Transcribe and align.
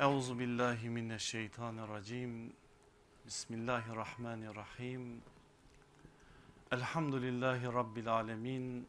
Euzu 0.00 0.38
billahi 0.38 0.90
mineşşeytanirracim. 0.90 2.52
Bismillahirrahmanirrahim. 3.26 5.22
Elhamdülillahi 6.72 7.66
rabbil 7.66 8.08
alamin. 8.08 8.88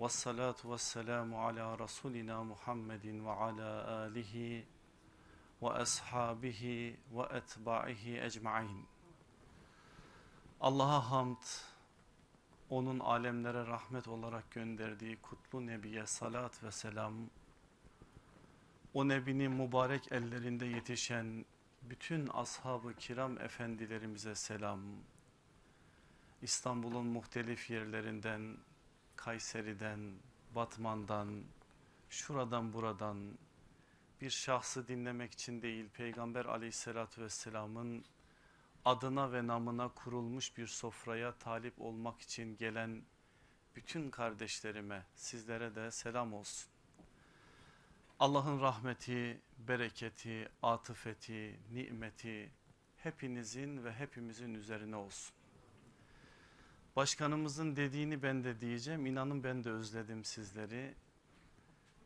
Ves 0.00 0.12
salatu 0.12 0.72
vesselamu 0.72 1.46
ala 1.46 1.78
rasulina 1.78 2.44
Muhammedin 2.44 3.26
ve 3.26 3.30
ala 3.30 3.98
alihi 3.98 4.66
ve 5.62 5.70
ashabihi 5.70 7.00
ve 7.12 7.36
etba'ihi 7.36 8.20
ecmaîn. 8.20 8.86
Allah'a 10.60 11.10
hamd, 11.10 11.42
onun 12.70 12.98
alemlere 12.98 13.66
rahmet 13.66 14.08
olarak 14.08 14.50
gönderdiği 14.50 15.16
kutlu 15.16 15.66
nebiye 15.66 16.06
salat 16.06 16.64
ve 16.64 16.70
selam, 16.70 17.14
o 18.94 19.08
nebinin 19.08 19.52
mübarek 19.52 20.12
ellerinde 20.12 20.66
yetişen 20.66 21.44
bütün 21.82 22.26
ashab-ı 22.26 22.94
kiram 22.94 23.40
efendilerimize 23.40 24.34
selam. 24.34 24.80
İstanbul'un 26.42 27.06
muhtelif 27.06 27.70
yerlerinden, 27.70 28.56
Kayseri'den, 29.16 30.14
Batman'dan, 30.54 31.42
şuradan 32.10 32.72
buradan 32.72 33.38
bir 34.20 34.30
şahsı 34.30 34.88
dinlemek 34.88 35.32
için 35.32 35.62
değil 35.62 35.88
Peygamber 35.88 36.44
aleyhissalatü 36.44 37.22
vesselamın 37.22 38.04
adına 38.84 39.32
ve 39.32 39.46
namına 39.46 39.88
kurulmuş 39.88 40.56
bir 40.56 40.66
sofraya 40.66 41.32
talip 41.32 41.80
olmak 41.80 42.20
için 42.20 42.56
gelen 42.56 43.02
bütün 43.76 44.10
kardeşlerime 44.10 45.06
sizlere 45.14 45.74
de 45.74 45.90
selam 45.90 46.32
olsun. 46.32 46.69
Allah'ın 48.20 48.60
rahmeti, 48.60 49.40
bereketi, 49.58 50.48
atıfeti, 50.62 51.60
nimeti 51.72 52.50
hepinizin 52.96 53.84
ve 53.84 53.92
hepimizin 53.92 54.54
üzerine 54.54 54.96
olsun. 54.96 55.34
Başkanımızın 56.96 57.76
dediğini 57.76 58.22
ben 58.22 58.44
de 58.44 58.60
diyeceğim. 58.60 59.06
İnanın 59.06 59.44
ben 59.44 59.64
de 59.64 59.70
özledim 59.70 60.24
sizleri. 60.24 60.94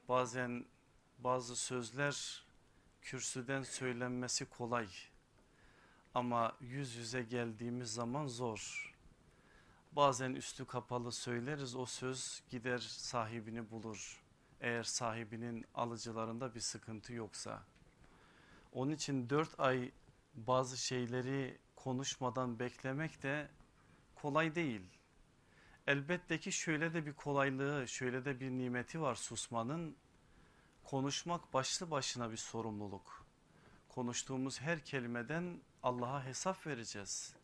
Bazen 0.08 0.64
bazı 1.19 1.56
sözler 1.56 2.44
kürsüden 3.03 3.62
söylenmesi 3.62 4.44
kolay. 4.44 4.88
Ama 6.14 6.56
yüz 6.60 6.94
yüze 6.94 7.22
geldiğimiz 7.22 7.92
zaman 7.92 8.27
zor. 8.27 8.94
Bazen 9.92 10.34
üstü 10.34 10.64
kapalı 10.64 11.12
söyleriz 11.12 11.77
o 11.77 11.86
söz 11.86 12.42
gider 12.50 12.78
sahibini 12.78 13.70
bulur 13.70 14.23
eğer 14.64 14.82
sahibinin 14.82 15.66
alıcılarında 15.74 16.54
bir 16.54 16.60
sıkıntı 16.60 17.12
yoksa. 17.12 17.62
Onun 18.72 18.90
için 18.90 19.30
dört 19.30 19.60
ay 19.60 19.90
bazı 20.34 20.76
şeyleri 20.76 21.58
konuşmadan 21.76 22.58
beklemek 22.58 23.22
de 23.22 23.48
kolay 24.14 24.54
değil. 24.54 24.82
Elbette 25.86 26.40
ki 26.40 26.52
şöyle 26.52 26.94
de 26.94 27.06
bir 27.06 27.12
kolaylığı, 27.12 27.88
şöyle 27.88 28.24
de 28.24 28.40
bir 28.40 28.50
nimeti 28.50 29.00
var 29.00 29.14
susmanın. 29.14 29.96
Konuşmak 30.84 31.52
başlı 31.52 31.90
başına 31.90 32.30
bir 32.30 32.36
sorumluluk. 32.36 33.26
Konuştuğumuz 33.88 34.60
her 34.60 34.80
kelimeden 34.84 35.60
Allah'a 35.82 36.24
hesap 36.24 36.66
vereceğiz. 36.66 37.34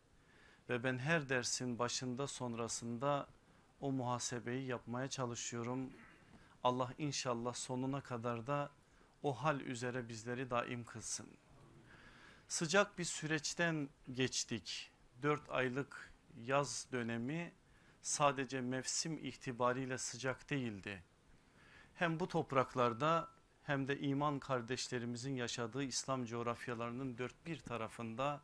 Ve 0.69 0.83
ben 0.83 0.97
her 0.97 1.29
dersin 1.29 1.79
başında 1.79 2.27
sonrasında 2.27 3.27
o 3.81 3.91
muhasebeyi 3.91 4.67
yapmaya 4.67 5.09
çalışıyorum 5.09 5.89
Allah 6.63 6.93
inşallah 6.97 7.53
sonuna 7.53 8.01
kadar 8.01 8.47
da 8.47 8.71
o 9.23 9.33
hal 9.33 9.59
üzere 9.59 10.09
bizleri 10.09 10.49
daim 10.49 10.83
kılsın. 10.83 11.27
Sıcak 12.47 12.97
bir 12.97 13.03
süreçten 13.03 13.89
geçtik. 14.13 14.91
4 15.21 15.49
aylık 15.49 16.13
yaz 16.37 16.87
dönemi 16.91 17.53
sadece 18.01 18.61
mevsim 18.61 19.17
itibariyle 19.17 19.97
sıcak 19.97 20.49
değildi. 20.49 21.03
Hem 21.93 22.19
bu 22.19 22.27
topraklarda 22.27 23.29
hem 23.63 23.87
de 23.87 23.99
iman 23.99 24.39
kardeşlerimizin 24.39 25.35
yaşadığı 25.35 25.83
İslam 25.83 26.25
coğrafyalarının 26.25 27.17
dört 27.17 27.45
bir 27.45 27.59
tarafında 27.59 28.41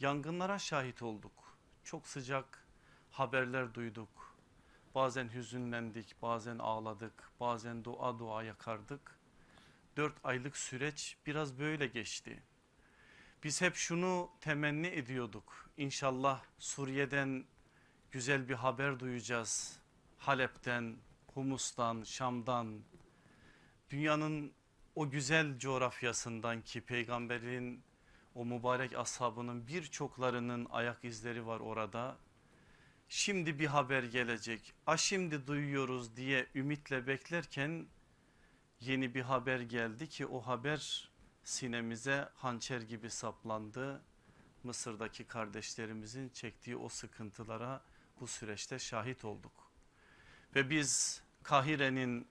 yangınlara 0.00 0.58
şahit 0.58 1.02
olduk. 1.02 1.58
Çok 1.84 2.06
sıcak 2.06 2.66
haberler 3.10 3.74
duyduk 3.74 4.35
Bazen 4.96 5.28
hüzünlendik, 5.34 6.22
bazen 6.22 6.58
ağladık, 6.58 7.30
bazen 7.40 7.84
dua 7.84 8.18
dua 8.18 8.42
yakardık. 8.42 9.18
Dört 9.96 10.14
aylık 10.24 10.56
süreç 10.56 11.16
biraz 11.26 11.58
böyle 11.58 11.86
geçti. 11.86 12.42
Biz 13.44 13.62
hep 13.62 13.74
şunu 13.74 14.30
temenni 14.40 14.86
ediyorduk. 14.86 15.70
İnşallah 15.76 16.42
Suriye'den 16.58 17.44
güzel 18.10 18.48
bir 18.48 18.54
haber 18.54 19.00
duyacağız. 19.00 19.78
Halep'ten, 20.18 20.96
Humus'tan, 21.34 22.02
Şam'dan, 22.02 22.80
dünyanın 23.90 24.52
o 24.94 25.10
güzel 25.10 25.58
coğrafyasından 25.58 26.62
ki 26.62 26.80
peygamberin 26.80 27.82
o 28.34 28.44
mübarek 28.44 28.98
ashabının 28.98 29.66
birçoklarının 29.66 30.66
ayak 30.70 31.04
izleri 31.04 31.46
var 31.46 31.60
orada 31.60 32.16
şimdi 33.08 33.58
bir 33.58 33.66
haber 33.66 34.02
gelecek 34.02 34.74
a 34.86 34.96
şimdi 34.96 35.46
duyuyoruz 35.46 36.16
diye 36.16 36.46
ümitle 36.54 37.06
beklerken 37.06 37.86
yeni 38.80 39.14
bir 39.14 39.22
haber 39.22 39.60
geldi 39.60 40.08
ki 40.08 40.26
o 40.26 40.40
haber 40.40 41.10
sinemize 41.44 42.28
hançer 42.34 42.80
gibi 42.80 43.10
saplandı. 43.10 44.02
Mısır'daki 44.62 45.24
kardeşlerimizin 45.24 46.28
çektiği 46.28 46.76
o 46.76 46.88
sıkıntılara 46.88 47.84
bu 48.20 48.26
süreçte 48.26 48.78
şahit 48.78 49.24
olduk. 49.24 49.72
Ve 50.54 50.70
biz 50.70 51.22
Kahire'nin 51.42 52.28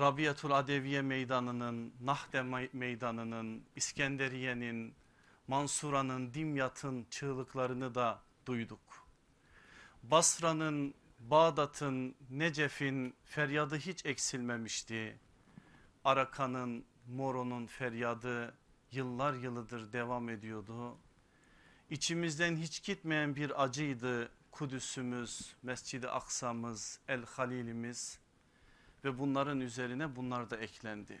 Rabiatul 0.00 0.50
Adeviye 0.50 1.02
meydanının, 1.02 1.94
Nahde 2.00 2.68
meydanının, 2.72 3.64
İskenderiye'nin, 3.76 4.94
Mansura'nın, 5.48 6.34
Dimyat'ın 6.34 7.06
çığlıklarını 7.10 7.94
da 7.94 8.22
duyduk. 8.46 9.05
Basra'nın, 10.10 10.94
Bağdat'ın, 11.18 12.14
Necef'in 12.30 13.14
feryadı 13.24 13.76
hiç 13.76 14.06
eksilmemişti. 14.06 15.18
Arakan'ın, 16.04 16.84
Moro'nun 17.06 17.66
feryadı 17.66 18.54
yıllar 18.92 19.34
yılıdır 19.34 19.92
devam 19.92 20.28
ediyordu. 20.28 20.98
İçimizden 21.90 22.56
hiç 22.56 22.82
gitmeyen 22.82 23.36
bir 23.36 23.62
acıydı 23.62 24.30
Kudüs'ümüz, 24.50 25.54
Mescid-i 25.62 26.08
Aksa'mız, 26.08 27.00
El 27.08 27.24
Halil'imiz 27.24 28.18
ve 29.04 29.18
bunların 29.18 29.60
üzerine 29.60 30.16
bunlar 30.16 30.50
da 30.50 30.56
eklendi. 30.56 31.20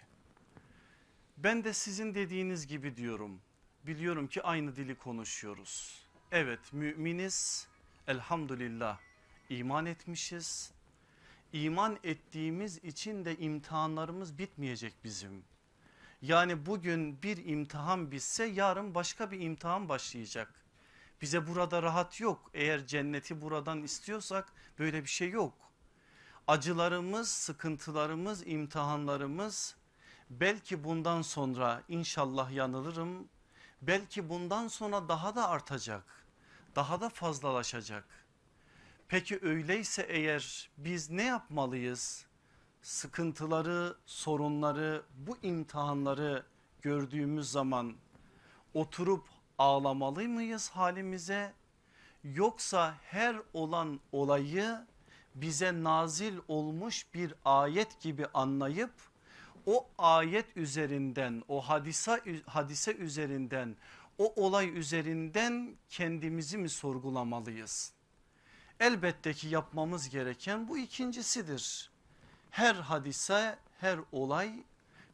Ben 1.36 1.64
de 1.64 1.72
sizin 1.72 2.14
dediğiniz 2.14 2.66
gibi 2.66 2.96
diyorum. 2.96 3.40
Biliyorum 3.86 4.28
ki 4.28 4.42
aynı 4.42 4.76
dili 4.76 4.94
konuşuyoruz. 4.98 6.06
Evet 6.32 6.72
müminiz 6.72 7.68
elhamdülillah 8.08 8.98
iman 9.48 9.86
etmişiz. 9.86 10.72
İman 11.52 11.98
ettiğimiz 12.04 12.84
için 12.84 13.24
de 13.24 13.36
imtihanlarımız 13.36 14.38
bitmeyecek 14.38 14.94
bizim. 15.04 15.44
Yani 16.22 16.66
bugün 16.66 17.22
bir 17.22 17.44
imtihan 17.46 18.10
bitse 18.10 18.44
yarın 18.44 18.94
başka 18.94 19.30
bir 19.30 19.40
imtihan 19.40 19.88
başlayacak. 19.88 20.54
Bize 21.22 21.46
burada 21.46 21.82
rahat 21.82 22.20
yok. 22.20 22.50
Eğer 22.54 22.86
cenneti 22.86 23.40
buradan 23.40 23.82
istiyorsak 23.82 24.52
böyle 24.78 25.02
bir 25.02 25.08
şey 25.08 25.30
yok. 25.30 25.54
Acılarımız, 26.46 27.28
sıkıntılarımız, 27.28 28.46
imtihanlarımız 28.46 29.76
belki 30.30 30.84
bundan 30.84 31.22
sonra 31.22 31.82
inşallah 31.88 32.50
yanılırım. 32.50 33.28
Belki 33.82 34.28
bundan 34.28 34.68
sonra 34.68 35.08
daha 35.08 35.36
da 35.36 35.48
artacak 35.48 36.25
daha 36.76 37.00
da 37.00 37.08
fazlalaşacak. 37.08 38.04
Peki 39.08 39.38
öyleyse 39.42 40.02
eğer 40.02 40.70
biz 40.78 41.10
ne 41.10 41.22
yapmalıyız? 41.22 42.26
Sıkıntıları, 42.82 43.96
sorunları, 44.06 45.02
bu 45.16 45.36
imtihanları 45.42 46.46
gördüğümüz 46.82 47.50
zaman 47.50 47.96
oturup 48.74 49.28
ağlamalı 49.58 50.28
mıyız 50.28 50.70
halimize? 50.70 51.52
Yoksa 52.24 52.94
her 53.02 53.36
olan 53.52 54.00
olayı 54.12 54.86
bize 55.34 55.82
nazil 55.82 56.38
olmuş 56.48 57.06
bir 57.14 57.34
ayet 57.44 58.00
gibi 58.00 58.26
anlayıp 58.34 58.92
o 59.66 59.88
ayet 59.98 60.56
üzerinden 60.56 61.42
o 61.48 61.60
hadise, 61.60 62.42
hadise 62.46 62.96
üzerinden 62.96 63.76
o 64.18 64.44
olay 64.46 64.78
üzerinden 64.78 65.76
kendimizi 65.88 66.58
mi 66.58 66.68
sorgulamalıyız? 66.68 67.92
Elbette 68.80 69.32
ki 69.32 69.48
yapmamız 69.48 70.08
gereken 70.08 70.68
bu 70.68 70.78
ikincisidir. 70.78 71.90
Her 72.50 72.74
hadise 72.74 73.58
her 73.80 73.98
olay 74.12 74.64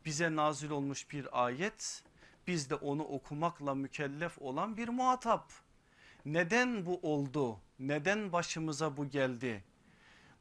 bize 0.05 0.37
nazil 0.37 0.71
olmuş 0.71 1.11
bir 1.11 1.45
ayet 1.45 2.03
biz 2.47 2.71
de 2.71 2.75
onu 2.75 3.03
okumakla 3.03 3.75
mükellef 3.75 4.43
olan 4.43 4.77
bir 4.77 4.89
muhatap. 4.89 5.53
Neden 6.25 6.87
bu 6.87 7.01
oldu? 7.03 7.59
Neden 7.79 8.33
başımıza 8.33 8.97
bu 8.97 9.09
geldi? 9.09 9.65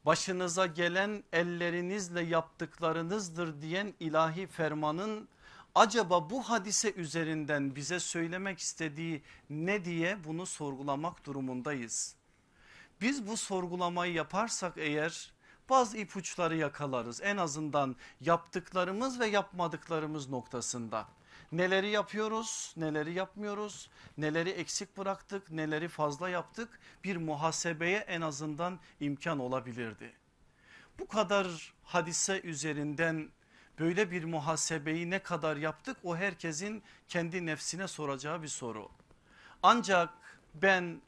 Başınıza 0.06 0.66
gelen 0.66 1.24
ellerinizle 1.32 2.22
yaptıklarınızdır 2.22 3.62
diyen 3.62 3.94
ilahi 4.00 4.46
fermanın 4.46 5.28
acaba 5.74 6.30
bu 6.30 6.42
hadise 6.42 6.92
üzerinden 6.92 7.76
bize 7.76 8.00
söylemek 8.00 8.58
istediği 8.58 9.22
ne 9.50 9.84
diye 9.84 10.24
bunu 10.24 10.46
sorgulamak 10.46 11.26
durumundayız. 11.26 12.16
Biz 13.00 13.26
bu 13.26 13.36
sorgulamayı 13.36 14.12
yaparsak 14.12 14.72
eğer 14.76 15.32
bazı 15.70 15.98
ipuçları 15.98 16.56
yakalarız 16.56 17.20
en 17.22 17.36
azından 17.36 17.96
yaptıklarımız 18.20 19.20
ve 19.20 19.26
yapmadıklarımız 19.26 20.28
noktasında. 20.28 21.08
Neleri 21.52 21.88
yapıyoruz, 21.90 22.74
neleri 22.76 23.12
yapmıyoruz, 23.12 23.90
neleri 24.18 24.50
eksik 24.50 24.96
bıraktık, 24.96 25.50
neleri 25.50 25.88
fazla 25.88 26.28
yaptık 26.28 26.80
bir 27.04 27.16
muhasebeye 27.16 27.98
en 27.98 28.20
azından 28.20 28.78
imkan 29.00 29.38
olabilirdi. 29.38 30.12
Bu 30.98 31.08
kadar 31.08 31.74
hadise 31.84 32.40
üzerinden 32.40 33.30
böyle 33.78 34.10
bir 34.10 34.24
muhasebeyi 34.24 35.10
ne 35.10 35.18
kadar 35.18 35.56
yaptık 35.56 35.96
o 36.02 36.16
herkesin 36.16 36.82
kendi 37.08 37.46
nefsine 37.46 37.88
soracağı 37.88 38.42
bir 38.42 38.48
soru. 38.48 38.88
Ancak 39.62 40.10
ben 40.54 41.00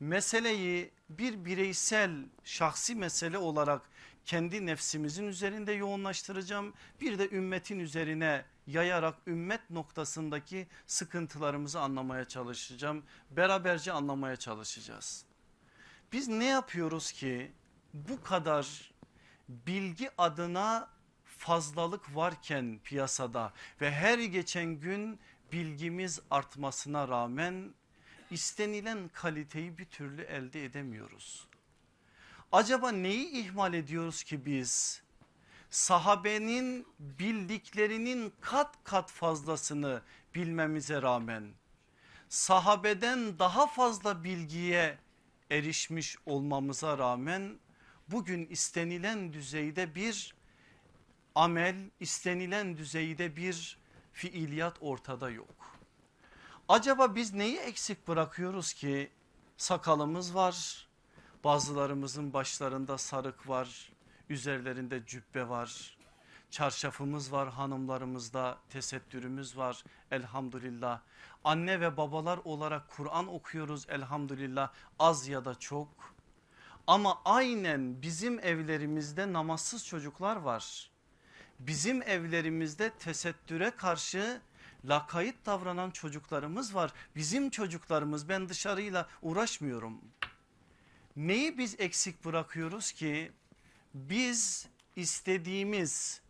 meseleyi 0.00 0.90
bir 1.08 1.44
bireysel 1.44 2.10
şahsi 2.44 2.94
mesele 2.94 3.38
olarak 3.38 3.82
kendi 4.24 4.66
nefsimizin 4.66 5.26
üzerinde 5.26 5.72
yoğunlaştıracağım. 5.72 6.74
Bir 7.00 7.18
de 7.18 7.30
ümmetin 7.30 7.78
üzerine 7.78 8.44
yayarak 8.66 9.14
ümmet 9.26 9.70
noktasındaki 9.70 10.66
sıkıntılarımızı 10.86 11.80
anlamaya 11.80 12.24
çalışacağım. 12.24 13.04
Beraberce 13.30 13.92
anlamaya 13.92 14.36
çalışacağız. 14.36 15.24
Biz 16.12 16.28
ne 16.28 16.44
yapıyoruz 16.44 17.12
ki 17.12 17.52
bu 17.94 18.22
kadar 18.22 18.92
bilgi 19.48 20.10
adına 20.18 20.88
fazlalık 21.38 22.16
varken 22.16 22.80
piyasada 22.84 23.52
ve 23.80 23.90
her 23.90 24.18
geçen 24.18 24.80
gün 24.80 25.20
bilgimiz 25.52 26.20
artmasına 26.30 27.08
rağmen 27.08 27.74
istenilen 28.30 29.08
kaliteyi 29.08 29.78
bir 29.78 29.84
türlü 29.84 30.22
elde 30.22 30.64
edemiyoruz. 30.64 31.46
Acaba 32.52 32.92
neyi 32.92 33.30
ihmal 33.30 33.74
ediyoruz 33.74 34.22
ki 34.22 34.46
biz? 34.46 35.02
Sahabenin 35.70 36.86
bildiklerinin 36.98 38.32
kat 38.40 38.74
kat 38.84 39.10
fazlasını 39.10 40.02
bilmemize 40.34 41.02
rağmen 41.02 41.52
sahabeden 42.28 43.38
daha 43.38 43.66
fazla 43.66 44.24
bilgiye 44.24 44.98
erişmiş 45.50 46.16
olmamıza 46.26 46.98
rağmen 46.98 47.58
bugün 48.08 48.46
istenilen 48.46 49.32
düzeyde 49.32 49.94
bir 49.94 50.34
amel 51.38 51.90
istenilen 52.00 52.76
düzeyde 52.76 53.36
bir 53.36 53.78
fiiliyat 54.12 54.76
ortada 54.80 55.30
yok. 55.30 55.78
Acaba 56.68 57.14
biz 57.14 57.34
neyi 57.34 57.58
eksik 57.58 58.08
bırakıyoruz 58.08 58.72
ki 58.72 59.10
sakalımız 59.56 60.34
var 60.34 60.88
bazılarımızın 61.44 62.32
başlarında 62.32 62.98
sarık 62.98 63.48
var 63.48 63.92
üzerlerinde 64.28 65.06
cübbe 65.06 65.48
var 65.48 65.98
çarşafımız 66.50 67.32
var 67.32 67.48
hanımlarımızda 67.48 68.58
tesettürümüz 68.70 69.56
var 69.56 69.84
elhamdülillah. 70.10 71.00
Anne 71.44 71.80
ve 71.80 71.96
babalar 71.96 72.40
olarak 72.44 72.90
Kur'an 72.90 73.34
okuyoruz 73.34 73.86
elhamdülillah 73.88 74.70
az 74.98 75.28
ya 75.28 75.44
da 75.44 75.54
çok. 75.54 75.88
Ama 76.86 77.22
aynen 77.24 78.02
bizim 78.02 78.38
evlerimizde 78.38 79.32
namazsız 79.32 79.86
çocuklar 79.86 80.36
var. 80.36 80.90
Bizim 81.58 82.02
evlerimizde 82.02 82.90
tesettüre 82.90 83.70
karşı 83.70 84.40
lakayt 84.84 85.46
davranan 85.46 85.90
çocuklarımız 85.90 86.74
var. 86.74 86.92
Bizim 87.16 87.50
çocuklarımız 87.50 88.28
ben 88.28 88.48
dışarıyla 88.48 89.08
uğraşmıyorum. 89.22 90.00
Neyi 91.16 91.58
biz 91.58 91.80
eksik 91.80 92.24
bırakıyoruz 92.24 92.92
ki 92.92 93.32
biz 93.94 94.68
istediğimiz 94.96 96.20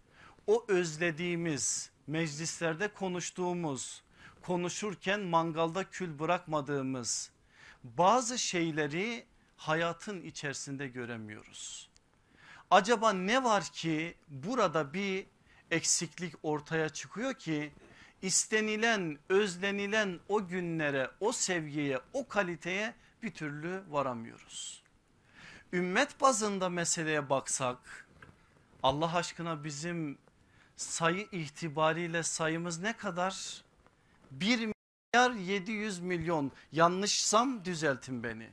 o 0.47 0.65
özlediğimiz 0.69 1.91
meclislerde 2.07 2.89
konuştuğumuz 2.89 4.03
konuşurken 4.43 5.21
mangalda 5.21 5.91
kül 5.91 6.19
bırakmadığımız 6.19 7.31
bazı 7.85 8.39
şeyleri 8.39 9.25
hayatın 9.57 10.23
içerisinde 10.23 10.89
göremiyoruz. 10.89 11.88
Acaba 12.71 13.13
ne 13.13 13.45
var 13.45 13.65
ki 13.65 14.15
burada 14.29 14.93
bir 14.93 15.27
eksiklik 15.71 16.35
ortaya 16.43 16.89
çıkıyor 16.89 17.35
ki 17.35 17.73
istenilen 18.23 19.19
özlenilen 19.29 20.21
o 20.29 20.47
günlere 20.47 21.11
o 21.21 21.33
sevgiye 21.33 22.01
o 22.13 22.29
kaliteye 22.29 22.95
bir 23.23 23.31
türlü 23.31 23.83
varamıyoruz. 23.89 24.83
Ümmet 25.73 26.21
bazında 26.21 26.69
meseleye 26.69 27.31
baksak 27.31 28.07
Allah 28.83 29.17
aşkına 29.17 29.65
bizim 29.65 30.19
sayı 30.77 31.29
itibariyle 31.33 32.23
sayımız 32.23 32.79
ne 32.79 32.97
kadar? 32.97 33.65
1 34.31 34.59
milyar 34.59 35.31
700 35.31 35.99
milyon 36.01 36.53
yanlışsam 36.73 37.65
düzeltin 37.65 38.23
beni. 38.23 38.51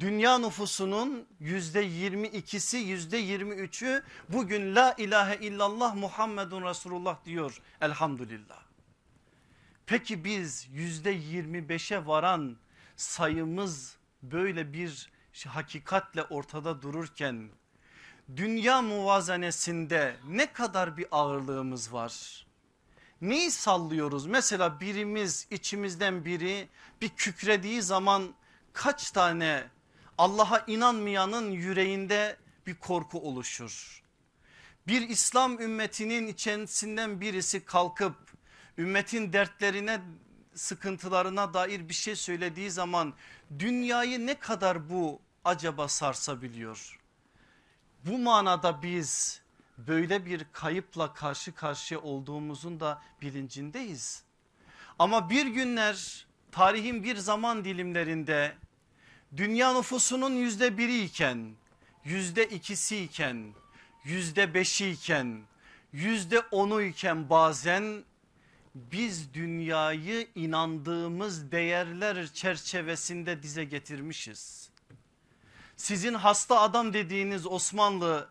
Dünya 0.00 0.38
nüfusunun 0.38 1.26
yüzde 1.40 1.86
22'si 1.86 2.76
yüzde 2.76 3.20
23'ü 3.20 4.02
bugün 4.28 4.74
la 4.74 4.94
ilahe 4.98 5.46
illallah 5.46 5.94
Muhammedun 5.94 6.62
Resulullah 6.62 7.24
diyor 7.24 7.62
elhamdülillah. 7.80 8.62
Peki 9.86 10.24
biz 10.24 10.68
yüzde 10.72 11.16
25'e 11.16 12.06
varan 12.06 12.56
sayımız 12.96 13.96
böyle 14.22 14.72
bir 14.72 15.10
hakikatle 15.46 16.22
ortada 16.22 16.82
dururken 16.82 17.48
dünya 18.36 18.82
muvazenesinde 18.82 20.16
ne 20.28 20.52
kadar 20.52 20.96
bir 20.96 21.06
ağırlığımız 21.10 21.92
var? 21.92 22.46
Neyi 23.20 23.50
sallıyoruz? 23.50 24.26
Mesela 24.26 24.80
birimiz 24.80 25.46
içimizden 25.50 26.24
biri 26.24 26.68
bir 27.00 27.08
kükrediği 27.08 27.82
zaman 27.82 28.34
kaç 28.72 29.10
tane 29.10 29.64
Allah'a 30.18 30.64
inanmayanın 30.66 31.50
yüreğinde 31.50 32.36
bir 32.66 32.74
korku 32.74 33.20
oluşur. 33.20 34.02
Bir 34.86 35.08
İslam 35.08 35.60
ümmetinin 35.60 36.26
içerisinden 36.26 37.20
birisi 37.20 37.64
kalkıp 37.64 38.16
ümmetin 38.78 39.32
dertlerine 39.32 40.00
sıkıntılarına 40.54 41.54
dair 41.54 41.88
bir 41.88 41.94
şey 41.94 42.16
söylediği 42.16 42.70
zaman 42.70 43.14
dünyayı 43.58 44.26
ne 44.26 44.38
kadar 44.38 44.90
bu 44.90 45.20
acaba 45.44 45.88
sarsabiliyor? 45.88 47.00
Bu 48.04 48.18
manada 48.18 48.82
biz 48.82 49.40
böyle 49.78 50.26
bir 50.26 50.46
kayıpla 50.52 51.14
karşı 51.14 51.54
karşıya 51.54 52.00
olduğumuzun 52.00 52.80
da 52.80 53.02
bilincindeyiz. 53.22 54.22
Ama 54.98 55.30
bir 55.30 55.46
günler 55.46 56.26
tarihin 56.52 57.02
bir 57.02 57.16
zaman 57.16 57.64
dilimlerinde 57.64 58.54
dünya 59.36 59.72
nüfusunun 59.72 60.34
yüzde 60.34 60.78
biri 60.78 61.04
iken 61.04 61.54
yüzde 62.04 62.44
ikisi 62.44 62.96
iken 63.04 63.54
yüzde 64.04 64.54
beşi 64.54 64.90
iken 64.90 65.42
yüzde 65.92 66.40
onu 66.40 66.82
iken 66.82 67.30
bazen 67.30 68.04
biz 68.74 69.34
dünyayı 69.34 70.28
inandığımız 70.34 71.52
değerler 71.52 72.26
çerçevesinde 72.32 73.42
dize 73.42 73.64
getirmişiz. 73.64 74.70
Sizin 75.76 76.14
hasta 76.14 76.60
adam 76.60 76.92
dediğiniz 76.92 77.46
Osmanlı 77.46 78.28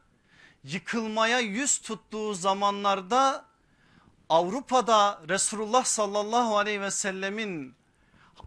yıkılmaya 0.63 1.39
yüz 1.39 1.77
tuttuğu 1.77 2.33
zamanlarda 2.33 3.45
Avrupa'da 4.29 5.21
Resulullah 5.29 5.83
sallallahu 5.83 6.57
aleyhi 6.57 6.81
ve 6.81 6.91
sellemin 6.91 7.75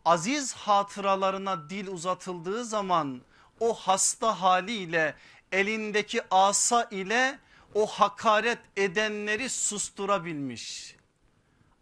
aziz 0.04 0.54
hatıralarına 0.54 1.70
dil 1.70 1.88
uzatıldığı 1.88 2.64
zaman 2.64 3.22
o 3.60 3.74
hasta 3.74 4.40
haliyle 4.40 5.14
elindeki 5.52 6.22
asa 6.30 6.84
ile 6.84 7.38
o 7.74 7.86
hakaret 7.86 8.58
edenleri 8.76 9.48
susturabilmiş. 9.48 10.96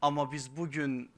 Ama 0.02 0.32
biz 0.32 0.56
bugün 0.56 1.10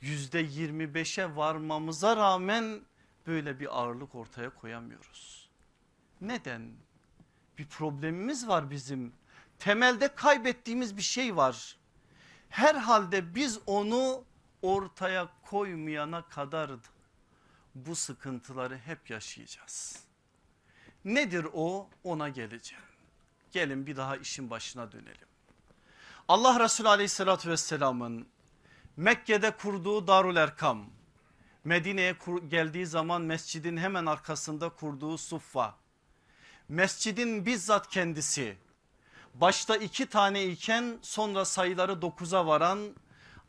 yüzde 0.00 0.40
25'e 0.40 1.36
varmamıza 1.36 2.16
rağmen 2.16 2.80
böyle 3.26 3.60
bir 3.60 3.78
ağırlık 3.78 4.14
ortaya 4.14 4.50
koyamıyoruz. 4.50 5.48
Neden? 6.20 6.72
Bir 7.58 7.66
problemimiz 7.66 8.48
var 8.48 8.70
bizim. 8.70 9.12
Temelde 9.58 10.08
kaybettiğimiz 10.08 10.96
bir 10.96 11.02
şey 11.02 11.36
var. 11.36 11.76
Herhalde 12.48 13.34
biz 13.34 13.58
onu 13.66 14.24
ortaya 14.64 15.28
koymayana 15.42 16.22
kadar 16.28 16.70
bu 17.74 17.96
sıkıntıları 17.96 18.78
hep 18.78 19.10
yaşayacağız. 19.10 20.04
Nedir 21.04 21.46
o 21.52 21.88
ona 22.04 22.28
geleceğim. 22.28 22.84
Gelin 23.52 23.86
bir 23.86 23.96
daha 23.96 24.16
işin 24.16 24.50
başına 24.50 24.92
dönelim. 24.92 25.28
Allah 26.28 26.60
Resulü 26.60 26.88
aleyhissalatü 26.88 27.50
vesselamın 27.50 28.26
Mekke'de 28.96 29.50
kurduğu 29.50 30.06
Darul 30.06 30.36
Erkam, 30.36 30.86
Medine'ye 31.64 32.16
geldiği 32.48 32.86
zaman 32.86 33.22
mescidin 33.22 33.76
hemen 33.76 34.06
arkasında 34.06 34.68
kurduğu 34.68 35.18
Suffa, 35.18 35.74
mescidin 36.68 37.46
bizzat 37.46 37.88
kendisi 37.88 38.56
başta 39.34 39.76
iki 39.76 40.06
tane 40.06 40.44
iken 40.44 40.98
sonra 41.02 41.44
sayıları 41.44 42.02
dokuza 42.02 42.46
varan 42.46 42.94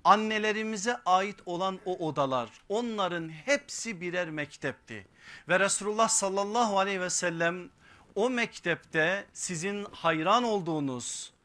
annelerimize 0.05 0.97
ait 1.05 1.35
olan 1.45 1.79
o 1.85 2.07
odalar 2.07 2.49
onların 2.69 3.29
hepsi 3.29 4.01
birer 4.01 4.29
mektepti. 4.29 5.07
Ve 5.49 5.59
Resulullah 5.59 6.09
sallallahu 6.09 6.79
aleyhi 6.79 7.01
ve 7.01 7.09
sellem 7.09 7.69
o 8.15 8.29
mektepte 8.29 9.25
sizin 9.33 9.85
hayran 9.91 10.43
olduğunuz 10.43 11.35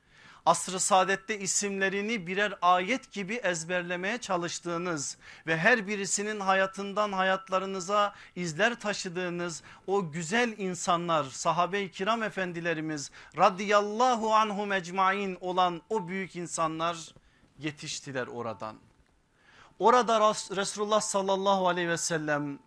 asr-ı 0.46 0.80
saadette 0.80 1.38
isimlerini 1.38 2.26
birer 2.26 2.54
ayet 2.62 3.12
gibi 3.12 3.34
ezberlemeye 3.34 4.18
çalıştığınız 4.18 5.16
ve 5.46 5.56
her 5.56 5.86
birisinin 5.86 6.40
hayatından 6.40 7.12
hayatlarınıza 7.12 8.14
izler 8.36 8.80
taşıdığınız 8.80 9.62
o 9.86 10.10
güzel 10.10 10.54
insanlar 10.58 11.24
sahabe-i 11.24 11.90
kiram 11.90 12.22
efendilerimiz 12.22 13.10
radıyallahu 13.36 14.34
anhum 14.34 14.72
ecmain 14.72 15.38
olan 15.40 15.82
o 15.88 16.08
büyük 16.08 16.36
insanlar 16.36 17.14
yetiştiler 17.60 18.26
oradan. 18.26 18.76
Orada 19.78 20.20
Resulullah 20.56 21.00
sallallahu 21.00 21.68
aleyhi 21.68 21.88
ve 21.88 21.96
sellem 21.96 22.58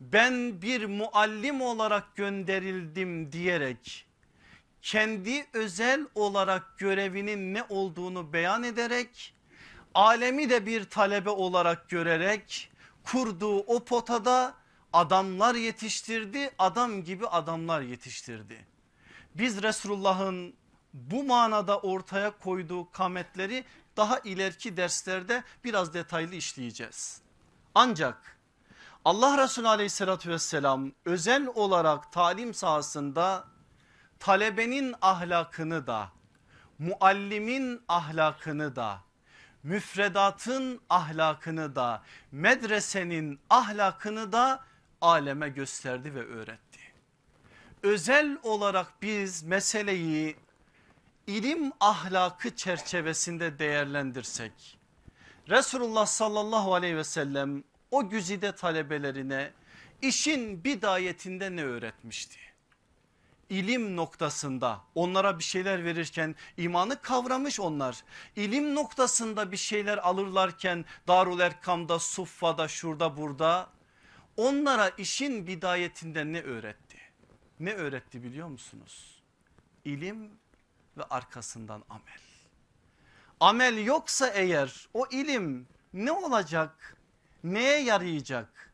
ben 0.00 0.62
bir 0.62 0.84
muallim 0.84 1.60
olarak 1.60 2.16
gönderildim 2.16 3.32
diyerek 3.32 4.06
kendi 4.82 5.46
özel 5.52 6.06
olarak 6.14 6.78
görevinin 6.78 7.54
ne 7.54 7.62
olduğunu 7.68 8.32
beyan 8.32 8.62
ederek 8.62 9.34
alemi 9.94 10.50
de 10.50 10.66
bir 10.66 10.84
talebe 10.84 11.30
olarak 11.30 11.88
görerek 11.88 12.70
kurduğu 13.04 13.58
o 13.58 13.84
potada 13.84 14.54
adamlar 14.92 15.54
yetiştirdi 15.54 16.50
adam 16.58 17.04
gibi 17.04 17.26
adamlar 17.26 17.80
yetiştirdi. 17.80 18.66
Biz 19.34 19.62
Resulullah'ın 19.62 20.54
bu 20.94 21.24
manada 21.24 21.78
ortaya 21.78 22.30
koyduğu 22.30 22.90
kametleri 22.92 23.64
daha 23.96 24.18
ileriki 24.18 24.76
derslerde 24.76 25.42
biraz 25.64 25.94
detaylı 25.94 26.34
işleyeceğiz. 26.34 27.20
Ancak 27.74 28.38
Allah 29.04 29.38
Resulü 29.42 29.68
aleyhissalatü 29.68 30.30
vesselam 30.30 30.92
özel 31.04 31.46
olarak 31.46 32.12
talim 32.12 32.54
sahasında 32.54 33.44
talebenin 34.18 34.94
ahlakını 35.02 35.86
da 35.86 36.08
muallimin 36.78 37.82
ahlakını 37.88 38.76
da 38.76 39.00
müfredatın 39.62 40.80
ahlakını 40.90 41.76
da 41.76 42.02
medresenin 42.32 43.40
ahlakını 43.50 44.32
da 44.32 44.64
aleme 45.00 45.48
gösterdi 45.48 46.14
ve 46.14 46.26
öğretti. 46.26 46.80
Özel 47.82 48.38
olarak 48.42 49.02
biz 49.02 49.42
meseleyi 49.42 50.36
ilim 51.26 51.72
ahlakı 51.80 52.56
çerçevesinde 52.56 53.58
değerlendirsek 53.58 54.78
Resulullah 55.48 56.06
sallallahu 56.06 56.74
aleyhi 56.74 56.96
ve 56.96 57.04
sellem 57.04 57.64
o 57.90 58.08
güzide 58.08 58.52
talebelerine 58.54 59.52
işin 60.02 60.64
bidayetinde 60.64 61.56
ne 61.56 61.64
öğretmişti? 61.64 62.38
İlim 63.50 63.96
noktasında 63.96 64.80
onlara 64.94 65.38
bir 65.38 65.44
şeyler 65.44 65.84
verirken 65.84 66.34
imanı 66.56 67.02
kavramış 67.02 67.60
onlar. 67.60 68.04
İlim 68.36 68.74
noktasında 68.74 69.52
bir 69.52 69.56
şeyler 69.56 69.98
alırlarken 69.98 70.84
Darul 71.08 71.40
Erkam'da, 71.40 71.98
Suffa'da, 71.98 72.68
şurada 72.68 73.16
burada 73.16 73.70
onlara 74.36 74.88
işin 74.88 75.46
bidayetinde 75.46 76.32
ne 76.32 76.42
öğretti? 76.42 76.96
Ne 77.60 77.72
öğretti 77.72 78.22
biliyor 78.22 78.48
musunuz? 78.48 79.22
İlim 79.84 80.30
ve 80.96 81.04
arkasından 81.04 81.84
amel. 81.88 82.20
Amel 83.40 83.84
yoksa 83.84 84.28
eğer 84.28 84.88
o 84.94 85.06
ilim 85.10 85.68
ne 85.92 86.12
olacak? 86.12 86.96
Neye 87.44 87.82
yarayacak? 87.82 88.72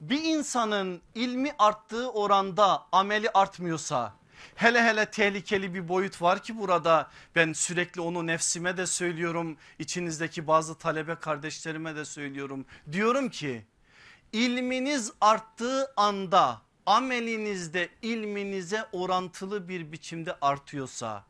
Bir 0.00 0.22
insanın 0.24 1.02
ilmi 1.14 1.52
arttığı 1.58 2.10
oranda 2.10 2.86
ameli 2.92 3.30
artmıyorsa 3.30 4.14
hele 4.54 4.82
hele 4.82 5.10
tehlikeli 5.10 5.74
bir 5.74 5.88
boyut 5.88 6.22
var 6.22 6.42
ki 6.42 6.58
burada 6.58 7.10
ben 7.34 7.52
sürekli 7.52 8.00
onu 8.00 8.26
nefsime 8.26 8.76
de 8.76 8.86
söylüyorum 8.86 9.56
içinizdeki 9.78 10.46
bazı 10.46 10.74
talebe 10.74 11.14
kardeşlerime 11.14 11.96
de 11.96 12.04
söylüyorum 12.04 12.66
diyorum 12.92 13.28
ki 13.28 13.66
ilminiz 14.32 15.12
arttığı 15.20 15.92
anda 15.96 16.62
amelinizde 16.86 17.88
ilminize 18.02 18.84
orantılı 18.92 19.68
bir 19.68 19.92
biçimde 19.92 20.36
artıyorsa 20.40 21.24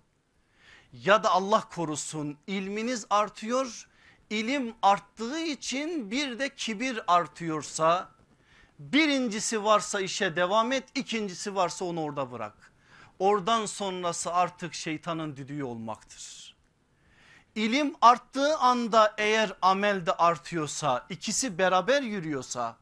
ya 0.92 1.24
da 1.24 1.30
Allah 1.30 1.60
korusun 1.74 2.38
ilminiz 2.46 3.06
artıyor 3.10 3.88
ilim 4.30 4.74
arttığı 4.82 5.38
için 5.38 6.10
bir 6.10 6.38
de 6.38 6.54
kibir 6.54 7.00
artıyorsa 7.06 8.08
birincisi 8.78 9.64
varsa 9.64 10.00
işe 10.00 10.36
devam 10.36 10.72
et 10.72 10.84
ikincisi 10.94 11.54
varsa 11.54 11.84
onu 11.84 12.02
orada 12.02 12.32
bırak. 12.32 12.72
Oradan 13.18 13.66
sonrası 13.66 14.32
artık 14.32 14.74
şeytanın 14.74 15.36
düdüğü 15.36 15.62
olmaktır. 15.62 16.56
İlim 17.54 17.94
arttığı 18.00 18.56
anda 18.58 19.14
eğer 19.18 19.52
amel 19.62 20.06
de 20.06 20.12
artıyorsa 20.12 21.06
ikisi 21.08 21.58
beraber 21.58 22.02
yürüyorsa 22.02 22.76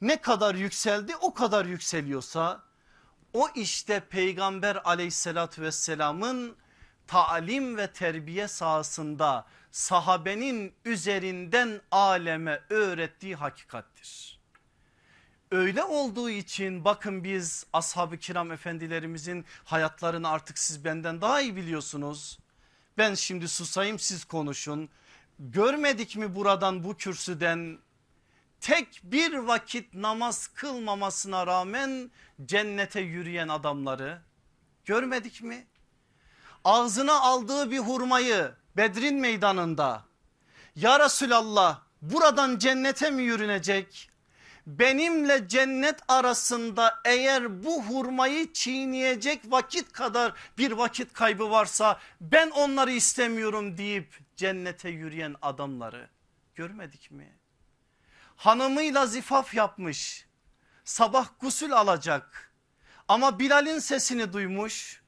ne 0.00 0.20
kadar 0.20 0.54
yükseldi 0.54 1.16
o 1.16 1.34
kadar 1.34 1.64
yükseliyorsa 1.64 2.62
o 3.32 3.48
işte 3.54 4.00
peygamber 4.00 4.80
aleyhissalatü 4.84 5.62
vesselamın 5.62 6.56
talim 7.06 7.76
ve 7.76 7.92
terbiye 7.92 8.48
sahasında 8.48 9.46
sahabenin 9.70 10.74
üzerinden 10.84 11.80
aleme 11.90 12.60
öğrettiği 12.70 13.34
hakikattir. 13.34 14.40
Öyle 15.50 15.84
olduğu 15.84 16.30
için 16.30 16.84
bakın 16.84 17.24
biz 17.24 17.66
ashab-ı 17.72 18.16
kiram 18.16 18.52
efendilerimizin 18.52 19.44
hayatlarını 19.64 20.28
artık 20.28 20.58
siz 20.58 20.84
benden 20.84 21.20
daha 21.20 21.40
iyi 21.40 21.56
biliyorsunuz. 21.56 22.38
Ben 22.98 23.14
şimdi 23.14 23.48
susayım 23.48 23.98
siz 23.98 24.24
konuşun. 24.24 24.88
Görmedik 25.38 26.16
mi 26.16 26.34
buradan 26.34 26.84
bu 26.84 26.96
kürsüden 26.96 27.78
tek 28.60 29.00
bir 29.02 29.34
vakit 29.34 29.94
namaz 29.94 30.46
kılmamasına 30.46 31.46
rağmen 31.46 32.10
cennete 32.44 33.00
yürüyen 33.00 33.48
adamları 33.48 34.22
görmedik 34.84 35.42
mi? 35.42 35.66
Ağzına 36.64 37.20
aldığı 37.20 37.70
bir 37.70 37.78
hurmayı 37.78 38.52
Bedrin 38.76 39.20
meydanında 39.20 40.04
ya 40.76 41.00
Resulallah 41.00 41.80
buradan 42.02 42.58
cennete 42.58 43.10
mi 43.10 43.22
yürünecek? 43.22 44.10
Benimle 44.66 45.48
cennet 45.48 46.00
arasında 46.08 47.00
eğer 47.04 47.64
bu 47.64 47.82
hurmayı 47.82 48.52
çiğneyecek 48.52 49.40
vakit 49.44 49.92
kadar 49.92 50.32
bir 50.58 50.72
vakit 50.72 51.12
kaybı 51.12 51.50
varsa 51.50 52.00
ben 52.20 52.50
onları 52.50 52.90
istemiyorum 52.92 53.78
deyip 53.78 54.18
cennete 54.36 54.88
yürüyen 54.88 55.36
adamları 55.42 56.08
görmedik 56.54 57.10
mi? 57.10 57.38
Hanımıyla 58.36 59.06
zifaf 59.06 59.54
yapmış 59.54 60.26
sabah 60.84 61.26
gusül 61.40 61.72
alacak 61.72 62.52
ama 63.08 63.38
Bilal'in 63.38 63.78
sesini 63.78 64.32
duymuş 64.32 65.03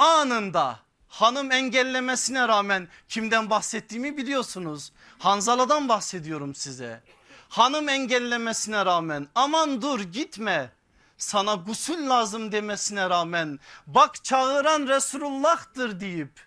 anında 0.00 0.78
hanım 1.08 1.52
engellemesine 1.52 2.48
rağmen 2.48 2.88
kimden 3.08 3.50
bahsettiğimi 3.50 4.16
biliyorsunuz. 4.16 4.92
Hanzala'dan 5.18 5.88
bahsediyorum 5.88 6.54
size. 6.54 7.02
Hanım 7.48 7.88
engellemesine 7.88 8.84
rağmen 8.86 9.28
aman 9.34 9.82
dur 9.82 10.00
gitme 10.00 10.70
sana 11.18 11.54
gusül 11.54 12.08
lazım 12.08 12.52
demesine 12.52 13.10
rağmen 13.10 13.58
bak 13.86 14.24
çağıran 14.24 14.86
Resulullah'tır 14.88 16.00
deyip 16.00 16.40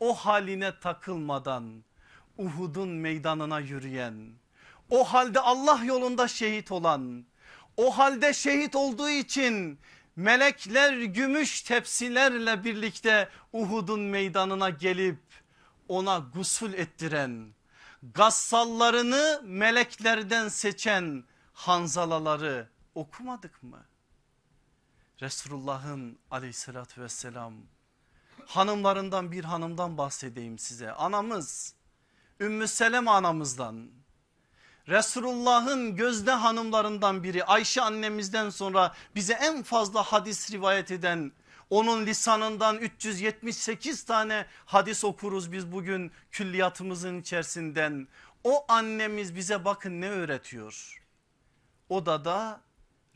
o 0.00 0.14
haline 0.14 0.80
takılmadan 0.80 1.84
Uhud'un 2.38 2.88
meydanına 2.88 3.60
yürüyen 3.60 4.14
o 4.90 5.04
halde 5.04 5.40
Allah 5.40 5.80
yolunda 5.84 6.28
şehit 6.28 6.72
olan 6.72 7.24
o 7.76 7.98
halde 7.98 8.32
şehit 8.34 8.76
olduğu 8.76 9.10
için 9.10 9.78
melekler 10.16 10.92
gümüş 10.92 11.62
tepsilerle 11.62 12.64
birlikte 12.64 13.28
Uhud'un 13.52 14.00
meydanına 14.00 14.70
gelip 14.70 15.20
ona 15.88 16.18
gusül 16.18 16.74
ettiren, 16.74 17.54
gassallarını 18.02 19.42
meleklerden 19.44 20.48
seçen 20.48 21.24
hanzalaları 21.52 22.68
okumadık 22.94 23.62
mı? 23.62 23.84
Resulullah'ın 25.20 26.18
aleyhissalatü 26.30 27.02
vesselam 27.02 27.54
hanımlarından 28.46 29.32
bir 29.32 29.44
hanımdan 29.44 29.98
bahsedeyim 29.98 30.58
size. 30.58 30.92
Anamız 30.92 31.74
Ümmü 32.40 32.68
Seleme 32.68 33.10
anamızdan 33.10 33.90
Resulullah'ın 34.88 35.96
gözde 35.96 36.30
hanımlarından 36.30 37.22
biri 37.22 37.44
Ayşe 37.44 37.82
annemizden 37.82 38.50
sonra 38.50 38.94
bize 39.14 39.32
en 39.32 39.62
fazla 39.62 40.02
hadis 40.02 40.52
rivayet 40.52 40.90
eden 40.90 41.32
onun 41.70 42.06
lisanından 42.06 42.78
378 42.78 44.04
tane 44.04 44.46
hadis 44.66 45.04
okuruz 45.04 45.52
biz 45.52 45.72
bugün 45.72 46.12
külliyatımızın 46.30 47.20
içerisinden. 47.20 48.08
O 48.44 48.64
annemiz 48.68 49.34
bize 49.34 49.64
bakın 49.64 50.00
ne 50.00 50.08
öğretiyor. 50.10 51.02
Odada 51.88 52.60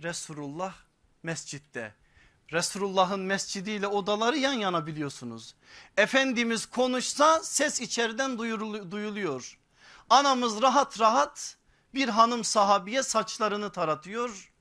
Resulullah 0.02 0.74
mescitte. 1.22 1.94
Resulullah'ın 2.52 3.20
mescidiyle 3.20 3.86
odaları 3.86 4.36
yan 4.36 4.52
yana 4.52 4.86
biliyorsunuz. 4.86 5.54
Efendimiz 5.96 6.66
konuşsa 6.66 7.42
ses 7.42 7.80
içeriden 7.80 8.38
duyuluyor. 8.90 9.58
Anamız 10.10 10.62
rahat 10.62 11.00
rahat 11.00 11.56
bir 11.94 12.08
hanım 12.08 12.44
sahabiye 12.44 13.02
saçlarını 13.02 13.72
taratıyor. 13.72 14.52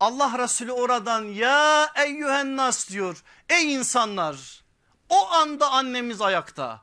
Allah 0.00 0.38
Resulü 0.38 0.72
oradan 0.72 1.24
ya 1.24 1.92
eyyühen 2.04 2.56
nas 2.56 2.88
diyor. 2.90 3.22
Ey 3.48 3.74
insanlar 3.74 4.64
o 5.08 5.28
anda 5.30 5.70
annemiz 5.70 6.20
ayakta. 6.20 6.82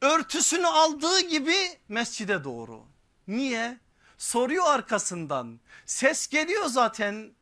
Örtüsünü 0.00 0.66
aldığı 0.66 1.20
gibi 1.20 1.56
mescide 1.88 2.44
doğru. 2.44 2.84
Niye? 3.28 3.78
Soruyor 4.18 4.64
arkasından. 4.66 5.60
Ses 5.86 6.28
geliyor 6.28 6.64
zaten. 6.66 7.34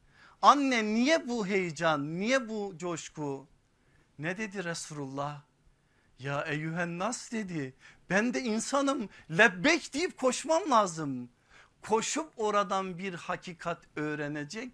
Anne 0.42 0.84
niye 0.84 1.28
bu 1.28 1.46
heyecan? 1.46 2.20
Niye 2.20 2.48
bu 2.48 2.74
coşku? 2.76 3.46
Ne 4.18 4.38
dedi 4.38 4.64
Resulullah? 4.64 5.42
Ya 6.18 6.42
eyyühen 6.42 6.98
nas 6.98 7.32
dedi. 7.32 7.74
Ben 8.12 8.34
de 8.34 8.40
insanım 8.40 9.08
lebbek 9.30 9.94
deyip 9.94 10.18
koşmam 10.18 10.70
lazım. 10.70 11.30
Koşup 11.82 12.32
oradan 12.36 12.98
bir 12.98 13.14
hakikat 13.14 13.82
öğrenecek 13.96 14.72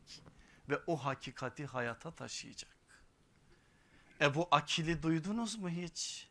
ve 0.69 0.79
o 0.87 0.97
hakikati 0.97 1.67
hayata 1.67 2.11
taşıyacak. 2.11 2.77
Ebu 4.21 4.49
Akil'i 4.51 5.03
duydunuz 5.03 5.57
mu 5.57 5.69
hiç? 5.69 6.29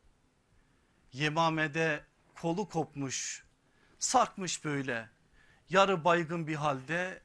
Yemame'de 1.13 2.05
kolu 2.35 2.69
kopmuş, 2.69 3.45
sarkmış 3.99 4.65
böyle. 4.65 5.09
Yarı 5.69 6.03
baygın 6.03 6.47
bir 6.47 6.55
halde 6.55 7.21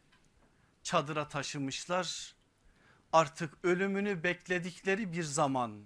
çadıra 0.82 1.28
taşımışlar. 1.28 2.34
Artık 3.12 3.58
ölümünü 3.62 4.22
bekledikleri 4.22 5.12
bir 5.12 5.22
zaman. 5.22 5.84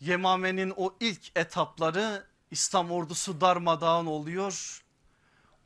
Yemame'nin 0.00 0.72
o 0.76 0.96
ilk 1.00 1.36
etapları 1.36 2.26
İslam 2.50 2.90
ordusu 2.90 3.40
darmadağın 3.40 4.06
oluyor. 4.06 4.84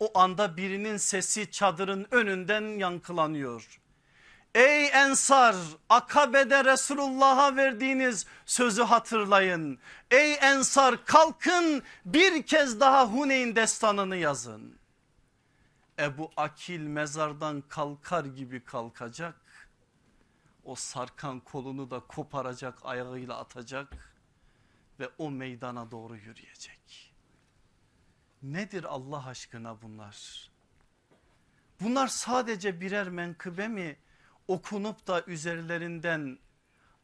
O 0.00 0.18
anda 0.18 0.56
birinin 0.56 0.96
sesi 0.96 1.50
çadırın 1.50 2.06
önünden 2.10 2.78
yankılanıyor. 2.78 3.80
Ey 4.54 4.86
ensar 4.88 5.56
akabede 5.88 6.64
Resulullah'a 6.64 7.56
verdiğiniz 7.56 8.26
sözü 8.46 8.82
hatırlayın. 8.82 9.78
Ey 10.10 10.34
ensar 10.34 11.04
kalkın 11.04 11.82
bir 12.04 12.42
kez 12.42 12.80
daha 12.80 13.06
Huneyn 13.06 13.56
destanını 13.56 14.16
yazın. 14.16 14.78
Ebu 15.98 16.30
Akil 16.36 16.80
mezardan 16.80 17.62
kalkar 17.68 18.24
gibi 18.24 18.64
kalkacak. 18.64 19.34
O 20.64 20.74
sarkan 20.74 21.40
kolunu 21.40 21.90
da 21.90 22.00
koparacak 22.00 22.78
ayağıyla 22.84 23.38
atacak 23.38 23.88
ve 25.00 25.08
o 25.18 25.30
meydana 25.30 25.90
doğru 25.90 26.16
yürüyecek. 26.16 27.14
Nedir 28.42 28.84
Allah 28.84 29.26
aşkına 29.26 29.82
bunlar? 29.82 30.50
Bunlar 31.80 32.06
sadece 32.06 32.80
birer 32.80 33.08
menkıbe 33.08 33.68
mi 33.68 33.96
okunup 34.48 35.06
da 35.06 35.24
üzerlerinden 35.24 36.38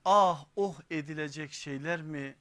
ah 0.04 0.44
oh 0.56 0.80
edilecek 0.90 1.52
şeyler 1.52 2.02
mi? 2.02 2.36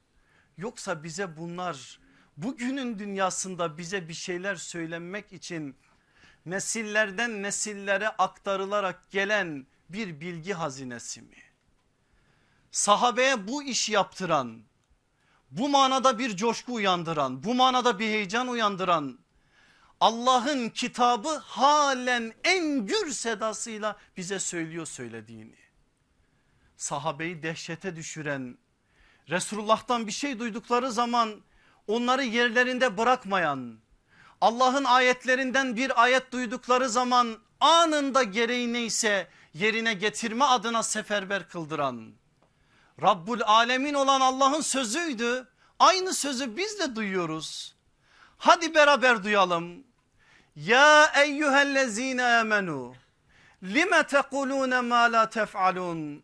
Yoksa 0.56 1.02
bize 1.02 1.36
bunlar 1.36 2.00
bugünün 2.36 2.98
dünyasında 2.98 3.78
bize 3.78 4.08
bir 4.08 4.14
şeyler 4.14 4.56
söylenmek 4.56 5.32
için 5.32 5.76
nesillerden 6.46 7.42
nesillere 7.42 8.08
aktarılarak 8.08 9.10
gelen 9.10 9.66
bir 9.88 10.20
bilgi 10.20 10.54
hazinesi 10.54 11.22
mi? 11.22 11.36
Sahabeye 12.70 13.48
bu 13.48 13.62
iş 13.62 13.88
yaptıran, 13.88 14.62
bu 15.50 15.68
manada 15.68 16.18
bir 16.18 16.36
coşku 16.36 16.74
uyandıran, 16.74 17.44
bu 17.44 17.54
manada 17.54 17.98
bir 17.98 18.04
heyecan 18.04 18.48
uyandıran 18.48 19.18
Allah'ın 20.00 20.68
kitabı 20.68 21.36
halen 21.36 22.32
en 22.44 22.86
gür 22.86 23.10
sedasıyla 23.10 23.96
bize 24.16 24.38
söylüyor 24.38 24.86
söylediğini. 24.86 25.56
Sahabeyi 26.76 27.42
dehşete 27.42 27.96
düşüren 27.96 28.58
Resulullah'tan 29.30 30.06
bir 30.06 30.12
şey 30.12 30.38
duydukları 30.38 30.92
zaman 30.92 31.42
onları 31.86 32.24
yerlerinde 32.24 32.98
bırakmayan 32.98 33.78
Allah'ın 34.40 34.84
ayetlerinden 34.84 35.76
bir 35.76 36.02
ayet 36.02 36.32
duydukları 36.32 36.88
zaman 36.88 37.38
anında 37.60 38.22
gereği 38.22 38.72
neyse 38.72 39.28
yerine 39.54 39.94
getirme 39.94 40.44
adına 40.44 40.82
seferber 40.82 41.48
kıldıran 41.48 42.12
Rabbul 43.02 43.40
alemin 43.44 43.94
olan 43.94 44.20
Allah'ın 44.20 44.60
sözüydü. 44.60 45.48
Aynı 45.78 46.14
sözü 46.14 46.56
biz 46.56 46.80
de 46.80 46.96
duyuyoruz. 46.96 47.74
Hadi 48.38 48.74
beraber 48.74 49.24
duyalım. 49.24 49.84
Ya 50.56 51.12
eyyühellezine 51.24 52.24
amenu 52.24 52.94
lime 53.62 54.06
tekulune 54.06 54.80
ma 54.80 55.12
la 55.12 55.30
tef'alun 55.30 56.22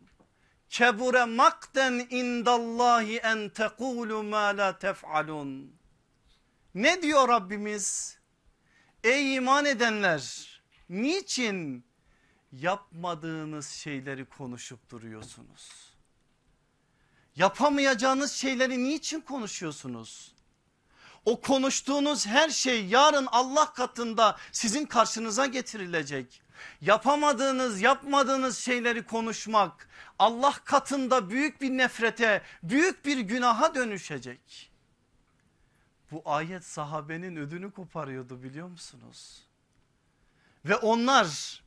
kebure 0.69 1.25
makten 1.25 2.07
indallahi 2.09 3.17
en 3.17 3.49
tekulu 3.49 4.23
ma 4.23 4.57
la 4.57 4.79
tef'alun. 4.79 5.75
Ne 6.75 7.01
diyor 7.01 7.29
Rabbimiz? 7.29 8.17
Ey 9.03 9.35
iman 9.35 9.65
edenler 9.65 10.47
niçin 10.89 11.85
yapmadığınız 12.51 13.67
şeyleri 13.67 14.25
konuşup 14.25 14.89
duruyorsunuz? 14.89 15.90
Yapamayacağınız 17.35 18.31
şeyleri 18.31 18.83
niçin 18.83 19.21
konuşuyorsunuz? 19.21 20.33
O 21.25 21.41
konuştuğunuz 21.41 22.27
her 22.27 22.49
şey 22.49 22.85
yarın 22.85 23.27
Allah 23.31 23.73
katında 23.73 24.37
sizin 24.51 24.85
karşınıza 24.85 25.45
getirilecek. 25.45 26.41
Yapamadığınız 26.81 27.81
yapmadığınız 27.81 28.57
şeyleri 28.57 29.05
konuşmak 29.05 29.89
Allah 30.19 30.53
katında 30.65 31.29
büyük 31.29 31.61
bir 31.61 31.69
nefrete 31.69 32.41
büyük 32.63 33.05
bir 33.05 33.19
günaha 33.19 33.75
dönüşecek. 33.75 34.71
Bu 36.11 36.21
ayet 36.25 36.65
sahabenin 36.65 37.35
ödünü 37.35 37.71
koparıyordu 37.71 38.43
biliyor 38.43 38.67
musunuz? 38.67 39.41
Ve 40.65 40.75
onlar 40.75 41.61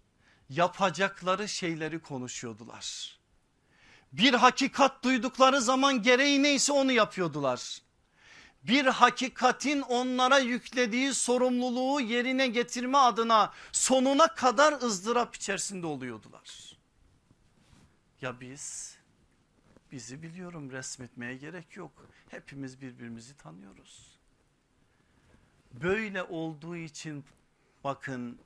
yapacakları 0.49 1.49
şeyleri 1.49 1.99
konuşuyordular. 2.03 3.19
Bir 4.17 4.35
hakikat 4.35 5.05
duydukları 5.05 5.61
zaman 5.61 6.03
gereği 6.03 6.43
neyse 6.43 6.73
onu 6.73 6.93
yapıyordular 6.93 7.85
bir 8.69 8.87
hakikatin 8.87 9.81
onlara 9.81 10.39
yüklediği 10.39 11.15
sorumluluğu 11.15 12.01
yerine 12.01 12.47
getirme 12.47 12.99
adına 12.99 13.53
sonuna 13.73 14.35
kadar 14.35 14.73
ızdırap 14.83 15.37
içerisinde 15.37 15.87
oluyordular. 15.87 16.79
Ya 18.21 18.41
biz 18.41 18.97
bizi 19.93 20.23
biliyorum 20.23 20.71
resmetmeye 20.71 21.37
gerek 21.37 21.77
yok. 21.77 22.09
Hepimiz 22.29 22.81
birbirimizi 22.81 23.37
tanıyoruz. 23.37 24.19
Böyle 25.73 26.23
olduğu 26.23 26.77
için 26.77 27.25
bakın 27.85 28.39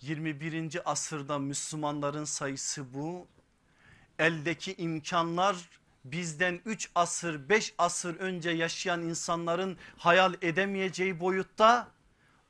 21. 0.00 0.90
asırda 0.90 1.38
Müslümanların 1.38 2.24
sayısı 2.24 2.94
bu. 2.94 3.26
Eldeki 4.18 4.74
imkanlar 4.74 5.56
bizden 6.04 6.60
3 6.64 6.90
asır 6.94 7.48
5 7.48 7.74
asır 7.78 8.16
önce 8.16 8.50
yaşayan 8.50 9.02
insanların 9.02 9.78
hayal 9.96 10.34
edemeyeceği 10.42 11.20
boyutta 11.20 11.88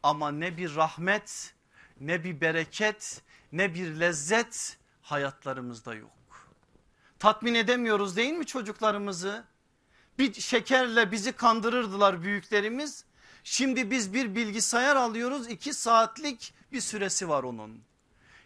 ama 0.02 0.30
ne 0.30 0.56
bir 0.56 0.74
rahmet 0.74 1.54
ne 2.00 2.24
bir 2.24 2.40
bereket 2.40 3.22
ne 3.52 3.74
bir 3.74 4.00
lezzet 4.00 4.78
hayatlarımızda 5.02 5.94
yok. 5.94 6.10
Tatmin 7.18 7.54
edemiyoruz 7.54 8.16
değil 8.16 8.32
mi 8.32 8.46
çocuklarımızı? 8.46 9.44
Bir 10.18 10.34
şekerle 10.34 11.12
bizi 11.12 11.32
kandırırdılar 11.32 12.22
büyüklerimiz. 12.22 13.04
Şimdi 13.44 13.90
biz 13.90 14.14
bir 14.14 14.34
bilgisayar 14.34 14.96
alıyoruz 14.96 15.48
iki 15.48 15.74
saatlik 15.74 16.54
bir 16.72 16.80
süresi 16.80 17.28
var 17.28 17.42
onun. 17.42 17.87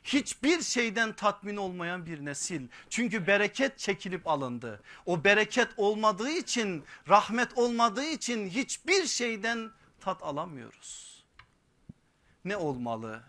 Hiçbir 0.04 0.62
şeyden 0.62 1.12
tatmin 1.12 1.56
olmayan 1.56 2.06
bir 2.06 2.24
nesil. 2.24 2.68
Çünkü 2.90 3.26
bereket 3.26 3.78
çekilip 3.78 4.26
alındı. 4.26 4.82
O 5.06 5.24
bereket 5.24 5.68
olmadığı 5.76 6.30
için 6.30 6.84
rahmet 7.08 7.58
olmadığı 7.58 8.04
için 8.04 8.48
hiçbir 8.48 9.06
şeyden 9.06 9.70
tat 10.00 10.22
alamıyoruz. 10.22 11.24
Ne 12.44 12.56
olmalı 12.56 13.22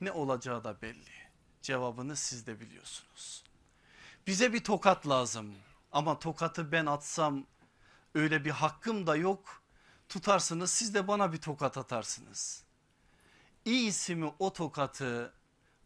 ne 0.00 0.12
olacağı 0.12 0.64
da 0.64 0.82
belli. 0.82 1.14
Cevabını 1.62 2.16
siz 2.16 2.46
de 2.46 2.60
biliyorsunuz. 2.60 3.44
Bize 4.26 4.52
bir 4.52 4.64
tokat 4.64 5.08
lazım 5.08 5.54
ama 5.92 6.18
tokatı 6.18 6.72
ben 6.72 6.86
atsam 6.86 7.46
öyle 8.14 8.44
bir 8.44 8.50
hakkım 8.50 9.06
da 9.06 9.16
yok. 9.16 9.62
Tutarsınız 10.08 10.70
siz 10.70 10.94
de 10.94 11.08
bana 11.08 11.32
bir 11.32 11.40
tokat 11.40 11.78
atarsınız. 11.78 12.64
İyisi 13.64 14.14
mi 14.14 14.32
o 14.38 14.52
tokatı 14.52 15.32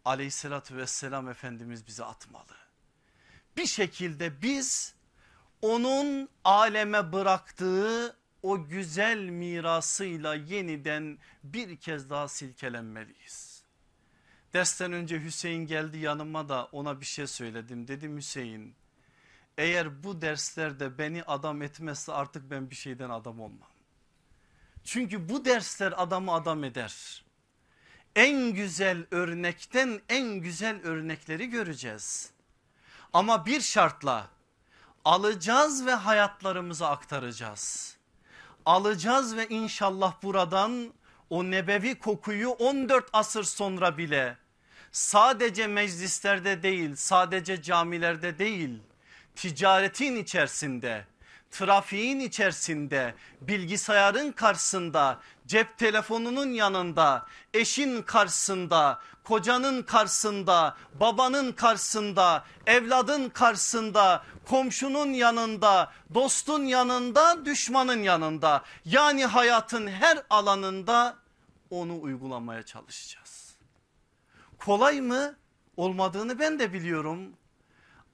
aleyhissalatü 0.08 0.76
vesselam 0.76 1.28
Efendimiz 1.28 1.86
bize 1.86 2.04
atmalı. 2.04 2.56
Bir 3.56 3.66
şekilde 3.66 4.42
biz 4.42 4.94
onun 5.62 6.28
aleme 6.44 7.12
bıraktığı 7.12 8.16
o 8.42 8.64
güzel 8.64 9.18
mirasıyla 9.18 10.34
yeniden 10.34 11.18
bir 11.44 11.76
kez 11.76 12.10
daha 12.10 12.28
silkelenmeliyiz. 12.28 13.62
Dersten 14.52 14.92
önce 14.92 15.24
Hüseyin 15.24 15.66
geldi 15.66 15.98
yanıma 15.98 16.48
da 16.48 16.64
ona 16.72 17.00
bir 17.00 17.06
şey 17.06 17.26
söyledim. 17.26 17.88
Dedim 17.88 18.16
Hüseyin 18.16 18.74
eğer 19.58 20.02
bu 20.02 20.20
derslerde 20.20 20.98
beni 20.98 21.22
adam 21.22 21.62
etmezse 21.62 22.12
artık 22.12 22.50
ben 22.50 22.70
bir 22.70 22.76
şeyden 22.76 23.10
adam 23.10 23.40
olmam. 23.40 23.68
Çünkü 24.84 25.28
bu 25.28 25.44
dersler 25.44 25.94
adamı 25.96 26.32
adam 26.32 26.64
eder. 26.64 27.24
En 28.16 28.54
güzel 28.54 29.06
örnekten 29.10 30.00
en 30.08 30.28
güzel 30.28 30.82
örnekleri 30.82 31.50
göreceğiz. 31.50 32.30
Ama 33.12 33.46
bir 33.46 33.60
şartla 33.60 34.28
alacağız 35.04 35.86
ve 35.86 35.94
hayatlarımıza 35.94 36.88
aktaracağız. 36.88 37.96
Alacağız 38.66 39.36
ve 39.36 39.48
inşallah 39.48 40.22
buradan 40.22 40.92
o 41.30 41.50
nebevi 41.50 41.94
kokuyu 41.94 42.50
14 42.50 43.08
asır 43.12 43.44
sonra 43.44 43.98
bile 43.98 44.36
sadece 44.92 45.66
meclislerde 45.66 46.62
değil 46.62 46.96
sadece 46.96 47.62
camilerde 47.62 48.38
değil 48.38 48.78
ticaretin 49.36 50.16
içerisinde 50.16 51.06
trafiğin 51.50 52.20
içerisinde 52.20 53.14
bilgisayarın 53.40 54.32
karşısında 54.32 55.20
cep 55.46 55.78
telefonunun 55.78 56.48
yanında 56.48 57.26
eşin 57.54 58.02
karşısında 58.02 59.00
kocanın 59.24 59.82
karşısında 59.82 60.76
babanın 61.00 61.52
karşısında 61.52 62.44
evladın 62.66 63.28
karşısında 63.28 64.24
komşunun 64.44 65.12
yanında 65.12 65.92
dostun 66.14 66.64
yanında 66.64 67.44
düşmanın 67.44 68.02
yanında 68.02 68.64
yani 68.84 69.26
hayatın 69.26 69.86
her 69.86 70.22
alanında 70.30 71.16
onu 71.70 72.00
uygulamaya 72.02 72.62
çalışacağız. 72.62 73.56
Kolay 74.58 75.00
mı? 75.00 75.36
Olmadığını 75.76 76.38
ben 76.38 76.58
de 76.58 76.72
biliyorum 76.72 77.20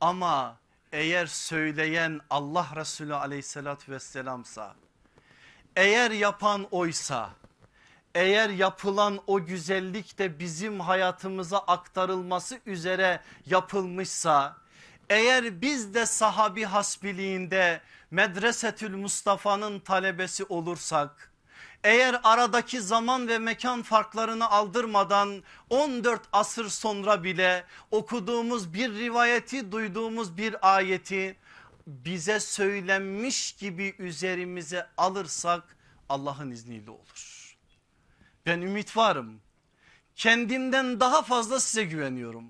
ama 0.01 0.57
eğer 0.95 1.27
söyleyen 1.27 2.21
Allah 2.31 2.69
Resulü 2.77 3.15
aleyhissalatü 3.15 3.93
vesselamsa 3.93 4.75
eğer 5.77 6.11
yapan 6.11 6.67
oysa 6.71 7.31
eğer 8.15 8.51
yapılan 8.51 9.21
o 9.27 9.45
güzellik 9.45 10.19
de 10.19 10.39
bizim 10.39 10.81
hayatımıza 10.81 11.59
aktarılması 11.59 12.61
üzere 12.67 13.21
yapılmışsa 13.47 14.57
eğer 15.11 15.61
biz 15.61 15.95
de 15.95 16.07
sahabi 16.07 16.65
hasbiliğinde 16.65 17.81
medresetül 18.11 18.97
Mustafa'nın 18.97 19.81
talebesi 19.81 20.45
olursak 20.45 21.31
eğer 21.85 22.21
aradaki 22.25 22.81
zaman 22.81 23.29
ve 23.29 23.39
mekan 23.39 23.83
farklarını 23.83 24.51
aldırmadan 24.51 25.43
14 25.71 26.23
asır 26.33 26.69
sonra 26.69 27.25
bile 27.25 27.65
okuduğumuz 27.91 28.75
bir 28.75 28.95
rivayeti 28.95 29.73
duyduğumuz 29.73 30.37
bir 30.37 30.75
ayeti 30.75 31.37
bize 31.87 32.41
söylenmiş 32.41 33.53
gibi 33.53 33.95
üzerimize 33.99 34.87
alırsak 34.97 35.77
Allah'ın 36.09 36.51
izniyle 36.51 36.91
olur. 36.91 37.57
Ben 38.47 38.61
ümit 38.61 38.97
varım. 38.97 39.41
Kendimden 40.17 41.01
daha 41.01 41.23
fazla 41.23 41.61
size 41.61 41.85
güveniyorum. 41.85 42.45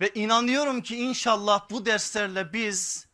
Ve 0.00 0.10
inanıyorum 0.14 0.82
ki 0.82 0.96
inşallah 0.96 1.70
bu 1.70 1.86
derslerle 1.86 2.52
biz 2.52 3.06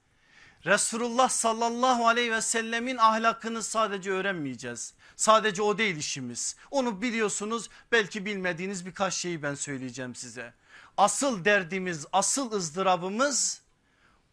Resulullah 0.66 1.28
sallallahu 1.28 2.08
aleyhi 2.08 2.32
ve 2.32 2.40
sellemin 2.40 2.96
ahlakını 2.96 3.62
sadece 3.62 4.10
öğrenmeyeceğiz. 4.10 4.94
Sadece 5.18 5.62
o 5.62 5.78
değil 5.78 5.96
işimiz. 5.96 6.56
Onu 6.70 7.02
biliyorsunuz 7.02 7.68
belki 7.92 8.26
bilmediğiniz 8.26 8.86
birkaç 8.86 9.14
şeyi 9.14 9.42
ben 9.42 9.54
söyleyeceğim 9.54 10.14
size. 10.14 10.54
Asıl 10.96 11.44
derdimiz 11.44 12.06
asıl 12.12 12.52
ızdırabımız 12.52 13.62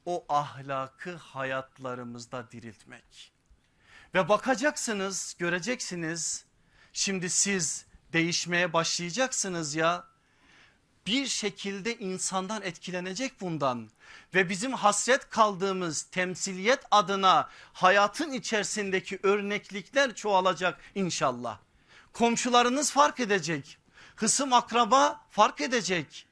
o 0.06 0.26
ahlakı 0.30 1.16
hayatlarımızda 1.16 2.52
diriltmek. 2.52 3.34
Ve 4.14 4.30
bakacaksınız 4.30 5.36
göreceksiniz 5.40 6.46
şimdi 6.94 7.30
siz 7.30 7.86
değişmeye 8.14 8.74
başlayacaksınız 8.74 9.76
ya 9.76 10.08
bir 11.08 11.28
şekilde 11.28 11.98
insandan 11.98 12.62
etkilenecek 12.62 13.42
bundan 13.42 13.90
ve 14.34 14.50
bizim 14.50 14.74
hasret 14.74 15.30
kaldığımız 15.30 16.04
temsiliyet 16.04 16.80
adına 16.92 17.50
hayatın 17.74 18.32
içerisindeki 18.32 19.20
örneklikler 19.24 20.16
çoğalacak 20.16 20.80
inşallah. 20.96 21.58
Komşularınız 22.14 22.92
fark 22.92 23.20
edecek, 23.20 23.78
hısım 24.16 24.54
akraba 24.54 25.22
fark 25.32 25.62
edecek, 25.62 26.28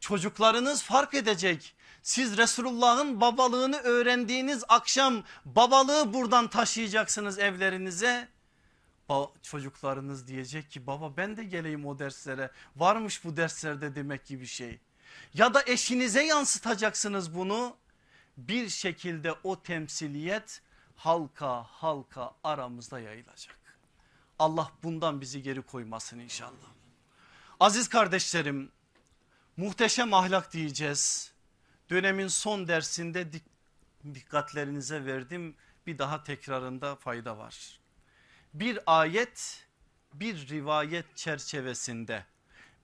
çocuklarınız 0.00 0.82
fark 0.82 1.14
edecek. 1.14 1.74
Siz 2.02 2.36
Resulullah'ın 2.36 3.20
babalığını 3.20 3.76
öğrendiğiniz 3.76 4.64
akşam 4.68 5.22
babalığı 5.44 6.14
buradan 6.14 6.48
taşıyacaksınız 6.48 7.38
evlerinize 7.38 8.28
çocuklarınız 9.42 10.26
diyecek 10.26 10.70
ki 10.70 10.86
baba 10.86 11.16
ben 11.16 11.36
de 11.36 11.44
geleyim 11.44 11.86
o 11.86 11.98
derslere 11.98 12.50
varmış 12.76 13.24
bu 13.24 13.36
derslerde 13.36 13.94
demek 13.94 14.26
gibi 14.26 14.46
şey. 14.46 14.78
Ya 15.34 15.54
da 15.54 15.62
eşinize 15.66 16.24
yansıtacaksınız 16.24 17.34
bunu 17.34 17.76
bir 18.36 18.68
şekilde 18.68 19.32
o 19.44 19.62
temsiliyet 19.62 20.62
halka 20.96 21.62
halka 21.62 22.34
aramızda 22.44 23.00
yayılacak. 23.00 23.56
Allah 24.38 24.72
bundan 24.82 25.20
bizi 25.20 25.42
geri 25.42 25.62
koymasın 25.62 26.18
inşallah. 26.18 26.70
Aziz 27.60 27.88
kardeşlerim 27.88 28.72
muhteşem 29.56 30.14
ahlak 30.14 30.52
diyeceğiz. 30.52 31.32
Dönemin 31.90 32.28
son 32.28 32.68
dersinde 32.68 33.28
dikkatlerinize 34.14 35.04
verdim 35.06 35.56
bir 35.86 35.98
daha 35.98 36.24
tekrarında 36.24 36.96
fayda 36.96 37.38
var 37.38 37.79
bir 38.54 38.78
ayet 38.86 39.66
bir 40.14 40.48
rivayet 40.48 41.16
çerçevesinde 41.16 42.26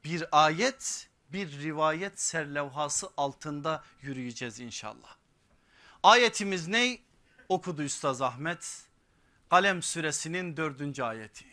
bir 0.05 0.25
ayet 0.33 1.09
bir 1.33 1.63
rivayet 1.63 2.21
serlevhası 2.21 3.09
altında 3.17 3.85
yürüyeceğiz 4.03 4.61
inşallah. 4.61 5.17
Ayetimiz 6.03 6.69
ne? 6.69 6.99
Okudu 7.49 7.83
Üstaz 7.83 8.23
Ahmet. 8.23 8.87
Kalem 9.51 9.83
suresinin 9.83 10.57
dördüncü 10.57 11.03
ayeti. 11.03 11.47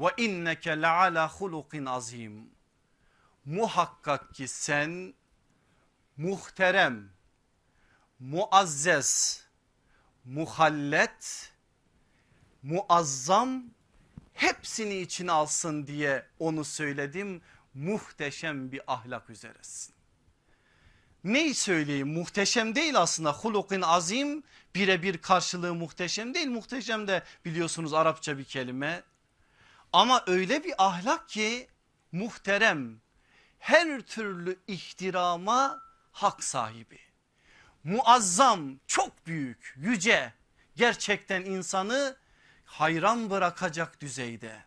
Ve 0.00 0.08
inneke 0.16 0.82
leala 0.82 1.28
hulukin 1.28 1.86
azim. 1.86 2.50
Muhakkak 3.44 4.34
ki 4.34 4.48
sen 4.48 5.14
muhterem, 6.16 7.10
muazzez, 8.18 9.42
muhallet 10.24 11.52
muazzam 12.62 13.62
hepsini 14.34 14.96
içine 15.00 15.32
alsın 15.32 15.86
diye 15.86 16.26
onu 16.38 16.64
söyledim. 16.64 17.42
Muhteşem 17.74 18.72
bir 18.72 18.80
ahlak 18.86 19.30
üzeresin. 19.30 19.94
Neyi 21.24 21.54
söyleyeyim 21.54 22.08
muhteşem 22.08 22.74
değil 22.74 22.98
aslında 23.00 23.32
hulukin 23.32 23.82
azim 23.82 24.42
birebir 24.74 25.18
karşılığı 25.18 25.74
muhteşem 25.74 26.34
değil. 26.34 26.48
Muhteşem 26.48 27.08
de 27.08 27.22
biliyorsunuz 27.44 27.94
Arapça 27.94 28.38
bir 28.38 28.44
kelime. 28.44 29.02
Ama 29.92 30.24
öyle 30.26 30.64
bir 30.64 30.74
ahlak 30.78 31.28
ki 31.28 31.68
muhterem 32.12 33.00
her 33.58 34.00
türlü 34.00 34.58
ihtirama 34.66 35.82
hak 36.12 36.44
sahibi. 36.44 36.98
Muazzam 37.84 38.78
çok 38.86 39.26
büyük 39.26 39.74
yüce 39.76 40.32
gerçekten 40.76 41.44
insanı 41.44 42.16
hayran 42.68 43.30
bırakacak 43.30 44.00
düzeyde. 44.00 44.62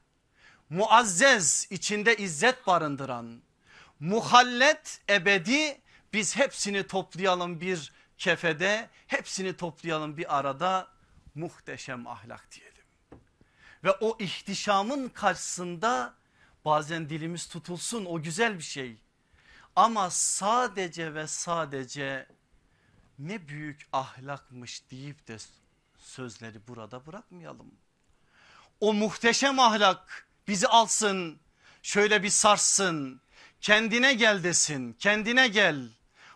Muazzez 0.70 1.68
içinde 1.70 2.16
izzet 2.18 2.68
barındıran, 2.68 3.42
muhallet 4.00 5.02
ebedi 5.10 5.82
biz 6.14 6.36
hepsini 6.36 6.88
toplayalım 6.88 7.62
bir 7.62 7.92
kefede, 8.18 8.90
hepsini 9.08 9.58
toplayalım 9.58 10.18
bir 10.18 10.38
arada 10.38 10.88
muhteşem 11.36 12.08
ahlak 12.08 12.52
diyelim. 12.52 12.86
Ve 13.84 13.92
o 13.92 14.18
ihtişamın 14.20 15.10
karşısında 15.10 16.14
bazen 16.66 17.10
dilimiz 17.10 17.48
tutulsun 17.48 18.06
o 18.06 18.22
güzel 18.22 18.58
bir 18.58 18.64
şey. 18.64 18.98
Ama 19.76 20.10
sadece 20.10 21.14
ve 21.14 21.28
sadece 21.28 22.28
ne 23.20 23.48
büyük 23.48 23.88
ahlakmış 23.94 24.92
deyip 24.92 25.28
de 25.28 25.38
sözleri 25.98 26.68
burada 26.68 27.06
bırakmayalım. 27.06 27.81
O 28.82 28.94
muhteşem 28.94 29.60
ahlak 29.60 30.28
bizi 30.48 30.68
alsın 30.68 31.40
şöyle 31.84 32.24
bir 32.24 32.30
sarsın 32.30 33.22
kendine 33.62 34.14
gel 34.14 34.44
desin 34.44 34.94
kendine 34.94 35.48
gel. 35.48 35.90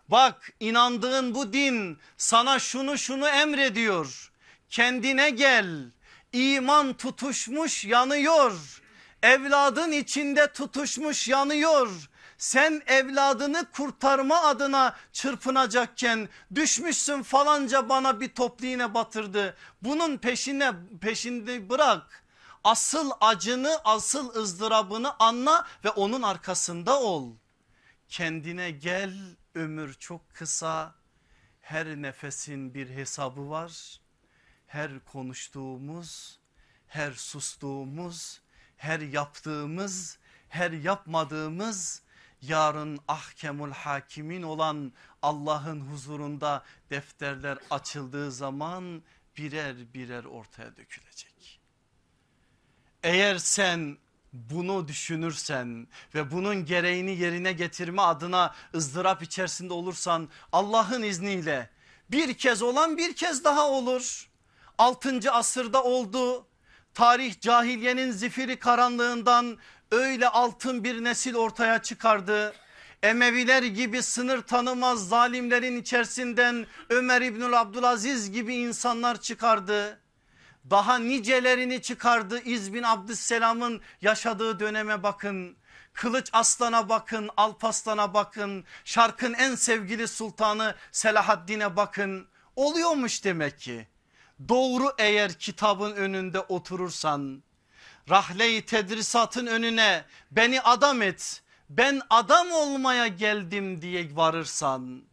Bak 0.07 0.49
inandığın 0.59 1.35
bu 1.35 1.53
din 1.53 1.99
sana 2.17 2.59
şunu 2.59 2.97
şunu 2.97 3.27
emrediyor 3.27 4.31
kendine 4.69 5.29
gel 5.29 5.91
iman 6.33 6.93
tutuşmuş 6.93 7.85
yanıyor 7.85 8.81
evladın 9.23 9.91
içinde 9.91 10.53
tutuşmuş 10.53 11.27
yanıyor 11.27 12.09
sen 12.37 12.81
evladını 12.87 13.65
kurtarma 13.71 14.41
adına 14.41 14.95
çırpınacakken 15.13 16.29
düşmüşsün 16.55 17.23
falanca 17.23 17.89
bana 17.89 18.19
bir 18.19 18.29
toplu 18.29 18.65
iğne 18.65 18.93
batırdı. 18.93 19.55
Bunun 19.81 20.17
peşine 20.17 20.71
peşinde 21.01 21.69
bırak. 21.69 22.24
Asıl 22.65 23.11
acını 23.21 23.79
asıl 23.83 24.35
ızdırabını 24.35 25.15
anla 25.19 25.67
ve 25.83 25.89
onun 25.89 26.21
arkasında 26.21 26.99
ol. 26.99 27.33
Kendine 28.09 28.71
gel 28.71 29.13
ömür 29.55 29.93
çok 29.93 30.33
kısa. 30.33 30.95
Her 31.61 31.87
nefesin 31.87 32.73
bir 32.73 32.89
hesabı 32.89 33.49
var. 33.49 33.99
Her 34.67 34.99
konuştuğumuz, 34.99 36.39
her 36.87 37.11
sustuğumuz, 37.11 38.41
her 38.77 38.99
yaptığımız, 38.99 40.17
her 40.49 40.71
yapmadığımız 40.71 42.01
yarın 42.41 42.99
ahkemul 43.07 43.71
hakimin 43.71 44.41
olan 44.41 44.93
Allah'ın 45.21 45.81
huzurunda 45.81 46.63
defterler 46.89 47.57
açıldığı 47.69 48.31
zaman 48.31 49.03
birer 49.37 49.93
birer 49.93 50.23
ortaya 50.23 50.77
dökülecek. 50.77 51.34
Eğer 53.05 53.37
sen 53.37 53.97
bunu 54.33 54.87
düşünürsen 54.87 55.87
ve 56.15 56.31
bunun 56.31 56.65
gereğini 56.65 57.17
yerine 57.17 57.53
getirme 57.53 58.01
adına 58.01 58.55
ızdırap 58.75 59.23
içerisinde 59.23 59.73
olursan 59.73 60.29
Allah'ın 60.51 61.03
izniyle 61.03 61.69
bir 62.11 62.33
kez 62.33 62.61
olan 62.61 62.97
bir 62.97 63.13
kez 63.13 63.43
daha 63.43 63.69
olur. 63.69 64.29
6. 64.77 65.31
asırda 65.31 65.83
oldu. 65.83 66.47
Tarih 66.93 67.39
cahiliyenin 67.41 68.11
zifiri 68.11 68.59
karanlığından 68.59 69.57
öyle 69.91 70.29
altın 70.29 70.83
bir 70.83 71.03
nesil 71.03 71.35
ortaya 71.35 71.81
çıkardı. 71.81 72.53
Emeviler 73.03 73.63
gibi 73.63 74.03
sınır 74.03 74.41
tanımaz 74.41 75.07
zalimlerin 75.07 75.81
içerisinden 75.81 76.65
Ömer 76.89 77.21
İbnül 77.21 77.61
Abdülaziz 77.61 78.31
gibi 78.31 78.55
insanlar 78.55 79.21
çıkardı. 79.21 79.99
Daha 80.69 80.97
nicelerini 80.99 81.81
çıkardı 81.81 82.41
İz 82.41 82.73
bin 82.73 82.83
Abdüsselam'ın 82.83 83.81
yaşadığı 84.01 84.59
döneme 84.59 85.03
bakın. 85.03 85.57
Kılıç 85.93 86.29
Aslan'a 86.33 86.89
bakın, 86.89 87.29
Alpaslan'a 87.37 88.13
bakın, 88.13 88.63
şarkın 88.85 89.33
en 89.33 89.55
sevgili 89.55 90.07
sultanı 90.07 90.75
Selahaddin'e 90.91 91.75
bakın. 91.75 92.27
Oluyormuş 92.55 93.23
demek 93.23 93.59
ki. 93.59 93.87
Doğru 94.49 94.93
eğer 94.97 95.33
kitabın 95.33 95.91
önünde 95.91 96.39
oturursan 96.39 97.43
rahle 98.09 98.65
tedrisatın 98.65 99.45
önüne 99.45 100.05
beni 100.31 100.61
adam 100.61 101.01
et 101.01 101.43
ben 101.69 102.01
adam 102.09 102.51
olmaya 102.51 103.07
geldim 103.07 103.81
diye 103.81 104.15
varırsan 104.15 105.03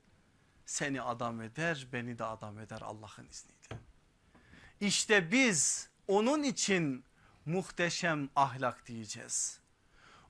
seni 0.66 1.02
adam 1.02 1.40
eder 1.40 1.86
beni 1.92 2.18
de 2.18 2.24
adam 2.24 2.58
eder 2.58 2.80
Allah'ın 2.80 3.26
izniyle. 3.26 3.51
İşte 4.82 5.30
biz 5.32 5.88
onun 6.08 6.42
için 6.42 7.04
muhteşem 7.46 8.28
ahlak 8.36 8.86
diyeceğiz. 8.86 9.60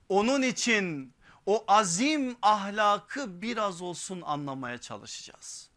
Onun 0.09 0.41
için 0.41 1.13
o 1.45 1.63
azim 1.67 2.37
ahlakı 2.41 3.41
biraz 3.41 3.81
olsun 3.81 4.21
anlamaya 4.21 4.77
çalışacağız. 4.77 5.69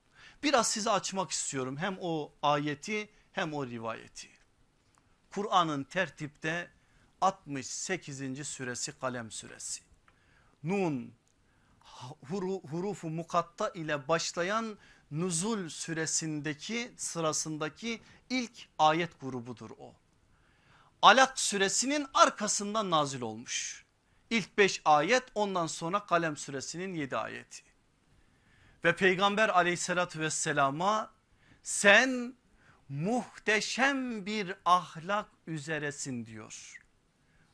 Biraz 0.43 0.67
size 0.69 0.91
açmak 0.91 1.31
istiyorum 1.31 1.77
hem 1.77 1.97
o 2.01 2.33
ayeti 2.43 3.09
hem 3.33 3.55
o 3.55 3.67
rivayeti. 3.67 4.29
Kur'an'ın 5.31 5.85
tertipte 5.85 6.71
68. 7.21 8.49
süresi 8.49 8.99
kalem 8.99 9.31
süresi. 9.31 9.83
Nun 10.65 11.15
huru, 12.29 12.61
hurufu 12.61 13.11
mukatta 13.11 13.69
ile 13.69 14.09
başlayan 14.09 14.79
nuzul 15.11 15.69
süresindeki 15.69 16.91
sırasındaki 16.97 18.01
ilk 18.31 18.69
ayet 18.79 19.21
grubudur 19.21 19.71
o. 19.79 19.95
Alak 21.03 21.41
suresinin 21.41 22.07
arkasından 22.15 22.91
nazil 22.91 23.21
olmuş. 23.21 23.85
İlk 24.31 24.59
5 24.59 24.83
ayet 24.85 25.23
ondan 25.35 25.67
sonra 25.67 26.07
kalem 26.07 26.37
suresinin 26.37 26.95
7 26.95 27.17
ayeti. 27.17 27.63
Ve 28.85 28.97
peygamber 28.97 29.49
aleyhissalatü 29.49 30.21
vesselama 30.21 31.11
sen 31.63 32.35
muhteşem 32.89 34.27
bir 34.27 34.55
ahlak 34.65 35.27
üzeresin 35.47 36.27
diyor. 36.27 36.83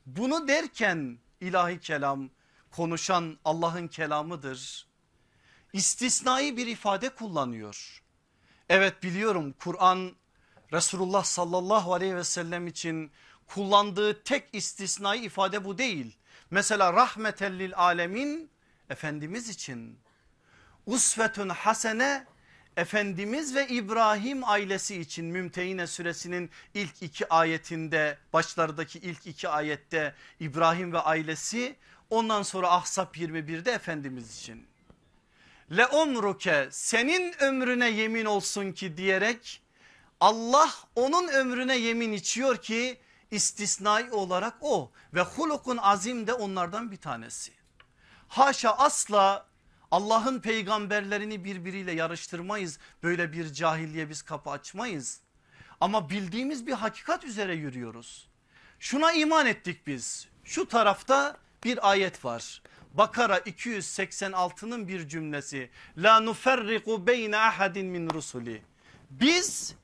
Bunu 0.07 0.49
derken 0.49 1.19
ilahi 1.41 1.81
kelam 1.81 2.31
konuşan 2.71 3.39
Allah'ın 3.45 3.89
kelamıdır. 3.89 4.87
İstisnai 5.73 6.57
bir 6.57 6.67
ifade 6.67 7.09
kullanıyor. 7.09 8.03
Evet 8.69 9.03
biliyorum 9.03 9.55
Kur'an 9.59 10.13
Resulullah 10.73 11.25
sallallahu 11.25 11.95
aleyhi 11.95 12.17
ve 12.17 12.25
sellem 12.25 12.67
için 12.67 13.11
kullandığı 13.47 14.23
tek 14.23 14.49
istisnai 14.53 15.19
ifade 15.19 15.65
bu 15.65 15.79
değil. 15.79 16.17
Mesela 16.51 16.93
rahmetellil 16.93 17.77
alemin 17.77 18.51
Efendimiz 18.91 19.49
için 19.49 19.99
usvetun 20.87 21.49
hasene 21.49 22.27
Efendimiz 22.77 23.55
ve 23.55 23.69
İbrahim 23.69 24.45
ailesi 24.45 25.01
için 25.01 25.25
Mümtehine 25.25 25.87
suresinin 25.87 26.51
ilk 26.75 27.03
iki 27.03 27.29
ayetinde 27.29 28.19
başlardaki 28.33 28.99
ilk 28.99 29.27
iki 29.27 29.49
ayette 29.49 30.15
İbrahim 30.41 30.93
ve 30.93 30.99
ailesi 30.99 31.77
ondan 32.11 32.43
sonra 32.43 32.71
Ahzab 32.71 33.15
21'de 33.15 33.73
Efendimiz 33.73 34.39
için. 34.39 34.72
Le 35.71 35.87
umruke 35.87 36.69
senin 36.71 37.43
ömrüne 37.43 37.91
yemin 37.91 38.25
olsun 38.25 38.73
ki 38.73 38.97
diyerek 38.97 39.63
Allah 40.21 40.71
onun 40.97 41.29
ömrüne 41.29 41.77
yemin 41.77 42.13
içiyor 42.13 42.57
ki 42.57 43.01
istisnai 43.31 44.11
olarak 44.11 44.55
o 44.61 44.93
ve 45.15 45.21
hulukun 45.21 45.77
azim 45.77 46.27
de 46.27 46.33
onlardan 46.33 46.91
bir 46.91 46.97
tanesi. 46.97 47.53
Haşa 48.29 48.71
asla 48.71 49.47
Allah'ın 49.91 50.41
peygamberlerini 50.41 51.45
birbiriyle 51.45 51.93
yarıştırmayız. 51.93 52.79
Böyle 53.03 53.33
bir 53.33 53.53
cahilliğe 53.53 54.11
biz 54.11 54.23
kapı 54.23 54.51
açmayız. 54.51 55.21
Ama 55.81 56.11
bildiğimiz 56.11 56.67
bir 56.67 56.73
hakikat 56.73 57.25
üzere 57.25 57.55
yürüyoruz. 57.55 58.29
Şuna 58.79 59.13
iman 59.13 59.47
ettik 59.47 59.87
biz. 59.87 60.29
Şu 60.45 60.69
tarafta 60.69 61.37
bir 61.65 61.91
ayet 61.91 62.25
var. 62.25 62.63
Bakara 62.95 63.39
286'nın 63.39 64.89
bir 64.89 65.09
cümlesi. 65.09 65.71
La 65.99 66.21
nuferriku 66.21 67.07
beyne 67.07 67.39
ahadin 67.39 67.87
min 67.87 68.11
rusuli. 68.11 68.63
Biz 69.11 69.75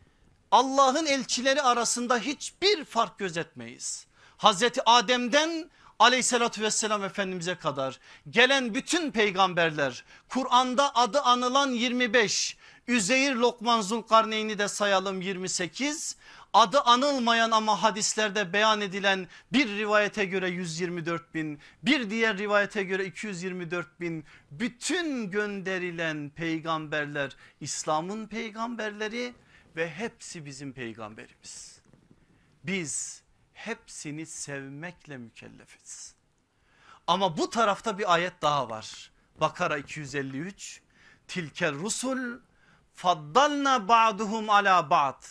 Allah'ın 0.50 1.06
elçileri 1.06 1.62
arasında 1.62 2.18
hiçbir 2.18 2.84
fark 2.84 3.18
gözetmeyiz. 3.18 4.06
Hazreti 4.36 4.80
Adem'den 4.86 5.70
aleyhissalatü 5.98 6.62
vesselam 6.62 7.04
efendimize 7.04 7.54
kadar 7.54 7.98
gelen 8.30 8.74
bütün 8.74 9.10
peygamberler 9.10 10.04
Kur'an'da 10.28 10.94
adı 10.94 11.20
anılan 11.20 11.70
25 11.70 12.56
Üzeyir 12.88 13.34
Lokman 13.34 13.80
Zulkarneyn'i 13.80 14.58
de 14.58 14.68
sayalım 14.68 15.20
28 15.20 16.16
adı 16.52 16.80
anılmayan 16.80 17.50
ama 17.50 17.82
hadislerde 17.82 18.52
beyan 18.52 18.80
edilen 18.80 19.28
bir 19.52 19.68
rivayete 19.68 20.24
göre 20.24 20.48
124 20.48 21.34
bin 21.34 21.60
bir 21.82 22.10
diğer 22.10 22.38
rivayete 22.38 22.82
göre 22.82 23.04
224 23.04 24.00
bin 24.00 24.24
bütün 24.50 25.30
gönderilen 25.30 26.30
peygamberler 26.36 27.36
İslam'ın 27.60 28.26
peygamberleri 28.26 29.34
ve 29.76 29.90
hepsi 29.90 30.46
bizim 30.46 30.72
peygamberimiz. 30.72 31.80
Biz 32.64 33.22
hepsini 33.52 34.26
sevmekle 34.26 35.16
mükellefiz. 35.16 36.14
Ama 37.06 37.36
bu 37.36 37.50
tarafta 37.50 37.98
bir 37.98 38.14
ayet 38.14 38.42
daha 38.42 38.70
var. 38.70 39.10
Bakara 39.40 39.78
253. 39.78 40.82
Tilker 41.28 41.74
rusul 41.74 42.40
faddalna 42.94 43.88
ba'duhum 43.88 44.50
ala 44.50 44.90
ba'd. 44.90 45.24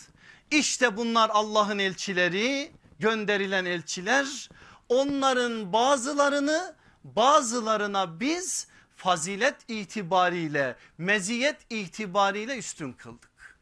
İşte 0.50 0.96
bunlar 0.96 1.30
Allah'ın 1.30 1.78
elçileri, 1.78 2.72
gönderilen 2.98 3.64
elçiler. 3.64 4.48
Onların 4.88 5.72
bazılarını 5.72 6.76
bazılarına 7.04 8.20
biz 8.20 8.68
fazilet 8.96 9.70
itibariyle, 9.70 10.76
meziyet 10.98 11.56
itibariyle 11.70 12.58
üstün 12.58 12.92
kıldık. 12.92 13.58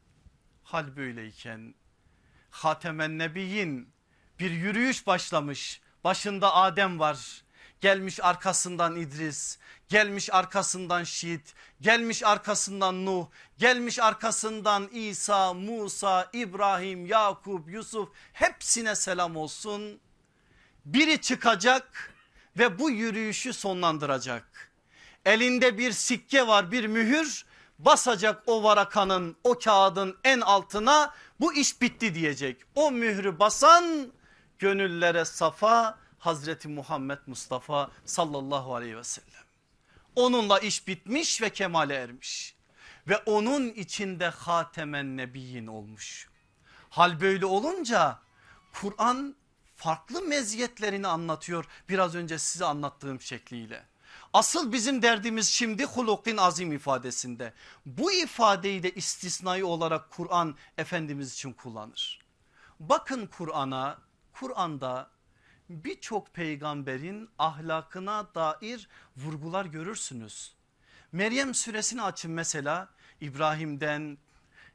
Hal 0.62 0.96
böyleyken 0.96 1.74
Hatemen 2.50 3.18
Nebiyin 3.18 3.88
bir 4.38 4.50
yürüyüş 4.50 5.06
başlamış. 5.06 5.80
Başında 6.04 6.54
Adem 6.54 6.98
var. 6.98 7.44
Gelmiş 7.80 8.24
arkasından 8.24 8.96
İdris, 8.96 9.58
gelmiş 9.88 10.34
arkasından 10.34 11.04
Şit, 11.04 11.54
gelmiş 11.80 12.22
arkasından 12.22 13.06
Nuh, 13.06 13.26
gelmiş 13.58 13.98
arkasından 13.98 14.88
İsa, 14.92 15.54
Musa, 15.54 16.30
İbrahim, 16.32 17.06
Yakup, 17.06 17.70
Yusuf 17.70 18.08
hepsine 18.32 18.94
selam 18.94 19.36
olsun. 19.36 20.00
Biri 20.84 21.20
çıkacak 21.20 22.14
ve 22.58 22.78
bu 22.78 22.90
yürüyüşü 22.90 23.52
sonlandıracak. 23.52 24.72
Elinde 25.24 25.78
bir 25.78 25.92
sikke 25.92 26.46
var 26.46 26.72
bir 26.72 26.86
mühür 26.86 27.46
basacak 27.78 28.42
o 28.46 28.62
varakanın 28.62 29.36
o 29.44 29.58
kağıdın 29.58 30.16
en 30.24 30.40
altına 30.40 31.14
bu 31.40 31.54
iş 31.54 31.80
bitti 31.80 32.14
diyecek. 32.14 32.62
O 32.74 32.90
mührü 32.90 33.38
basan 33.38 34.12
gönüllere 34.58 35.24
safa 35.24 35.98
Hazreti 36.26 36.68
Muhammed 36.68 37.18
Mustafa 37.26 37.90
sallallahu 38.04 38.74
aleyhi 38.74 38.96
ve 38.96 39.04
sellem. 39.04 39.44
Onunla 40.16 40.58
iş 40.58 40.88
bitmiş 40.88 41.42
ve 41.42 41.50
kemale 41.50 41.94
ermiş 41.94 42.56
ve 43.08 43.16
onun 43.16 43.68
içinde 43.68 44.28
hatemen 44.28 45.16
nebiyin 45.16 45.66
olmuş. 45.66 46.28
Hal 46.90 47.20
böyle 47.20 47.46
olunca 47.46 48.18
Kur'an 48.72 49.36
farklı 49.76 50.22
meziyetlerini 50.22 51.06
anlatıyor 51.06 51.64
biraz 51.88 52.14
önce 52.14 52.38
size 52.38 52.64
anlattığım 52.64 53.20
şekliyle. 53.20 53.86
Asıl 54.32 54.72
bizim 54.72 55.02
derdimiz 55.02 55.48
şimdi 55.48 55.84
hulukin 55.84 56.36
azim 56.36 56.72
ifadesinde. 56.72 57.52
Bu 57.86 58.12
ifadeyi 58.12 58.82
de 58.82 58.90
istisnai 58.90 59.64
olarak 59.64 60.10
Kur'an 60.10 60.56
Efendimiz 60.78 61.32
için 61.32 61.52
kullanır. 61.52 62.20
Bakın 62.80 63.26
Kur'an'a, 63.26 63.98
Kur'an'da 64.32 65.15
birçok 65.68 66.34
peygamberin 66.34 67.28
ahlakına 67.38 68.34
dair 68.34 68.88
vurgular 69.16 69.64
görürsünüz. 69.64 70.54
Meryem 71.12 71.54
suresini 71.54 72.02
açın 72.02 72.30
mesela 72.30 72.88
İbrahim'den, 73.20 74.18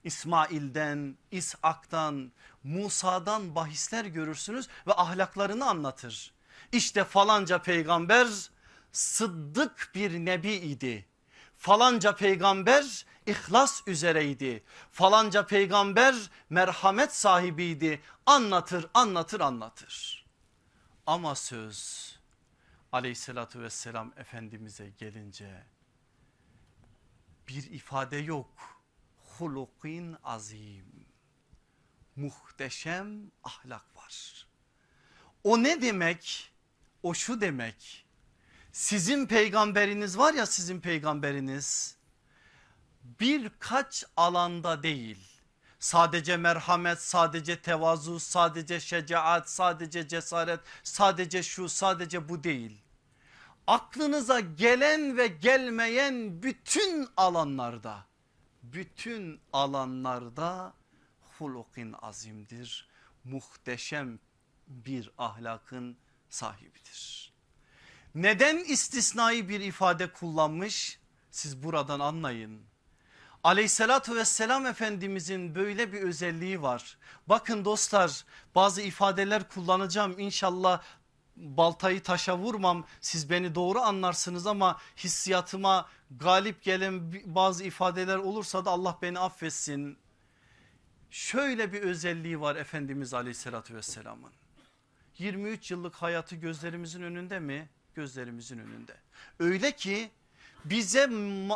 İsmail'den, 0.04 1.18
İshak'tan, 1.32 2.32
Musa'dan 2.64 3.56
bahisler 3.56 4.06
görürsünüz 4.06 4.68
ve 4.88 4.94
ahlaklarını 4.94 5.70
anlatır. 5.70 6.34
İşte 6.72 7.04
falanca 7.04 7.62
peygamber 7.62 8.28
sıddık 8.92 9.92
bir 9.96 10.12
nebi 10.12 10.52
idi. 10.52 11.06
Falanca 11.58 12.16
peygamber 12.16 13.06
ihlas 13.26 13.88
üzereydi. 13.88 14.64
Falanca 14.92 15.46
peygamber 15.46 16.16
merhamet 16.50 17.16
sahibiydi. 17.16 18.02
Anlatır 18.26 18.86
anlatır 18.94 19.40
anlatır. 19.40 20.21
Ama 21.06 21.36
söz 21.36 22.12
aleyhissalatü 22.92 23.62
vesselam 23.62 24.14
efendimize 24.18 24.90
gelince 24.90 25.64
bir 27.48 27.72
ifade 27.72 28.18
yok. 28.18 28.82
Hulukin 29.18 30.18
azim 30.24 31.06
muhteşem 32.16 33.32
ahlak 33.44 33.96
var. 33.96 34.48
O 35.44 35.64
ne 35.64 35.82
demek? 35.82 36.52
O 37.04 37.14
şu 37.14 37.42
demek 37.42 38.06
sizin 38.72 39.28
peygamberiniz 39.28 40.18
var 40.18 40.34
ya 40.34 40.46
sizin 40.46 40.82
peygamberiniz 40.82 41.98
birkaç 43.04 44.04
alanda 44.18 44.84
değil 44.84 45.31
sadece 45.82 46.38
merhamet 46.38 47.02
sadece 47.02 47.62
tevazu 47.62 48.20
sadece 48.20 48.80
şecaat 48.80 49.50
sadece 49.50 50.08
cesaret 50.08 50.60
sadece 50.84 51.44
şu 51.44 51.70
sadece 51.70 52.30
bu 52.30 52.44
değil 52.44 52.82
aklınıza 53.68 54.40
gelen 54.40 55.18
ve 55.18 55.28
gelmeyen 55.28 56.44
bütün 56.44 57.08
alanlarda 57.18 58.06
bütün 58.64 59.42
alanlarda 59.54 60.74
hulukin 61.38 61.96
azimdir 62.02 62.90
muhteşem 63.24 64.20
bir 64.68 65.12
ahlakın 65.18 65.98
sahibidir. 66.30 67.34
Neden 68.16 68.58
istisnai 68.58 69.50
bir 69.50 69.60
ifade 69.60 70.14
kullanmış? 70.14 71.00
Siz 71.32 71.64
buradan 71.64 72.00
anlayın. 72.00 72.71
Aleyhissalatü 73.44 74.16
vesselam 74.16 74.66
Efendimizin 74.66 75.56
böyle 75.56 75.94
bir 75.94 76.02
özelliği 76.02 76.62
var. 76.62 76.98
Bakın 77.28 77.66
dostlar 77.66 78.26
bazı 78.56 78.82
ifadeler 78.82 79.50
kullanacağım 79.50 80.20
inşallah 80.20 80.82
baltayı 81.36 82.04
taşa 82.04 82.38
vurmam 82.38 82.86
siz 83.02 83.30
beni 83.30 83.56
doğru 83.56 83.80
anlarsınız 83.80 84.48
ama 84.48 84.78
hissiyatıma 84.98 85.90
galip 86.12 86.64
gelen 86.64 87.14
bazı 87.26 87.64
ifadeler 87.64 88.18
olursa 88.18 88.66
da 88.66 88.72
Allah 88.72 88.98
beni 89.02 89.20
affetsin. 89.20 89.98
Şöyle 91.12 91.74
bir 91.74 91.82
özelliği 91.82 92.42
var 92.42 92.56
Efendimiz 92.56 93.14
aleyhissalatü 93.14 93.76
vesselamın 93.76 94.32
23 95.18 95.72
yıllık 95.72 95.96
hayatı 95.96 96.36
gözlerimizin 96.36 97.02
önünde 97.02 97.40
mi? 97.40 97.70
gözlerimizin 97.96 98.60
önünde. 98.60 98.98
Öyle 99.40 99.72
ki 99.72 100.12
bize 100.66 101.08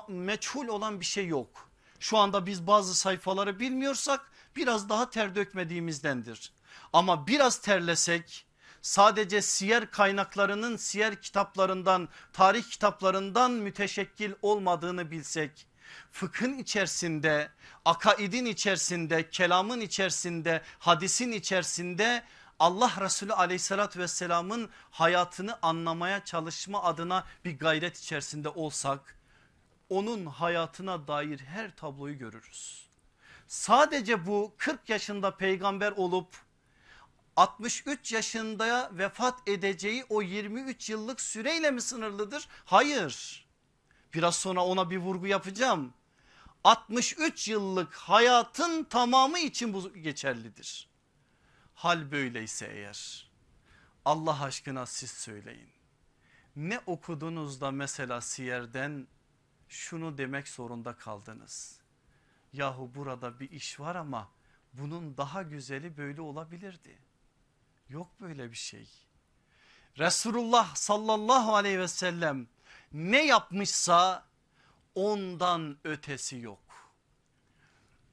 meçhul 0.07 0.67
olan 0.67 0.99
bir 0.99 1.05
şey 1.05 1.27
yok. 1.27 1.69
Şu 1.99 2.17
anda 2.17 2.45
biz 2.45 2.67
bazı 2.67 2.95
sayfaları 2.95 3.59
bilmiyorsak 3.59 4.31
biraz 4.55 4.89
daha 4.89 5.09
ter 5.09 5.35
dökmediğimizdendir. 5.35 6.51
Ama 6.93 7.27
biraz 7.27 7.61
terlesek 7.61 8.45
sadece 8.81 9.41
siyer 9.41 9.91
kaynaklarının 9.91 10.77
siyer 10.77 11.21
kitaplarından 11.21 12.09
tarih 12.33 12.63
kitaplarından 12.63 13.51
müteşekkil 13.51 14.31
olmadığını 14.41 15.11
bilsek 15.11 15.67
fıkhın 16.11 16.57
içerisinde 16.57 17.51
akaidin 17.85 18.45
içerisinde 18.45 19.29
kelamın 19.29 19.81
içerisinde 19.81 20.61
hadisin 20.79 21.31
içerisinde 21.31 22.23
Allah 22.59 22.91
Resulü 22.99 23.33
aleyhissalatü 23.33 23.99
vesselamın 23.99 24.69
hayatını 24.91 25.57
anlamaya 25.61 26.25
çalışma 26.25 26.83
adına 26.83 27.23
bir 27.45 27.59
gayret 27.59 27.97
içerisinde 27.97 28.49
olsak 28.49 29.14
onun 29.89 30.25
hayatına 30.25 31.07
dair 31.07 31.39
her 31.39 31.75
tabloyu 31.75 32.17
görürüz. 32.17 32.87
Sadece 33.47 34.25
bu 34.25 34.53
40 34.57 34.89
yaşında 34.89 35.37
peygamber 35.37 35.91
olup 35.91 36.27
63 37.35 38.11
yaşında 38.11 38.89
vefat 38.93 39.47
edeceği 39.47 40.05
o 40.09 40.21
23 40.21 40.89
yıllık 40.89 41.21
süreyle 41.21 41.71
mi 41.71 41.81
sınırlıdır? 41.81 42.47
Hayır. 42.65 43.45
Biraz 44.13 44.35
sonra 44.35 44.65
ona 44.65 44.89
bir 44.89 44.97
vurgu 44.97 45.27
yapacağım. 45.27 45.93
63 46.63 47.47
yıllık 47.47 47.93
hayatın 47.93 48.83
tamamı 48.83 49.39
için 49.39 49.73
bu 49.73 49.93
geçerlidir. 49.93 50.89
Hal 51.75 52.11
böyleyse 52.11 52.67
eğer 52.73 53.29
Allah 54.05 54.43
aşkına 54.43 54.85
siz 54.85 55.11
söyleyin. 55.11 55.69
Ne 56.55 56.79
okudunuz 56.85 57.61
da 57.61 57.71
mesela 57.71 58.21
siyerden 58.21 59.07
şunu 59.69 60.17
demek 60.17 60.47
zorunda 60.47 60.97
kaldınız. 60.97 61.79
Yahu 62.53 62.91
burada 62.95 63.39
bir 63.39 63.51
iş 63.51 63.79
var 63.79 63.95
ama 63.95 64.29
bunun 64.73 65.17
daha 65.17 65.41
güzeli 65.41 65.97
böyle 65.97 66.21
olabilirdi. 66.21 66.97
Yok 67.89 68.07
böyle 68.21 68.51
bir 68.51 68.57
şey. 68.57 68.89
Resulullah 69.97 70.75
sallallahu 70.75 71.55
aleyhi 71.55 71.79
ve 71.79 71.87
sellem 71.87 72.47
ne 72.91 73.25
yapmışsa 73.25 74.25
ondan 74.95 75.77
ötesi 75.83 76.37
yok. 76.37 76.59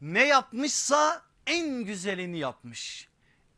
Ne 0.01 0.27
yapmışsa 0.27 1.23
en 1.47 1.85
güzelini 1.85 2.39
yapmış 2.39 3.13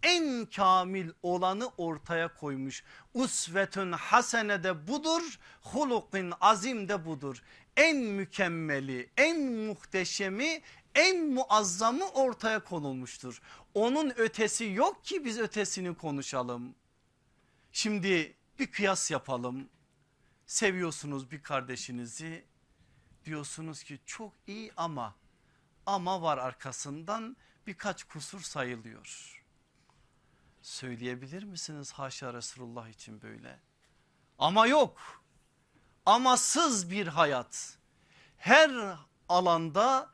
en 0.04 0.46
kamil 0.46 1.10
olanı 1.22 1.70
ortaya 1.76 2.34
koymuş. 2.34 2.84
Usvetün 3.14 3.92
hasene 3.92 4.64
de 4.64 4.88
budur, 4.88 5.38
hulukin 5.62 6.32
azim 6.40 6.88
de 6.88 7.06
budur. 7.06 7.42
En 7.76 7.96
mükemmeli, 7.96 9.10
en 9.16 9.52
muhteşemi, 9.52 10.62
en 10.94 11.26
muazzamı 11.26 12.08
ortaya 12.08 12.64
konulmuştur. 12.64 13.42
Onun 13.74 14.12
ötesi 14.16 14.64
yok 14.64 15.04
ki 15.04 15.24
biz 15.24 15.38
ötesini 15.38 15.94
konuşalım. 15.94 16.74
Şimdi 17.72 18.36
bir 18.58 18.72
kıyas 18.72 19.10
yapalım. 19.10 19.68
Seviyorsunuz 20.46 21.30
bir 21.30 21.42
kardeşinizi 21.42 22.44
diyorsunuz 23.24 23.82
ki 23.82 23.98
çok 24.06 24.32
iyi 24.46 24.72
ama 24.76 25.14
ama 25.86 26.22
var 26.22 26.38
arkasından 26.38 27.36
birkaç 27.66 28.04
kusur 28.04 28.40
sayılıyor. 28.40 29.42
Söyleyebilir 30.62 31.42
misiniz 31.42 31.92
haşa 31.92 32.34
Resulullah 32.34 32.88
için 32.88 33.22
böyle? 33.22 33.60
Ama 34.38 34.66
yok. 34.66 35.23
Amasız 36.06 36.90
bir 36.90 37.06
hayat. 37.06 37.78
Her 38.36 38.96
alanda 39.28 40.10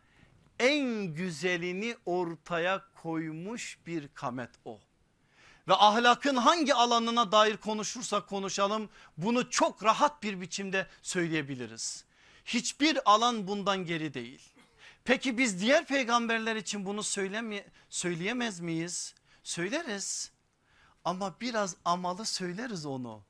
en 0.58 1.14
güzelini 1.14 1.96
ortaya 2.06 2.84
koymuş 3.02 3.78
bir 3.86 4.08
kamet 4.08 4.50
o. 4.64 4.80
Ve 5.68 5.74
ahlakın 5.74 6.36
hangi 6.36 6.74
alanına 6.74 7.32
dair 7.32 7.56
konuşursak 7.56 8.28
konuşalım 8.28 8.88
bunu 9.16 9.50
çok 9.50 9.84
rahat 9.84 10.22
bir 10.22 10.40
biçimde 10.40 10.86
söyleyebiliriz. 11.02 12.04
Hiçbir 12.44 13.10
alan 13.10 13.46
bundan 13.46 13.84
geri 13.84 14.14
değil. 14.14 14.52
Peki 15.04 15.38
biz 15.38 15.60
diğer 15.60 15.86
peygamberler 15.86 16.56
için 16.56 16.86
bunu 16.86 17.02
söyleme, 17.02 17.66
söyleyemez 17.88 18.60
miyiz? 18.60 19.14
Söyleriz 19.42 20.30
ama 21.04 21.40
biraz 21.40 21.76
amalı 21.84 22.24
söyleriz 22.24 22.86
onu. 22.86 23.22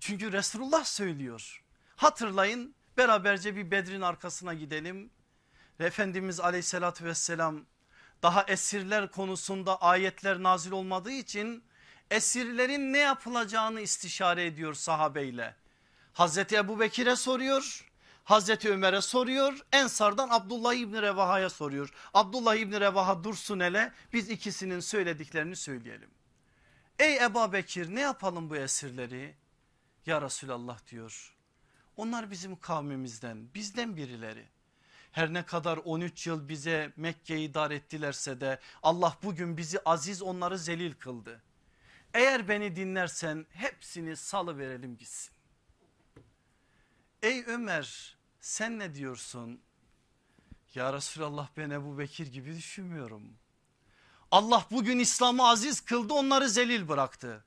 Çünkü 0.00 0.32
Resulullah 0.32 0.84
söylüyor. 0.84 1.62
Hatırlayın 1.96 2.74
beraberce 2.96 3.56
bir 3.56 3.70
Bedir'in 3.70 4.00
arkasına 4.00 4.54
gidelim. 4.54 5.10
Efendimiz 5.80 6.40
aleyhissalatü 6.40 7.04
vesselam 7.04 7.64
daha 8.22 8.44
esirler 8.44 9.10
konusunda 9.10 9.82
ayetler 9.82 10.42
nazil 10.42 10.72
olmadığı 10.72 11.12
için 11.12 11.64
esirlerin 12.10 12.92
ne 12.92 12.98
yapılacağını 12.98 13.80
istişare 13.80 14.46
ediyor 14.46 14.74
sahabeyle. 14.74 15.56
Hazreti 16.12 16.56
Ebu 16.56 16.80
Bekir'e 16.80 17.16
soruyor. 17.16 17.88
Hazreti 18.24 18.70
Ömer'e 18.70 19.00
soruyor. 19.00 19.58
Ensardan 19.72 20.28
Abdullah 20.30 20.74
İbni 20.74 21.02
Revaha'ya 21.02 21.50
soruyor. 21.50 21.92
Abdullah 22.14 22.54
İbni 22.54 22.80
Revaha 22.80 23.24
dursun 23.24 23.60
hele 23.60 23.92
biz 24.12 24.30
ikisinin 24.30 24.80
söylediklerini 24.80 25.56
söyleyelim. 25.56 26.10
Ey 26.98 27.24
Ebu 27.24 27.52
Bekir 27.52 27.94
ne 27.94 28.00
yapalım 28.00 28.50
bu 28.50 28.56
esirleri? 28.56 29.34
Ya 30.06 30.22
Resulallah 30.22 30.86
diyor. 30.90 31.31
Onlar 31.96 32.30
bizim 32.30 32.56
kavmimizden 32.56 33.54
bizden 33.54 33.96
birileri. 33.96 34.48
Her 35.12 35.32
ne 35.32 35.46
kadar 35.46 35.76
13 35.76 36.26
yıl 36.26 36.48
bize 36.48 36.92
Mekke'yi 36.96 37.54
dar 37.54 37.70
ettilerse 37.70 38.40
de 38.40 38.60
Allah 38.82 39.18
bugün 39.22 39.56
bizi 39.56 39.80
aziz 39.84 40.22
onları 40.22 40.58
zelil 40.58 40.94
kıldı. 40.94 41.42
Eğer 42.14 42.48
beni 42.48 42.76
dinlersen 42.76 43.46
hepsini 43.50 44.16
salı 44.16 44.58
verelim 44.58 44.96
gitsin. 44.96 45.32
Ey 47.22 47.44
Ömer 47.46 48.16
sen 48.40 48.78
ne 48.78 48.94
diyorsun? 48.94 49.60
Ya 50.74 50.92
Resulallah 50.92 51.48
ben 51.56 51.70
Ebu 51.70 51.98
Bekir 51.98 52.26
gibi 52.26 52.56
düşünmüyorum. 52.56 53.22
Allah 54.30 54.66
bugün 54.70 54.98
İslam'ı 54.98 55.48
aziz 55.48 55.80
kıldı 55.80 56.14
onları 56.14 56.48
zelil 56.48 56.88
bıraktı. 56.88 57.44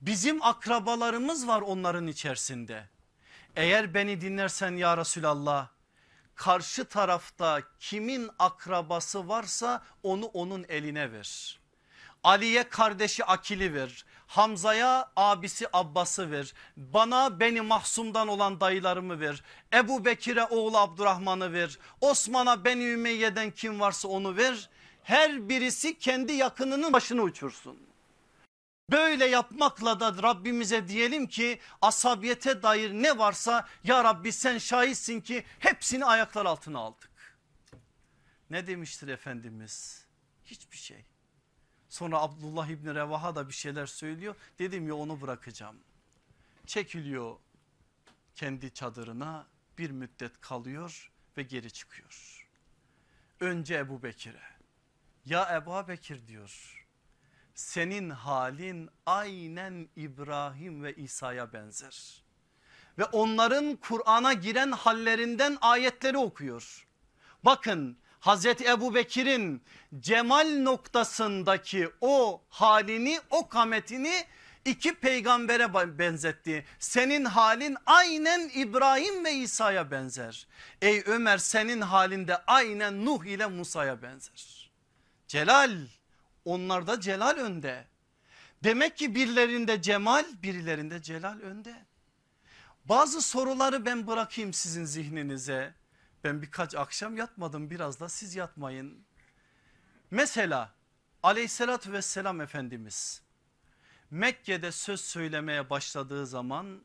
Bizim 0.00 0.42
akrabalarımız 0.42 1.46
var 1.46 1.60
onların 1.62 2.06
içerisinde. 2.06 2.88
Eğer 3.56 3.94
beni 3.94 4.20
dinlersen 4.20 4.76
ya 4.76 4.96
Resulallah 4.96 5.68
karşı 6.34 6.84
tarafta 6.84 7.62
kimin 7.80 8.30
akrabası 8.38 9.28
varsa 9.28 9.82
onu 10.02 10.24
onun 10.26 10.64
eline 10.68 11.12
ver. 11.12 11.60
Ali'ye 12.24 12.68
kardeşi 12.68 13.24
Akil'i 13.24 13.74
ver. 13.74 14.04
Hamza'ya 14.26 15.10
abisi 15.16 15.66
Abbas'ı 15.72 16.30
ver. 16.30 16.54
Bana 16.76 17.40
beni 17.40 17.60
mahsumdan 17.60 18.28
olan 18.28 18.60
dayılarımı 18.60 19.20
ver. 19.20 19.42
Ebu 19.74 20.04
Bekir'e 20.04 20.44
oğlu 20.44 20.78
Abdurrahman'ı 20.78 21.52
ver. 21.52 21.78
Osman'a 22.00 22.64
beni 22.64 22.84
Ümeyye'den 22.84 23.50
kim 23.50 23.80
varsa 23.80 24.08
onu 24.08 24.36
ver. 24.36 24.70
Her 25.02 25.48
birisi 25.48 25.98
kendi 25.98 26.32
yakınının 26.32 26.92
başını 26.92 27.22
uçursun. 27.22 27.89
Böyle 28.90 29.24
yapmakla 29.24 30.00
da 30.00 30.22
Rabbimize 30.22 30.88
diyelim 30.88 31.26
ki 31.26 31.60
asabiyete 31.82 32.62
dair 32.62 32.92
ne 32.92 33.18
varsa 33.18 33.68
ya 33.84 34.04
Rabbi 34.04 34.32
sen 34.32 34.58
şahitsin 34.58 35.20
ki 35.20 35.44
hepsini 35.58 36.04
ayaklar 36.04 36.46
altına 36.46 36.78
aldık. 36.78 37.10
Ne 38.50 38.66
demiştir 38.66 39.08
Efendimiz? 39.08 40.04
Hiçbir 40.44 40.76
şey. 40.76 41.04
Sonra 41.88 42.20
Abdullah 42.20 42.68
İbni 42.68 42.94
Revaha 42.94 43.34
da 43.34 43.48
bir 43.48 43.52
şeyler 43.52 43.86
söylüyor. 43.86 44.34
Dedim 44.58 44.88
ya 44.88 44.94
onu 44.94 45.20
bırakacağım. 45.20 45.76
Çekiliyor 46.66 47.36
kendi 48.34 48.74
çadırına 48.74 49.46
bir 49.78 49.90
müddet 49.90 50.40
kalıyor 50.40 51.12
ve 51.36 51.42
geri 51.42 51.70
çıkıyor. 51.70 52.46
Önce 53.40 53.74
Ebu 53.74 54.02
Bekir'e 54.02 54.42
ya 55.24 55.56
Ebu 55.56 55.88
Bekir 55.88 56.26
diyor 56.26 56.79
senin 57.60 58.10
halin 58.10 58.90
aynen 59.06 59.88
İbrahim 59.96 60.82
ve 60.82 60.94
İsa'ya 60.94 61.52
benzer. 61.52 62.24
Ve 62.98 63.04
onların 63.04 63.76
Kur'an'a 63.76 64.32
giren 64.32 64.72
hallerinden 64.72 65.58
ayetleri 65.60 66.18
okuyor. 66.18 66.86
Bakın 67.44 67.98
Hazreti 68.20 68.64
Ebu 68.64 68.94
Bekir'in 68.94 69.62
cemal 69.98 70.62
noktasındaki 70.62 71.90
o 72.00 72.42
halini 72.48 73.20
o 73.30 73.48
kametini 73.48 74.24
iki 74.64 74.94
peygambere 74.94 75.98
benzetti. 75.98 76.64
Senin 76.78 77.24
halin 77.24 77.76
aynen 77.86 78.50
İbrahim 78.54 79.24
ve 79.24 79.32
İsa'ya 79.32 79.90
benzer. 79.90 80.46
Ey 80.82 81.02
Ömer 81.06 81.38
senin 81.38 81.80
halinde 81.80 82.36
aynen 82.46 83.04
Nuh 83.04 83.24
ile 83.24 83.46
Musa'ya 83.46 84.02
benzer. 84.02 84.70
Celal 85.28 85.99
onlarda 86.50 87.00
celal 87.00 87.36
önde. 87.36 87.86
Demek 88.64 88.96
ki 88.96 89.14
birilerinde 89.14 89.82
cemal 89.82 90.24
birilerinde 90.42 91.02
celal 91.02 91.40
önde. 91.40 91.86
Bazı 92.84 93.22
soruları 93.22 93.86
ben 93.86 94.06
bırakayım 94.06 94.52
sizin 94.52 94.84
zihninize. 94.84 95.74
Ben 96.24 96.42
birkaç 96.42 96.74
akşam 96.74 97.16
yatmadım 97.16 97.70
biraz 97.70 98.00
da 98.00 98.08
siz 98.08 98.34
yatmayın. 98.34 99.04
Mesela 100.10 100.74
aleyhissalatü 101.22 101.92
vesselam 101.92 102.40
Efendimiz 102.40 103.22
Mekke'de 104.10 104.72
söz 104.72 105.00
söylemeye 105.00 105.70
başladığı 105.70 106.26
zaman 106.26 106.84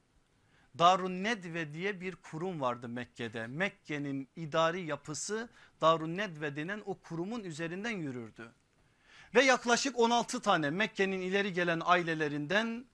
Darun 0.79 1.23
Nedve 1.23 1.73
diye 1.73 2.01
bir 2.01 2.15
kurum 2.15 2.61
vardı 2.61 2.89
Mekke'de. 2.89 3.47
Mekke'nin 3.47 4.29
idari 4.35 4.81
yapısı 4.81 5.49
Darun 5.81 6.17
Nedve 6.17 6.55
denen 6.55 6.81
o 6.85 6.99
kurumun 6.99 7.43
üzerinden 7.43 7.97
yürürdü. 7.97 8.51
Ve 9.35 9.43
yaklaşık 9.43 9.99
16 9.99 10.39
tane 10.39 10.69
Mekke'nin 10.69 11.21
ileri 11.21 11.53
gelen 11.53 11.81
ailelerinden 11.85 12.85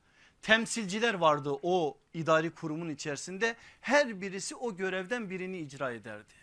temsilciler 0.42 1.14
vardı 1.14 1.52
o 1.62 1.98
idari 2.14 2.52
kurumun 2.52 2.90
içerisinde. 2.90 3.56
Her 3.82 4.22
birisi 4.22 4.56
o 4.56 4.76
görevden 4.76 5.30
birini 5.30 5.60
icra 5.60 5.92
ederdi. 5.92 6.34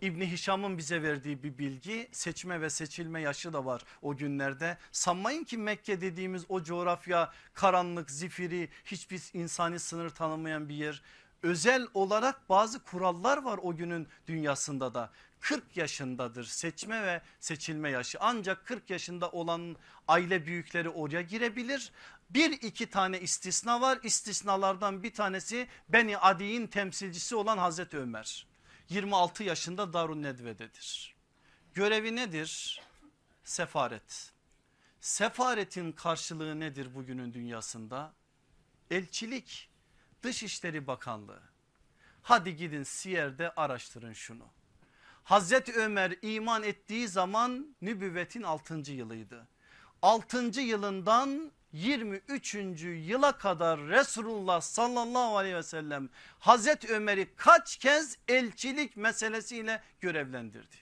İbni 0.00 0.32
Hişam'ın 0.32 0.78
bize 0.78 1.02
verdiği 1.02 1.42
bir 1.42 1.58
bilgi 1.58 2.08
seçme 2.12 2.60
ve 2.60 2.70
seçilme 2.70 3.20
yaşı 3.20 3.52
da 3.52 3.64
var 3.64 3.84
o 4.02 4.16
günlerde. 4.16 4.78
Sanmayın 4.92 5.44
ki 5.44 5.58
Mekke 5.58 6.00
dediğimiz 6.00 6.44
o 6.48 6.62
coğrafya 6.62 7.32
karanlık 7.54 8.10
zifiri 8.10 8.68
hiçbir 8.84 9.22
insani 9.32 9.78
sınır 9.78 10.10
tanımayan 10.10 10.68
bir 10.68 10.74
yer. 10.74 11.02
Özel 11.42 11.86
olarak 11.94 12.48
bazı 12.48 12.84
kurallar 12.84 13.42
var 13.42 13.60
o 13.62 13.76
günün 13.76 14.08
dünyasında 14.26 14.94
da. 14.94 15.10
40 15.40 15.76
yaşındadır 15.76 16.44
seçme 16.44 17.02
ve 17.02 17.22
seçilme 17.40 17.90
yaşı 17.90 18.18
ancak 18.20 18.66
40 18.66 18.90
yaşında 18.90 19.30
olan 19.30 19.76
aile 20.08 20.46
büyükleri 20.46 20.88
oraya 20.88 21.22
girebilir. 21.22 21.92
Bir 22.30 22.50
iki 22.50 22.90
tane 22.90 23.20
istisna 23.20 23.80
var 23.80 23.98
istisnalardan 24.02 25.02
bir 25.02 25.14
tanesi 25.14 25.68
Beni 25.88 26.18
Adi'nin 26.18 26.66
temsilcisi 26.66 27.36
olan 27.36 27.58
Hazreti 27.58 27.98
Ömer. 27.98 28.46
26 28.88 29.44
yaşında 29.44 29.92
Darun 29.92 30.22
Nedve'dedir. 30.22 31.14
Görevi 31.74 32.16
nedir? 32.16 32.82
Sefaret. 33.44 34.32
Sefaretin 35.00 35.92
karşılığı 35.92 36.60
nedir 36.60 36.94
bugünün 36.94 37.34
dünyasında? 37.34 38.12
Elçilik, 38.90 39.70
Dışişleri 40.22 40.86
Bakanlığı. 40.86 41.42
Hadi 42.22 42.56
gidin 42.56 42.82
Siyer'de 42.82 43.54
araştırın 43.54 44.12
şunu. 44.12 44.44
Hazreti 45.28 45.72
Ömer 45.72 46.14
iman 46.22 46.62
ettiği 46.62 47.08
zaman 47.08 47.76
nübüvvetin 47.82 48.42
6. 48.42 48.92
yılıydı. 48.92 49.48
6. 50.02 50.60
yılından 50.60 51.52
23. 51.72 52.54
yıla 52.84 53.38
kadar 53.38 53.80
Resulullah 53.80 54.60
sallallahu 54.60 55.36
aleyhi 55.36 55.56
ve 55.56 55.62
sellem 55.62 56.08
Hazreti 56.38 56.88
Ömer'i 56.88 57.34
kaç 57.36 57.76
kez 57.76 58.18
elçilik 58.28 58.96
meselesiyle 58.96 59.82
görevlendirdi. 60.00 60.76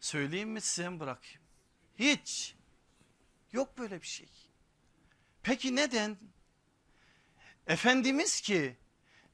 Söyleyeyim 0.00 0.50
mi 0.50 0.60
size 0.60 1.00
bırakayım? 1.00 1.42
Hiç. 1.98 2.54
Yok 3.52 3.78
böyle 3.78 4.02
bir 4.02 4.06
şey. 4.06 4.28
Peki 5.42 5.76
neden? 5.76 6.16
Efendimiz 7.66 8.40
ki 8.40 8.76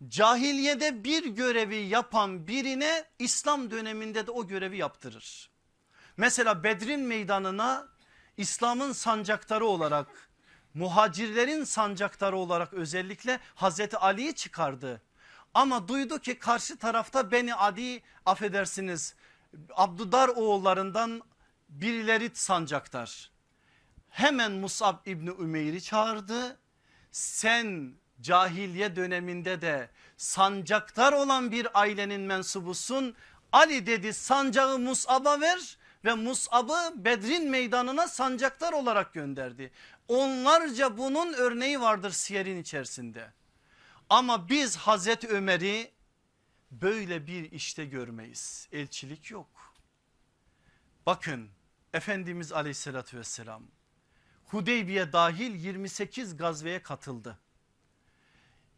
cahiliyede 0.08 1.04
bir 1.04 1.26
görevi 1.26 1.76
yapan 1.76 2.46
birine 2.46 3.04
İslam 3.18 3.70
döneminde 3.70 4.26
de 4.26 4.30
o 4.30 4.46
görevi 4.46 4.76
yaptırır. 4.76 5.50
Mesela 6.16 6.64
Bedrin 6.64 7.00
meydanına 7.00 7.88
İslam'ın 8.36 8.92
sancaktarı 8.92 9.66
olarak 9.66 10.30
muhacirlerin 10.74 11.64
sancaktarı 11.64 12.36
olarak 12.36 12.72
özellikle 12.72 13.40
Hazreti 13.54 13.96
Ali'yi 13.96 14.34
çıkardı. 14.34 15.02
Ama 15.54 15.88
duydu 15.88 16.18
ki 16.18 16.38
karşı 16.38 16.78
tarafta 16.78 17.30
Beni 17.32 17.54
Adi 17.54 18.02
affedersiniz 18.26 19.14
Abdudar 19.74 20.28
oğullarından 20.28 21.22
birileri 21.68 22.30
sancaktar. 22.34 23.30
Hemen 24.08 24.52
Musab 24.52 25.06
İbni 25.06 25.30
Ümeyr'i 25.30 25.82
çağırdı. 25.82 26.58
Sen 27.10 27.94
cahiliye 28.22 28.96
döneminde 28.96 29.60
de 29.60 29.90
sancaktar 30.16 31.12
olan 31.12 31.52
bir 31.52 31.80
ailenin 31.80 32.20
mensubusun. 32.20 33.14
Ali 33.52 33.86
dedi 33.86 34.12
sancağı 34.12 34.78
Musab'a 34.78 35.40
ver 35.40 35.78
ve 36.04 36.14
Musab'ı 36.14 37.04
Bedrin 37.04 37.50
meydanına 37.50 38.08
sancaktar 38.08 38.72
olarak 38.72 39.14
gönderdi. 39.14 39.70
Onlarca 40.08 40.98
bunun 40.98 41.32
örneği 41.32 41.80
vardır 41.80 42.10
siyerin 42.10 42.60
içerisinde. 42.60 43.32
Ama 44.10 44.48
biz 44.48 44.76
Hazreti 44.76 45.28
Ömer'i 45.28 45.90
böyle 46.70 47.26
bir 47.26 47.52
işte 47.52 47.84
görmeyiz. 47.84 48.68
Elçilik 48.72 49.30
yok. 49.30 49.74
Bakın 51.06 51.48
Efendimiz 51.94 52.52
aleyhissalatü 52.52 53.18
vesselam 53.18 53.62
Hudeybiye 54.46 55.12
dahil 55.12 55.54
28 55.54 56.36
gazveye 56.36 56.82
katıldı. 56.82 57.38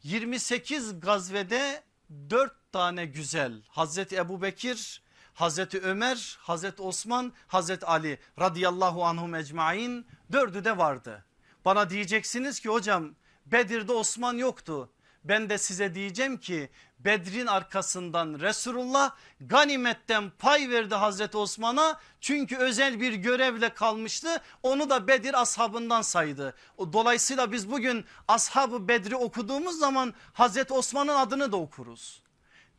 28 0.02 1.00
gazvede 1.00 1.82
4 2.30 2.52
tane 2.72 3.06
güzel 3.06 3.62
Hazreti 3.68 4.16
Ebu 4.16 4.42
Bekir, 4.42 5.02
Hazreti 5.34 5.80
Ömer, 5.80 6.38
Hazreti 6.40 6.82
Osman, 6.82 7.32
Hazreti 7.46 7.86
Ali 7.86 8.18
radıyallahu 8.40 9.04
anhum 9.04 9.34
ecmain 9.34 10.06
dördü 10.32 10.64
de 10.64 10.78
vardı. 10.78 11.24
Bana 11.64 11.90
diyeceksiniz 11.90 12.60
ki 12.60 12.68
hocam 12.68 13.14
Bedir'de 13.46 13.92
Osman 13.92 14.34
yoktu. 14.34 14.92
Ben 15.24 15.50
de 15.50 15.58
size 15.58 15.94
diyeceğim 15.94 16.36
ki 16.36 16.70
Bedrin 16.98 17.46
arkasından 17.46 18.40
Resulullah 18.40 19.14
ganimetten 19.40 20.30
pay 20.38 20.70
verdi 20.70 20.94
Hazreti 20.94 21.36
Osman'a 21.36 22.00
çünkü 22.20 22.56
özel 22.56 23.00
bir 23.00 23.12
görevle 23.12 23.74
kalmıştı 23.74 24.40
onu 24.62 24.90
da 24.90 25.08
Bedir 25.08 25.42
ashabından 25.42 26.02
saydı. 26.02 26.54
Dolayısıyla 26.78 27.52
biz 27.52 27.70
bugün 27.70 28.04
ashabı 28.28 28.88
Bedri 28.88 29.16
okuduğumuz 29.16 29.78
zaman 29.78 30.14
Hazreti 30.32 30.72
Osman'ın 30.72 31.16
adını 31.16 31.52
da 31.52 31.56
okuruz. 31.56 32.22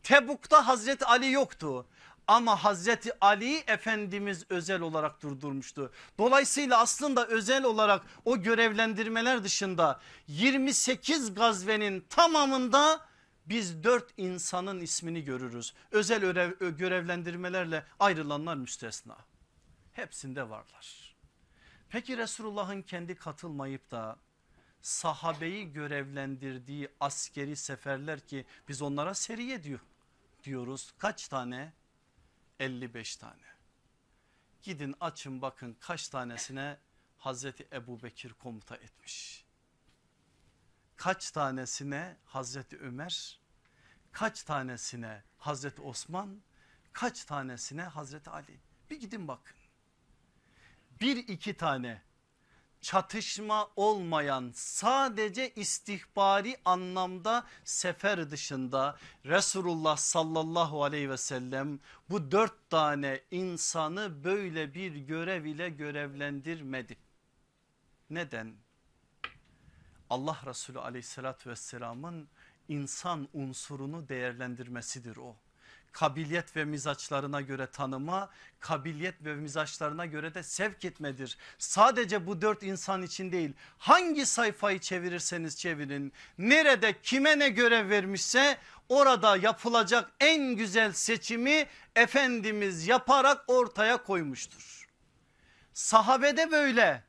Tebuk'ta 0.03 0.67
Hazreti 0.67 1.05
Ali 1.05 1.31
yoktu 1.31 1.85
ama 2.27 2.63
Hazreti 2.63 3.11
Ali 3.21 3.57
Efendimiz 3.57 4.45
özel 4.49 4.81
olarak 4.81 5.21
durdurmuştu. 5.21 5.91
Dolayısıyla 6.17 6.79
aslında 6.79 7.27
özel 7.27 7.63
olarak 7.63 8.05
o 8.25 8.41
görevlendirmeler 8.41 9.43
dışında 9.43 9.99
28 10.27 11.33
gazvenin 11.33 12.05
tamamında 12.09 13.05
biz 13.45 13.83
dört 13.83 14.13
insanın 14.17 14.79
ismini 14.79 15.23
görürüz. 15.23 15.73
Özel 15.91 16.21
görevlendirmelerle 16.59 17.85
ayrılanlar 17.99 18.55
müstesna. 18.55 19.17
Hepsinde 19.93 20.49
varlar. 20.49 21.15
Peki 21.89 22.17
Resulullah'ın 22.17 22.81
kendi 22.81 23.15
katılmayıp 23.15 23.91
da 23.91 24.17
sahabeyi 24.81 25.73
görevlendirdiği 25.73 26.89
askeri 26.99 27.55
seferler 27.55 28.19
ki 28.19 28.45
biz 28.67 28.81
onlara 28.81 29.13
seriye 29.13 29.63
diyor, 29.63 29.79
diyoruz. 30.43 30.93
Kaç 30.97 31.27
tane? 31.27 31.73
55 32.59 33.15
tane. 33.15 33.53
Gidin 34.61 34.95
açın 34.99 35.41
bakın 35.41 35.77
kaç 35.79 36.09
tanesine 36.09 36.77
Hazreti 37.17 37.67
Ebu 37.73 38.03
Bekir 38.03 38.33
komuta 38.33 38.75
etmiş. 38.75 39.45
Kaç 40.95 41.31
tanesine 41.31 42.17
Hazreti 42.25 42.77
Ömer, 42.77 43.39
kaç 44.11 44.43
tanesine 44.43 45.23
Hazreti 45.37 45.81
Osman, 45.81 46.41
kaç 46.93 47.25
tanesine 47.25 47.83
Hazreti 47.83 48.29
Ali. 48.29 48.59
Bir 48.89 48.99
gidin 48.99 49.27
bakın. 49.27 49.57
Bir 51.01 51.17
iki 51.17 51.57
tane 51.57 52.01
çatışma 52.83 53.69
olmayan 53.75 54.51
sadece 54.55 55.53
istihbari 55.55 56.57
anlamda 56.65 57.45
sefer 57.63 58.31
dışında 58.31 58.97
Resulullah 59.25 59.97
sallallahu 59.97 60.83
aleyhi 60.83 61.09
ve 61.09 61.17
sellem 61.17 61.79
bu 62.09 62.31
dört 62.31 62.69
tane 62.69 63.21
insanı 63.31 64.23
böyle 64.23 64.73
bir 64.73 64.95
görev 64.95 65.45
ile 65.45 65.69
görevlendirmedi. 65.69 66.97
Neden? 68.09 68.53
Allah 70.09 70.41
Resulü 70.45 70.79
aleyhissalatü 70.79 71.49
vesselamın 71.49 72.27
insan 72.67 73.27
unsurunu 73.33 74.09
değerlendirmesidir 74.09 75.17
o 75.17 75.35
kabiliyet 75.93 76.55
ve 76.55 76.65
mizaçlarına 76.65 77.41
göre 77.41 77.67
tanıma, 77.67 78.29
kabiliyet 78.59 79.15
ve 79.25 79.35
mizaçlarına 79.35 80.05
göre 80.05 80.33
de 80.33 80.43
sevk 80.43 80.85
etmedir. 80.85 81.37
Sadece 81.57 82.27
bu 82.27 82.41
dört 82.41 82.63
insan 82.63 83.03
için 83.03 83.31
değil 83.31 83.53
hangi 83.77 84.25
sayfayı 84.25 84.79
çevirirseniz 84.79 85.57
çevirin 85.57 86.13
nerede 86.37 87.01
kime 87.01 87.39
ne 87.39 87.49
görev 87.49 87.89
vermişse 87.89 88.57
orada 88.89 89.37
yapılacak 89.37 90.11
en 90.19 90.55
güzel 90.55 90.93
seçimi 90.93 91.67
Efendimiz 91.95 92.87
yaparak 92.87 93.43
ortaya 93.47 94.03
koymuştur. 94.03 94.87
Sahabede 95.73 96.51
böyle 96.51 97.03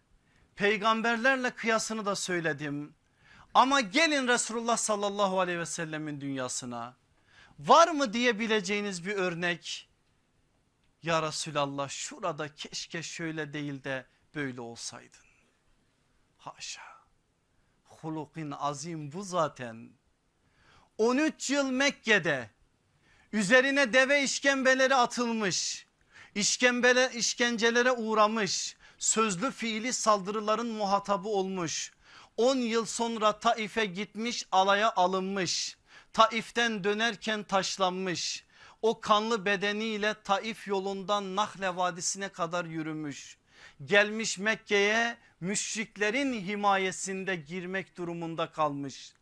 peygamberlerle 0.57 1.51
kıyasını 1.51 2.07
da 2.07 2.16
söyledim. 2.16 2.95
Ama 3.55 3.80
gelin 3.80 4.28
Resulullah 4.28 4.76
sallallahu 4.76 5.41
aleyhi 5.41 5.59
ve 5.59 5.66
sellemin 5.66 6.20
dünyasına 6.20 6.95
Var 7.59 7.89
mı 7.89 8.13
diyebileceğiniz 8.13 9.07
bir 9.07 9.15
örnek? 9.15 9.89
Ya 11.03 11.23
Resulallah 11.23 11.89
şurada 11.89 12.55
keşke 12.55 13.03
şöyle 13.03 13.53
değil 13.53 13.85
de 13.85 14.07
böyle 14.35 14.61
olsaydın. 14.61 15.21
Haşa. 16.39 16.83
Hulukin 17.85 18.51
azim 18.51 19.13
bu 19.13 19.23
zaten. 19.23 19.91
13 20.99 21.51
yıl 21.51 21.71
Mekke'de 21.71 22.51
üzerine 23.33 23.93
deve 23.93 24.23
işkembeleri 24.23 24.95
atılmış, 24.95 25.87
işkembele, 26.35 27.11
işkencelere 27.15 27.93
uğramış, 27.93 28.77
sözlü 28.99 29.51
fiili 29.51 29.93
saldırıların 29.93 30.67
muhatabı 30.67 31.29
olmuş. 31.29 31.93
10 32.37 32.57
yıl 32.57 32.87
sonra 32.87 33.41
Taif'e 33.41 33.85
gitmiş 33.85 34.47
alaya 34.53 34.93
alınmış 34.93 35.77
Taif'ten 36.15 36.85
dönerken 36.85 37.43
taşlanmış. 37.43 38.45
O 38.83 39.01
kanlı 39.01 39.45
bedeniyle 39.45 40.15
Taif 40.25 40.69
yolundan 40.69 41.37
Nahle 41.37 41.77
Vadisi'ne 41.77 42.29
kadar 42.29 42.65
yürümüş. 42.65 43.39
Gelmiş 43.85 44.39
Mekke'ye 44.39 45.17
müşriklerin 45.41 46.33
himayesinde 46.33 47.37
girmek 47.37 47.97
durumunda 47.97 48.53
kalmış. 48.53 49.12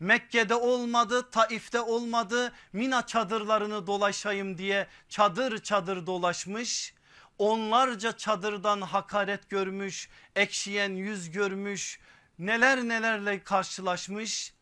Mekke'de 0.00 0.54
olmadı 0.54 1.30
Taif'te 1.30 1.80
olmadı 1.80 2.52
Mina 2.72 3.06
çadırlarını 3.06 3.86
dolaşayım 3.86 4.58
diye 4.58 4.86
çadır 5.08 5.62
çadır 5.62 6.06
dolaşmış. 6.06 6.94
Onlarca 7.38 8.16
çadırdan 8.16 8.80
hakaret 8.80 9.50
görmüş 9.50 10.08
ekşiyen 10.36 10.90
yüz 10.90 11.30
görmüş 11.30 12.00
neler 12.38 12.78
nelerle 12.78 13.42
karşılaşmış 13.42 14.57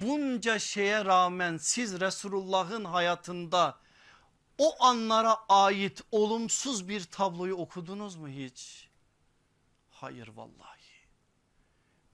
bunca 0.00 0.58
şeye 0.58 1.04
rağmen 1.04 1.56
siz 1.56 2.00
Resulullah'ın 2.00 2.84
hayatında 2.84 3.78
o 4.58 4.84
anlara 4.84 5.36
ait 5.48 6.02
olumsuz 6.10 6.88
bir 6.88 7.04
tabloyu 7.04 7.54
okudunuz 7.54 8.16
mu 8.16 8.28
hiç? 8.28 8.88
Hayır 9.90 10.28
vallahi. 10.28 10.80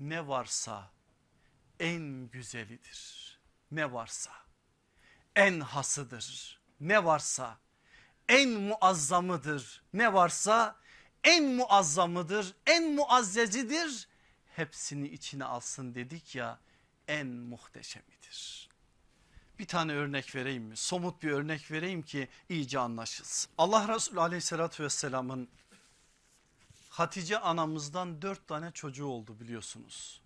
Ne 0.01 0.29
varsa 0.29 0.91
en 1.81 2.29
güzelidir. 2.29 3.39
Ne 3.71 3.93
varsa 3.93 4.33
en 5.37 5.61
hasıdır. 5.61 6.61
Ne 6.81 7.05
varsa 7.05 7.59
en 8.29 8.51
muazzamıdır. 8.51 9.83
Ne 9.93 10.13
varsa 10.13 10.77
en 11.25 11.45
muazzamıdır, 11.45 12.55
en 12.67 12.95
muazzezidir. 12.95 14.09
Hepsini 14.57 15.09
içine 15.09 15.45
alsın 15.45 15.95
dedik 15.95 16.35
ya 16.35 16.59
en 17.09 17.27
muhteşemidir. 17.27 18.69
Bir 19.59 19.67
tane 19.67 19.93
örnek 19.93 20.35
vereyim 20.35 20.63
mi? 20.63 20.77
Somut 20.77 21.23
bir 21.23 21.31
örnek 21.31 21.71
vereyim 21.71 22.03
ki 22.03 22.29
iyice 22.49 22.79
anlaşılsın. 22.79 23.53
Allah 23.59 23.95
Resulü 23.95 24.21
aleyhissalatü 24.21 24.85
vesselamın 24.85 25.49
Hatice 26.97 27.39
anamızdan 27.39 28.23
dört 28.23 28.49
tane 28.49 28.71
çocuğu 28.73 29.07
oldu 29.07 29.41
biliyorsunuz. 29.41 30.23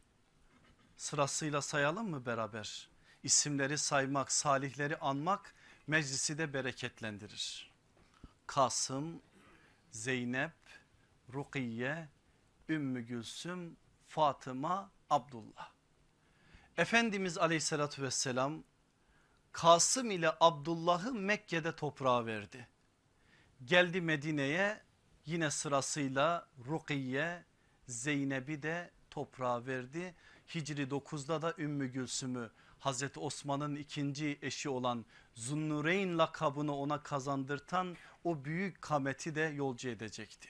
Sırasıyla 0.96 1.62
sayalım 1.62 2.10
mı 2.10 2.26
beraber? 2.26 2.88
İsimleri 3.22 3.78
saymak, 3.78 4.32
salihleri 4.32 4.96
anmak 4.96 5.54
meclisi 5.86 6.38
de 6.38 6.54
bereketlendirir. 6.54 7.70
Kasım, 8.46 9.22
Zeynep, 9.90 10.52
Rukiye, 11.32 12.08
Ümmü 12.68 13.00
Gülsüm, 13.00 13.76
Fatıma, 14.08 14.90
Abdullah. 15.10 15.79
Efendimiz 16.80 17.38
aleyhissalatü 17.38 18.02
vesselam 18.02 18.64
Kasım 19.52 20.10
ile 20.10 20.32
Abdullah'ı 20.40 21.14
Mekke'de 21.14 21.76
toprağa 21.76 22.26
verdi. 22.26 22.68
Geldi 23.64 24.00
Medine'ye 24.00 24.80
yine 25.26 25.50
sırasıyla 25.50 26.48
Rukiye, 26.68 27.44
Zeynep'i 27.86 28.62
de 28.62 28.90
toprağa 29.10 29.66
verdi. 29.66 30.14
Hicri 30.54 30.82
9'da 30.82 31.42
da 31.42 31.54
Ümmü 31.58 31.86
Gülsüm'ü 31.86 32.50
Hazreti 32.78 33.20
Osman'ın 33.20 33.76
ikinci 33.76 34.38
eşi 34.42 34.68
olan 34.68 35.04
Zunnureyn 35.34 36.18
lakabını 36.18 36.76
ona 36.76 37.02
kazandırtan 37.02 37.96
o 38.24 38.44
büyük 38.44 38.82
kameti 38.82 39.34
de 39.34 39.40
yolcu 39.40 39.88
edecekti. 39.88 40.48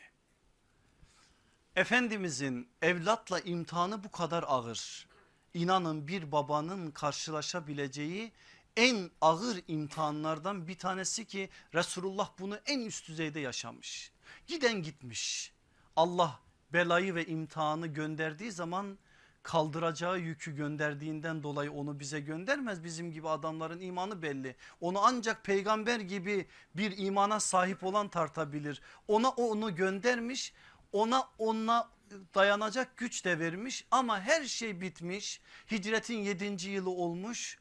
Efendimizin 1.76 2.68
evlatla 2.82 3.40
imtihanı 3.40 4.04
bu 4.04 4.10
kadar 4.10 4.44
ağır. 4.46 5.09
İnanın 5.54 6.08
bir 6.08 6.32
babanın 6.32 6.90
karşılaşabileceği 6.90 8.32
en 8.76 9.10
ağır 9.20 9.62
imtihanlardan 9.68 10.68
bir 10.68 10.78
tanesi 10.78 11.24
ki 11.24 11.48
Resulullah 11.74 12.30
bunu 12.38 12.58
en 12.66 12.80
üst 12.80 13.08
düzeyde 13.08 13.40
yaşamış. 13.40 14.12
Giden 14.46 14.82
gitmiş. 14.82 15.52
Allah 15.96 16.40
belayı 16.72 17.14
ve 17.14 17.26
imtihanı 17.26 17.86
gönderdiği 17.86 18.52
zaman 18.52 18.98
kaldıracağı 19.42 20.18
yükü 20.18 20.56
gönderdiğinden 20.56 21.42
dolayı 21.42 21.72
onu 21.72 22.00
bize 22.00 22.20
göndermez. 22.20 22.84
Bizim 22.84 23.12
gibi 23.12 23.28
adamların 23.28 23.80
imanı 23.80 24.22
belli. 24.22 24.56
Onu 24.80 24.98
ancak 25.04 25.44
peygamber 25.44 26.00
gibi 26.00 26.46
bir 26.74 26.98
imana 26.98 27.40
sahip 27.40 27.84
olan 27.84 28.08
tartabilir. 28.08 28.80
Ona 29.08 29.28
onu 29.28 29.74
göndermiş 29.74 30.52
ona 30.92 31.28
ona 31.38 31.88
dayanacak 32.34 32.96
güç 32.96 33.24
de 33.24 33.38
vermiş 33.38 33.84
ama 33.90 34.20
her 34.20 34.44
şey 34.44 34.80
bitmiş. 34.80 35.40
Hicretin 35.70 36.18
7. 36.18 36.70
yılı 36.70 36.90
olmuş. 36.90 37.58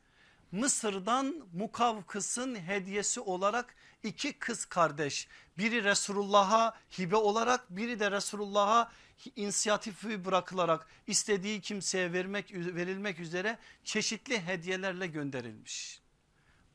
Mısır'dan 0.52 1.47
Mukavkıs'ın 1.54 2.56
hediyesi 2.56 3.20
olarak 3.20 3.76
iki 4.04 4.34
kız 4.34 4.66
kardeş 4.66 5.28
biri 5.58 5.84
Resulullah'a 5.84 6.78
hibe 7.00 7.16
olarak 7.16 7.70
biri 7.70 8.00
de 8.00 8.12
Resulullah'a 8.12 8.91
inisiyatifi 9.36 10.26
bırakılarak 10.26 10.88
istediği 11.08 11.62
kimseye 11.62 12.14
vermek 12.14 12.54
verilmek 12.54 13.20
üzere 13.20 13.58
çeşitli 13.84 14.41
hediyelerle 14.41 15.08
gönderilmiş. 15.08 16.02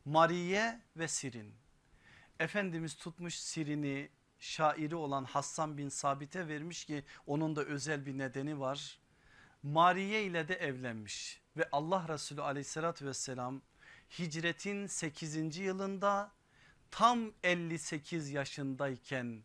Mariye 0.04 0.80
ve 0.96 1.08
Sirin. 1.08 1.54
Efendimiz 2.40 2.94
tutmuş 2.94 3.34
Sirin'i 3.34 4.08
şairi 4.44 4.96
olan 4.96 5.24
Hassan 5.24 5.78
bin 5.78 5.88
Sabit'e 5.88 6.48
vermiş 6.48 6.84
ki 6.84 7.04
onun 7.26 7.56
da 7.56 7.64
özel 7.64 8.06
bir 8.06 8.18
nedeni 8.18 8.60
var. 8.60 8.98
Mariye 9.62 10.24
ile 10.24 10.48
de 10.48 10.54
evlenmiş 10.54 11.40
ve 11.56 11.68
Allah 11.72 12.08
Resulü 12.08 12.42
aleyhissalatü 12.42 13.06
vesselam 13.06 13.62
hicretin 14.18 14.86
8. 14.86 15.56
yılında 15.56 16.32
tam 16.90 17.32
58 17.42 18.30
yaşındayken 18.30 19.42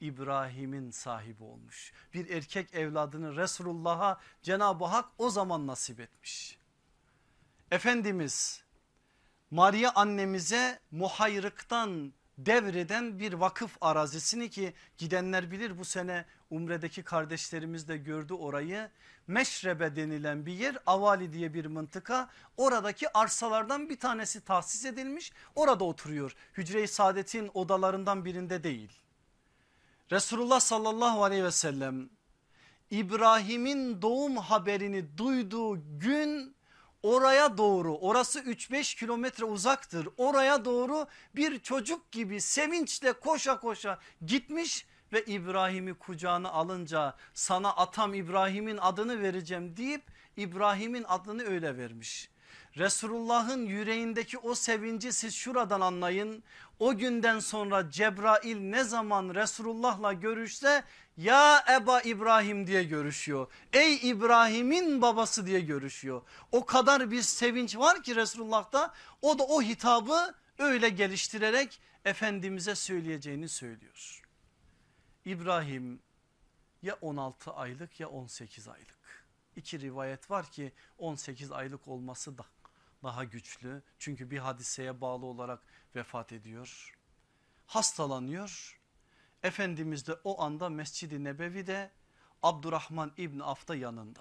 İbrahim'in 0.00 0.90
sahibi 0.90 1.44
olmuş. 1.44 1.92
Bir 2.14 2.30
erkek 2.30 2.74
evladını 2.74 3.36
Resulullah'a 3.36 4.20
Cenab-ı 4.42 4.84
Hak 4.84 5.08
o 5.18 5.30
zaman 5.30 5.66
nasip 5.66 6.00
etmiş. 6.00 6.58
Efendimiz 7.70 8.64
Maria 9.50 9.92
annemize 9.94 10.80
muhayrıktan 10.90 12.12
devreden 12.38 13.18
bir 13.18 13.32
vakıf 13.32 13.76
arazisini 13.80 14.50
ki 14.50 14.72
gidenler 14.98 15.50
bilir 15.50 15.78
bu 15.78 15.84
sene 15.84 16.24
Umre'deki 16.50 17.02
kardeşlerimiz 17.02 17.88
de 17.88 17.96
gördü 17.96 18.34
orayı. 18.34 18.90
Meşrebe 19.26 19.96
denilen 19.96 20.46
bir 20.46 20.52
yer 20.52 20.76
Avali 20.86 21.32
diye 21.32 21.54
bir 21.54 21.66
mıntıka 21.66 22.30
oradaki 22.56 23.18
arsalardan 23.18 23.88
bir 23.88 23.98
tanesi 23.98 24.44
tahsis 24.44 24.84
edilmiş 24.84 25.32
orada 25.54 25.84
oturuyor. 25.84 26.34
Hücre-i 26.54 26.88
Saadet'in 26.88 27.50
odalarından 27.54 28.24
birinde 28.24 28.64
değil. 28.64 29.00
Resulullah 30.12 30.60
sallallahu 30.60 31.24
aleyhi 31.24 31.44
ve 31.44 31.50
sellem 31.50 32.10
İbrahim'in 32.90 34.02
doğum 34.02 34.36
haberini 34.36 35.18
duyduğu 35.18 35.98
gün 35.98 36.57
oraya 37.02 37.58
doğru 37.58 37.96
orası 37.96 38.40
3-5 38.40 38.98
kilometre 38.98 39.44
uzaktır 39.44 40.08
oraya 40.16 40.64
doğru 40.64 41.06
bir 41.36 41.58
çocuk 41.58 42.12
gibi 42.12 42.40
sevinçle 42.40 43.12
koşa 43.12 43.60
koşa 43.60 43.98
gitmiş 44.26 44.86
ve 45.12 45.24
İbrahim'i 45.24 45.94
kucağına 45.94 46.50
alınca 46.50 47.16
sana 47.34 47.76
atam 47.76 48.14
İbrahim'in 48.14 48.78
adını 48.78 49.22
vereceğim 49.22 49.76
deyip 49.76 50.02
İbrahim'in 50.36 51.04
adını 51.08 51.42
öyle 51.44 51.76
vermiş. 51.76 52.30
Resulullah'ın 52.76 53.66
yüreğindeki 53.66 54.38
o 54.38 54.54
sevinci 54.54 55.12
siz 55.12 55.34
şuradan 55.34 55.80
anlayın. 55.80 56.42
O 56.78 56.96
günden 56.96 57.38
sonra 57.38 57.90
Cebrail 57.90 58.56
ne 58.56 58.84
zaman 58.84 59.34
Resulullah'la 59.34 60.12
görüşse 60.12 60.84
ya 61.18 61.64
Eba 61.70 62.00
İbrahim 62.00 62.66
diye 62.66 62.84
görüşüyor. 62.84 63.46
Ey 63.72 64.10
İbrahim'in 64.10 65.02
babası 65.02 65.46
diye 65.46 65.60
görüşüyor. 65.60 66.22
O 66.52 66.64
kadar 66.64 67.10
bir 67.10 67.22
sevinç 67.22 67.76
var 67.76 68.02
ki 68.02 68.16
Resulullah'ta 68.16 68.94
o 69.22 69.38
da 69.38 69.42
o 69.42 69.62
hitabı 69.62 70.34
öyle 70.58 70.88
geliştirerek 70.88 71.80
Efendimiz'e 72.04 72.74
söyleyeceğini 72.74 73.48
söylüyor. 73.48 74.22
İbrahim 75.24 76.00
ya 76.82 76.98
16 77.00 77.52
aylık 77.52 78.00
ya 78.00 78.08
18 78.08 78.68
aylık. 78.68 79.26
İki 79.56 79.80
rivayet 79.80 80.30
var 80.30 80.50
ki 80.50 80.72
18 80.98 81.52
aylık 81.52 81.88
olması 81.88 82.38
da 82.38 82.44
daha 83.02 83.24
güçlü. 83.24 83.82
Çünkü 83.98 84.30
bir 84.30 84.38
hadiseye 84.38 85.00
bağlı 85.00 85.26
olarak 85.26 85.62
vefat 85.96 86.32
ediyor. 86.32 86.94
Hastalanıyor. 87.66 88.77
Efendimiz 89.42 90.06
de 90.06 90.16
o 90.24 90.42
anda 90.42 90.68
Mescid-i 90.68 91.24
Nebevi'de 91.24 91.90
Abdurrahman 92.42 93.12
İbni 93.16 93.44
Af'ta 93.44 93.74
yanında. 93.74 94.20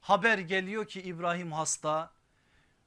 Haber 0.00 0.38
geliyor 0.38 0.86
ki 0.86 1.02
İbrahim 1.02 1.52
hasta. 1.52 2.10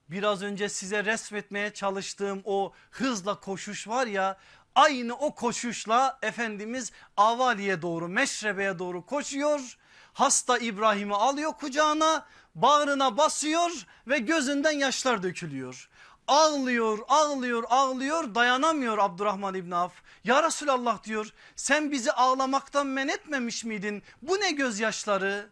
Biraz 0.09 0.41
önce 0.41 0.69
size 0.69 1.05
resmetmeye 1.05 1.73
çalıştığım 1.73 2.41
o 2.45 2.73
hızla 2.91 3.39
koşuş 3.39 3.87
var 3.87 4.07
ya 4.07 4.37
aynı 4.75 5.15
o 5.15 5.35
koşuşla 5.35 6.19
Efendimiz 6.21 6.91
Avali'ye 7.17 7.81
doğru 7.81 8.07
Meşrebe'ye 8.07 8.79
doğru 8.79 9.05
koşuyor. 9.05 9.77
Hasta 10.13 10.57
İbrahim'i 10.57 11.15
alıyor 11.15 11.53
kucağına 11.53 12.27
bağrına 12.55 13.17
basıyor 13.17 13.71
ve 14.07 14.19
gözünden 14.19 14.71
yaşlar 14.71 15.23
dökülüyor. 15.23 15.89
Ağlıyor 16.27 16.99
ağlıyor 17.07 17.63
ağlıyor 17.69 18.35
dayanamıyor 18.35 18.97
Abdurrahman 18.97 19.55
İbn 19.55 19.71
Af. 19.71 19.93
Ya 20.23 20.43
Resulallah 20.43 21.03
diyor 21.03 21.33
sen 21.55 21.91
bizi 21.91 22.11
ağlamaktan 22.11 22.87
men 22.87 23.07
etmemiş 23.07 23.63
miydin? 23.63 24.03
Bu 24.21 24.39
ne 24.39 24.51
gözyaşları? 24.51 25.49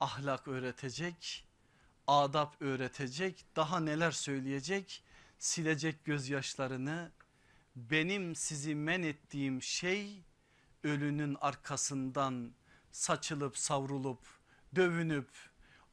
Ahlak 0.00 0.48
öğretecek, 0.48 1.46
adap 2.06 2.62
öğretecek, 2.62 3.44
daha 3.56 3.80
neler 3.80 4.10
söyleyecek? 4.10 5.04
Silecek 5.38 6.04
gözyaşlarını. 6.04 7.10
Benim 7.76 8.36
sizi 8.36 8.74
men 8.74 9.02
ettiğim 9.02 9.62
şey 9.62 10.24
ölünün 10.84 11.36
arkasından 11.40 12.52
saçılıp 12.92 13.58
savrulup 13.58 14.20
dövünüp 14.74 15.28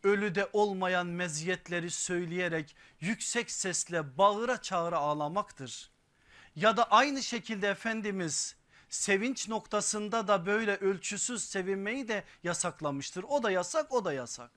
ölüde 0.04 0.50
olmayan 0.54 1.08
meziyetleri 1.08 1.91
söyleyerek 1.91 2.76
yüksek 3.00 3.52
sesle 3.52 4.18
bağıra 4.18 4.62
çağıra 4.62 4.97
ağlamaktır. 4.97 5.89
Ya 6.56 6.78
da 6.78 6.91
aynı 6.91 7.24
şekilde 7.24 7.68
Efendimiz 7.68 8.56
sevinç 8.89 9.47
noktasında 9.50 10.28
da 10.28 10.45
böyle 10.45 10.76
ölçüsüz 10.76 11.43
sevinmeyi 11.43 12.08
de 12.08 12.24
yasaklamıştır. 12.43 13.24
O 13.24 13.43
da 13.43 13.52
yasak 13.52 13.93
o 13.93 14.06
da 14.06 14.14
yasak. 14.14 14.52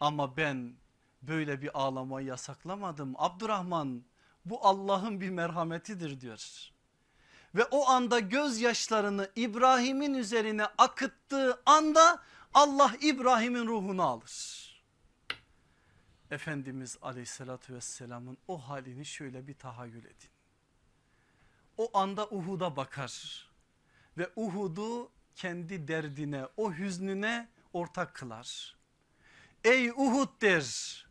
Ama 0.00 0.36
ben 0.36 0.74
böyle 1.22 1.62
bir 1.62 1.78
ağlamayı 1.78 2.26
yasaklamadım. 2.26 3.14
Abdurrahman 3.18 4.04
bu 4.44 4.66
Allah'ın 4.66 5.20
bir 5.20 5.30
merhametidir 5.30 6.20
diyor. 6.20 6.70
Ve 7.54 7.64
o 7.64 7.88
anda 7.88 8.18
gözyaşlarını 8.18 9.30
İbrahim'in 9.36 10.14
üzerine 10.14 10.66
akıttığı 10.78 11.62
anda 11.66 12.22
Allah 12.54 12.94
İbrahim'in 13.00 13.66
ruhunu 13.66 14.02
alır. 14.02 14.64
Efendimiz 16.30 16.98
aleyhissalatü 17.02 17.74
vesselamın 17.74 18.38
o 18.48 18.58
halini 18.58 19.04
şöyle 19.04 19.46
bir 19.46 19.54
tahayyül 19.54 20.04
edin. 20.04 20.30
O 21.76 21.98
anda 21.98 22.28
Uhud'a 22.28 22.76
bakar 22.76 23.46
ve 24.18 24.30
Uhud'u 24.36 25.10
kendi 25.34 25.88
derdine 25.88 26.46
o 26.56 26.72
hüznüne 26.72 27.48
ortak 27.72 28.14
kılar. 28.14 28.76
Ey 29.64 29.90
Uhud 29.90 30.42
der 30.42 31.06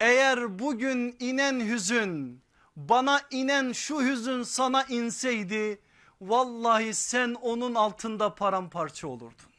eğer 0.00 0.58
bugün 0.58 1.16
inen 1.20 1.60
hüzün 1.60 2.42
bana 2.76 3.22
inen 3.30 3.72
şu 3.72 4.02
hüzün 4.02 4.42
sana 4.42 4.84
inseydi 4.84 5.80
vallahi 6.20 6.94
sen 6.94 7.34
onun 7.34 7.74
altında 7.74 8.34
paramparça 8.34 9.08
olurdun. 9.08 9.55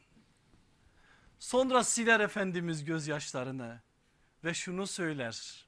Sonra 1.38 1.84
siler 1.84 2.20
Efendimiz 2.20 2.84
gözyaşlarını 2.84 3.80
ve 4.44 4.54
şunu 4.54 4.86
söyler. 4.86 5.66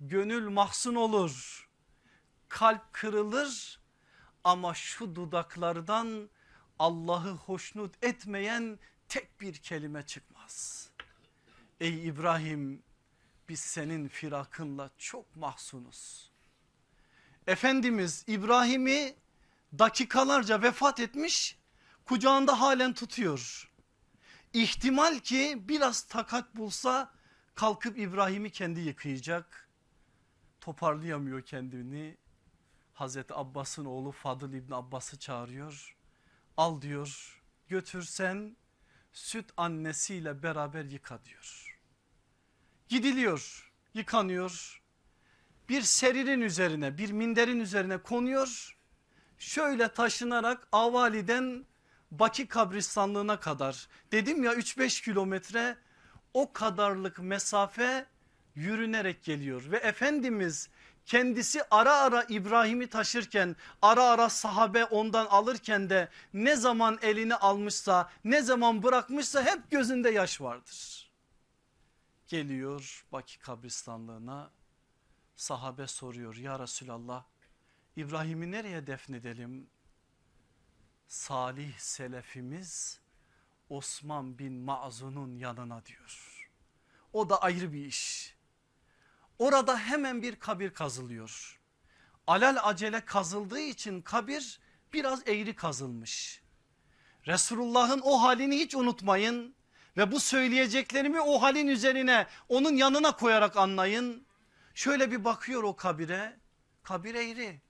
Gönül 0.00 0.48
mahzun 0.48 0.94
olur, 0.94 1.68
kalp 2.48 2.92
kırılır 2.92 3.80
ama 4.44 4.74
şu 4.74 5.14
dudaklardan 5.14 6.30
Allah'ı 6.78 7.30
hoşnut 7.30 8.04
etmeyen 8.04 8.78
tek 9.08 9.40
bir 9.40 9.54
kelime 9.54 10.06
çıkmaz. 10.06 10.88
Ey 11.80 12.06
İbrahim 12.08 12.82
biz 13.48 13.60
senin 13.60 14.08
firakınla 14.08 14.90
çok 14.98 15.36
mahzunuz. 15.36 16.30
Efendimiz 17.46 18.24
İbrahim'i 18.26 19.14
dakikalarca 19.78 20.62
vefat 20.62 21.00
etmiş 21.00 21.58
kucağında 22.04 22.60
halen 22.60 22.94
tutuyor. 22.94 23.69
İhtimal 24.54 25.18
ki 25.18 25.62
biraz 25.68 26.02
takat 26.02 26.56
bulsa 26.56 27.12
kalkıp 27.54 27.98
İbrahim'i 27.98 28.50
kendi 28.50 28.80
yıkayacak. 28.80 29.68
Toparlayamıyor 30.60 31.42
kendini. 31.42 32.16
Hazreti 32.94 33.34
Abbas'ın 33.34 33.84
oğlu 33.84 34.12
Fadıl 34.12 34.52
İbni 34.52 34.74
Abbas'ı 34.74 35.18
çağırıyor. 35.18 35.96
Al 36.56 36.80
diyor 36.80 37.40
götürsen 37.68 38.56
süt 39.12 39.52
annesiyle 39.56 40.42
beraber 40.42 40.84
yıka 40.84 41.24
diyor. 41.24 41.78
Gidiliyor 42.88 43.72
yıkanıyor 43.94 44.82
bir 45.68 45.82
seririn 45.82 46.40
üzerine 46.40 46.98
bir 46.98 47.10
minderin 47.10 47.60
üzerine 47.60 47.98
konuyor. 47.98 48.76
Şöyle 49.38 49.88
taşınarak 49.94 50.68
Avali'den 50.72 51.66
Baki 52.10 52.46
kabristanlığına 52.48 53.40
kadar 53.40 53.88
dedim 54.12 54.44
ya 54.44 54.54
3-5 54.54 55.04
kilometre 55.04 55.76
o 56.34 56.52
kadarlık 56.52 57.18
mesafe 57.18 58.06
yürünerek 58.54 59.24
geliyor 59.24 59.70
ve 59.70 59.76
Efendimiz 59.76 60.68
kendisi 61.06 61.62
ara 61.70 61.96
ara 61.96 62.22
İbrahim'i 62.28 62.86
taşırken 62.86 63.56
ara 63.82 64.04
ara 64.04 64.28
sahabe 64.28 64.84
ondan 64.84 65.26
alırken 65.26 65.90
de 65.90 66.08
ne 66.34 66.56
zaman 66.56 66.98
elini 67.02 67.34
almışsa 67.34 68.10
ne 68.24 68.42
zaman 68.42 68.82
bırakmışsa 68.82 69.42
hep 69.42 69.70
gözünde 69.70 70.10
yaş 70.10 70.40
vardır. 70.40 71.10
Geliyor 72.28 73.04
Baki 73.12 73.38
kabristanlığına 73.38 74.50
sahabe 75.36 75.86
soruyor 75.86 76.36
ya 76.36 76.58
Resulallah 76.58 77.24
İbrahim'i 77.96 78.50
nereye 78.50 78.86
defnedelim? 78.86 79.70
Salih 81.10 81.78
selefimiz 81.78 83.00
Osman 83.68 84.38
bin 84.38 84.52
Ma'zun'un 84.52 85.36
yanına 85.36 85.86
diyor. 85.86 86.48
O 87.12 87.30
da 87.30 87.42
ayrı 87.42 87.72
bir 87.72 87.84
iş. 87.84 88.34
Orada 89.38 89.78
hemen 89.78 90.22
bir 90.22 90.36
kabir 90.36 90.74
kazılıyor. 90.74 91.60
Alal 92.26 92.56
acele 92.62 93.04
kazıldığı 93.04 93.60
için 93.60 94.02
kabir 94.02 94.60
biraz 94.92 95.28
eğri 95.28 95.56
kazılmış. 95.56 96.42
Resulullah'ın 97.26 98.00
o 98.04 98.22
halini 98.22 98.56
hiç 98.56 98.74
unutmayın 98.74 99.54
ve 99.96 100.12
bu 100.12 100.20
söyleyeceklerimi 100.20 101.20
o 101.20 101.42
halin 101.42 101.66
üzerine 101.66 102.26
onun 102.48 102.76
yanına 102.76 103.16
koyarak 103.16 103.56
anlayın. 103.56 104.26
Şöyle 104.74 105.10
bir 105.10 105.24
bakıyor 105.24 105.62
o 105.62 105.76
kabire. 105.76 106.40
Kabir 106.82 107.14
eğri. 107.14 107.60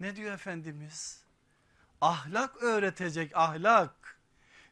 Ne 0.00 0.16
diyor 0.16 0.34
Efendimiz? 0.34 1.29
Ahlak 2.00 2.62
öğretecek 2.62 3.36
ahlak. 3.36 4.20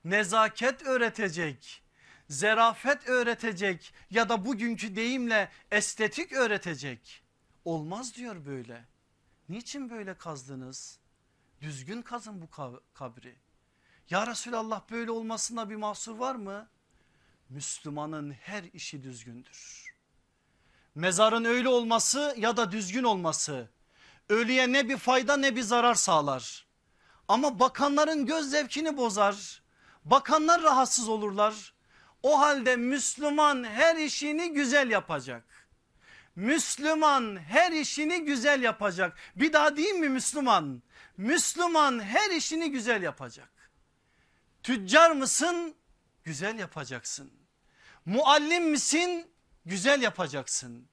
Nezaket 0.04 0.82
öğretecek. 0.82 1.82
Zerafet 2.28 3.08
öğretecek 3.08 3.94
ya 4.10 4.28
da 4.28 4.44
bugünkü 4.44 4.96
deyimle 4.96 5.50
estetik 5.70 6.32
öğretecek. 6.32 7.22
Olmaz 7.64 8.14
diyor 8.14 8.46
böyle. 8.46 8.84
Niçin 9.48 9.90
böyle 9.90 10.14
kazdınız? 10.14 10.98
Düzgün 11.60 12.02
kazın 12.02 12.42
bu 12.42 12.48
kabri. 12.94 13.36
Ya 14.10 14.26
Resulallah 14.26 14.90
böyle 14.90 15.10
olmasında 15.10 15.70
bir 15.70 15.76
mahsur 15.76 16.18
var 16.18 16.34
mı? 16.34 16.68
Müslümanın 17.48 18.30
her 18.30 18.64
işi 18.72 19.02
düzgündür. 19.02 19.92
Mezarın 20.94 21.44
öyle 21.44 21.68
olması 21.68 22.34
ya 22.38 22.56
da 22.56 22.72
düzgün 22.72 23.04
olması 23.04 23.68
ölüye 24.28 24.72
ne 24.72 24.88
bir 24.88 24.96
fayda 24.96 25.36
ne 25.36 25.56
bir 25.56 25.62
zarar 25.62 25.94
sağlar. 25.94 26.67
Ama 27.28 27.58
bakanların 27.58 28.26
göz 28.26 28.50
zevkini 28.50 28.96
bozar. 28.96 29.62
Bakanlar 30.04 30.62
rahatsız 30.62 31.08
olurlar. 31.08 31.74
O 32.22 32.40
halde 32.40 32.76
Müslüman 32.76 33.64
her 33.64 33.96
işini 33.96 34.52
güzel 34.52 34.90
yapacak. 34.90 35.44
Müslüman 36.36 37.36
her 37.36 37.72
işini 37.72 38.24
güzel 38.24 38.62
yapacak. 38.62 39.16
Bir 39.36 39.52
daha 39.52 39.76
diyeyim 39.76 40.00
mi 40.00 40.08
Müslüman? 40.08 40.82
Müslüman 41.16 42.00
her 42.00 42.30
işini 42.30 42.70
güzel 42.70 43.02
yapacak. 43.02 43.50
Tüccar 44.62 45.10
mısın? 45.10 45.74
Güzel 46.24 46.58
yapacaksın. 46.58 47.32
Muallim 48.06 48.70
misin? 48.70 49.30
Güzel 49.66 50.02
yapacaksın. 50.02 50.88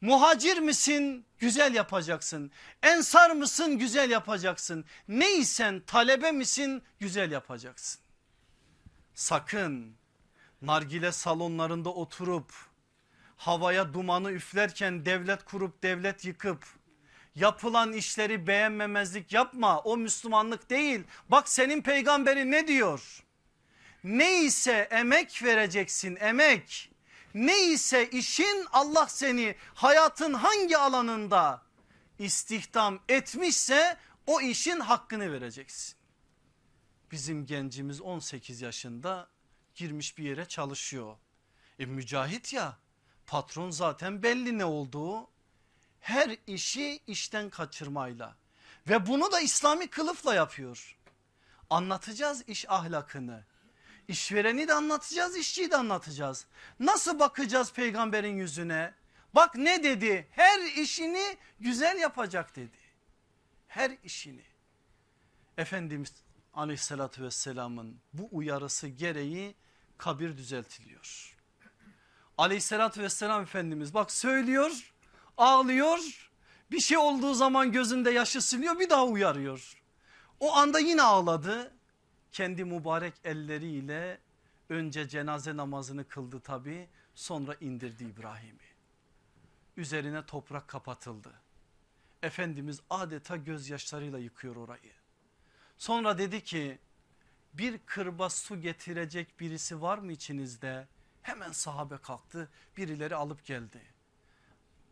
Muhacir 0.00 0.58
misin? 0.58 1.26
Güzel 1.38 1.74
yapacaksın. 1.74 2.50
Ensar 2.82 3.30
mısın? 3.30 3.78
Güzel 3.78 4.10
yapacaksın. 4.10 4.84
Neysen 5.08 5.80
talebe 5.80 6.32
misin? 6.32 6.82
Güzel 7.00 7.30
yapacaksın. 7.30 8.00
Sakın 9.14 9.96
nargile 10.62 11.12
salonlarında 11.12 11.90
oturup 11.90 12.52
havaya 13.36 13.94
dumanı 13.94 14.32
üflerken 14.32 15.06
devlet 15.06 15.44
kurup 15.44 15.82
devlet 15.82 16.24
yıkıp 16.24 16.64
yapılan 17.34 17.92
işleri 17.92 18.46
beğenmemezlik 18.46 19.32
yapma 19.32 19.80
o 19.80 19.96
Müslümanlık 19.96 20.70
değil. 20.70 21.04
Bak 21.28 21.48
senin 21.48 21.82
peygamberin 21.82 22.50
ne 22.50 22.68
diyor? 22.68 23.24
Neyse 24.04 24.88
emek 24.90 25.42
vereceksin 25.42 26.16
emek. 26.20 26.90
Neyse 27.34 28.10
işin 28.10 28.66
Allah 28.72 29.06
seni 29.08 29.56
hayatın 29.74 30.34
hangi 30.34 30.78
alanında 30.78 31.62
istihdam 32.18 33.00
etmişse 33.08 33.96
o 34.26 34.40
işin 34.40 34.80
hakkını 34.80 35.32
vereceksin. 35.32 35.96
Bizim 37.10 37.46
gencimiz 37.46 38.00
18 38.00 38.60
yaşında 38.60 39.28
girmiş 39.74 40.18
bir 40.18 40.24
yere 40.24 40.44
çalışıyor. 40.44 41.16
E 41.78 41.86
mücahit 41.86 42.52
ya 42.52 42.78
patron 43.26 43.70
zaten 43.70 44.22
belli 44.22 44.58
ne 44.58 44.64
olduğu 44.64 45.28
her 46.00 46.36
işi 46.46 47.00
işten 47.06 47.50
kaçırmayla 47.50 48.36
ve 48.88 49.06
bunu 49.06 49.32
da 49.32 49.40
İslami 49.40 49.88
kılıfla 49.90 50.34
yapıyor. 50.34 50.96
Anlatacağız 51.70 52.42
iş 52.48 52.70
ahlakını. 52.70 53.44
İşvereni 54.08 54.68
de 54.68 54.74
anlatacağız, 54.74 55.36
işçiyi 55.36 55.70
de 55.70 55.76
anlatacağız. 55.76 56.46
Nasıl 56.80 57.18
bakacağız 57.18 57.72
peygamberin 57.72 58.36
yüzüne? 58.36 58.94
Bak 59.34 59.54
ne 59.56 59.82
dedi? 59.82 60.28
Her 60.30 60.60
işini 60.60 61.36
güzel 61.60 61.98
yapacak 61.98 62.56
dedi. 62.56 62.78
Her 63.68 63.96
işini. 64.04 64.44
Efendimiz 65.58 66.12
aleyhissalatü 66.54 67.22
vesselamın 67.22 68.00
bu 68.12 68.28
uyarısı 68.32 68.88
gereği 68.88 69.54
kabir 69.98 70.36
düzeltiliyor. 70.36 71.36
Aleyhissalatü 72.38 73.02
vesselam 73.02 73.42
Efendimiz 73.42 73.94
bak 73.94 74.12
söylüyor 74.12 74.94
ağlıyor 75.36 76.30
bir 76.70 76.80
şey 76.80 76.98
olduğu 76.98 77.34
zaman 77.34 77.72
gözünde 77.72 78.10
yaşı 78.10 78.42
siliyor 78.42 78.78
bir 78.78 78.90
daha 78.90 79.06
uyarıyor. 79.06 79.82
O 80.40 80.54
anda 80.54 80.78
yine 80.78 81.02
ağladı 81.02 81.77
kendi 82.32 82.64
mübarek 82.64 83.14
elleriyle 83.24 84.18
önce 84.68 85.08
cenaze 85.08 85.56
namazını 85.56 86.08
kıldı 86.08 86.40
tabi 86.40 86.88
sonra 87.14 87.54
indirdi 87.60 88.04
İbrahim'i. 88.04 88.68
Üzerine 89.76 90.26
toprak 90.26 90.68
kapatıldı. 90.68 91.32
Efendimiz 92.22 92.80
adeta 92.90 93.36
gözyaşlarıyla 93.36 94.18
yıkıyor 94.18 94.56
orayı. 94.56 94.92
Sonra 95.78 96.18
dedi 96.18 96.44
ki 96.44 96.78
bir 97.54 97.78
kırba 97.78 98.30
su 98.30 98.60
getirecek 98.60 99.40
birisi 99.40 99.82
var 99.82 99.98
mı 99.98 100.12
içinizde? 100.12 100.88
Hemen 101.22 101.52
sahabe 101.52 101.98
kalktı 101.98 102.48
birileri 102.76 103.14
alıp 103.14 103.44
geldi. 103.44 103.82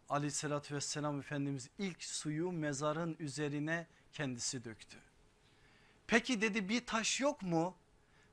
aleyhissalatü 0.08 0.74
vesselam 0.74 1.18
Efendimiz 1.18 1.70
ilk 1.78 2.04
suyu 2.04 2.52
mezarın 2.52 3.16
üzerine 3.18 3.86
kendisi 4.12 4.64
döktü. 4.64 4.98
Peki 6.06 6.40
dedi 6.40 6.68
bir 6.68 6.86
taş 6.86 7.20
yok 7.20 7.42
mu? 7.42 7.76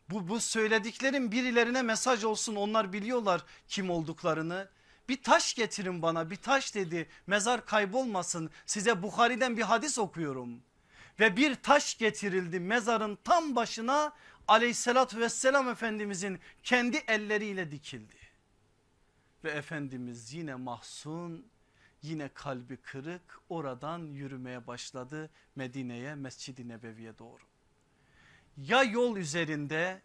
Bu, 0.09 0.27
bu 0.27 0.39
söylediklerim 0.39 1.31
birilerine 1.31 1.81
mesaj 1.81 2.23
olsun 2.23 2.55
onlar 2.55 2.93
biliyorlar 2.93 3.45
kim 3.67 3.89
olduklarını. 3.89 4.69
Bir 5.09 5.23
taş 5.23 5.53
getirin 5.53 6.01
bana 6.01 6.29
bir 6.29 6.35
taş 6.35 6.75
dedi 6.75 7.09
mezar 7.27 7.65
kaybolmasın 7.65 8.49
size 8.65 9.03
Bukhari'den 9.03 9.57
bir 9.57 9.61
hadis 9.61 9.99
okuyorum. 9.99 10.61
Ve 11.19 11.37
bir 11.37 11.55
taş 11.55 11.97
getirildi 11.97 12.59
mezarın 12.59 13.17
tam 13.23 13.55
başına 13.55 14.13
aleyhissalatü 14.47 15.19
vesselam 15.19 15.69
Efendimizin 15.69 16.39
kendi 16.63 16.97
elleriyle 16.97 17.71
dikildi. 17.71 18.15
Ve 19.43 19.51
Efendimiz 19.51 20.33
yine 20.33 20.55
mahzun 20.55 21.47
yine 22.01 22.29
kalbi 22.33 22.77
kırık 22.77 23.39
oradan 23.49 23.99
yürümeye 23.99 24.67
başladı 24.67 25.29
Medine'ye 25.55 26.15
Mescid-i 26.15 26.67
Nebevi'ye 26.67 27.17
doğru. 27.17 27.52
Ya 28.57 28.83
yol 28.83 29.17
üzerinde 29.17 30.01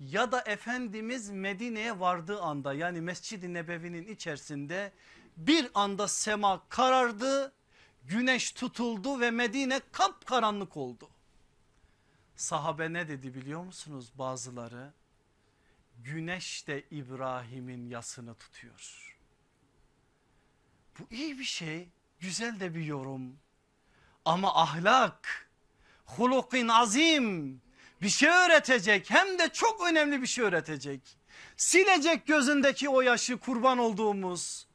ya 0.00 0.32
da 0.32 0.40
Efendimiz 0.40 1.30
Medine'ye 1.30 2.00
vardığı 2.00 2.40
anda 2.40 2.74
yani 2.74 3.00
Mescid-i 3.00 3.54
Nebevi'nin 3.54 4.06
içerisinde 4.06 4.92
bir 5.36 5.70
anda 5.74 6.08
sema 6.08 6.62
karardı 6.68 7.52
güneş 8.04 8.52
tutuldu 8.52 9.20
ve 9.20 9.30
Medine 9.30 9.80
kapkaranlık 9.92 10.76
oldu. 10.76 11.08
Sahabe 12.36 12.92
ne 12.92 13.08
dedi 13.08 13.34
biliyor 13.34 13.64
musunuz 13.64 14.12
bazıları? 14.14 14.92
Güneş 15.98 16.66
de 16.66 16.84
İbrahim'in 16.90 17.90
yasını 17.90 18.34
tutuyor. 18.34 19.16
Bu 20.98 21.14
iyi 21.14 21.38
bir 21.38 21.44
şey 21.44 21.88
güzel 22.20 22.60
de 22.60 22.74
bir 22.74 22.84
yorum 22.84 23.36
ama 24.24 24.54
ahlak 24.62 25.50
hulukin 26.06 26.68
azim 26.68 27.60
bir 28.02 28.08
şey 28.08 28.28
öğretecek 28.28 29.10
hem 29.10 29.38
de 29.38 29.48
çok 29.48 29.86
önemli 29.86 30.22
bir 30.22 30.26
şey 30.26 30.44
öğretecek. 30.44 31.00
Silecek 31.56 32.26
gözündeki 32.26 32.88
o 32.88 33.00
yaşı 33.00 33.36
kurban 33.36 33.78
olduğumuz 33.78 34.66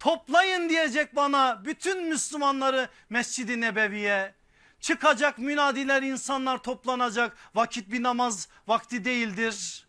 toplayın 0.00 0.68
diyecek 0.68 1.16
bana 1.16 1.64
bütün 1.64 2.08
Müslümanları 2.08 2.88
Mescid-i 3.10 3.60
Nebevi'ye 3.60 4.34
çıkacak 4.80 5.38
münadiler 5.38 6.02
insanlar 6.02 6.58
toplanacak 6.58 7.36
vakit 7.54 7.92
bir 7.92 8.02
namaz 8.02 8.48
vakti 8.66 9.04
değildir. 9.04 9.86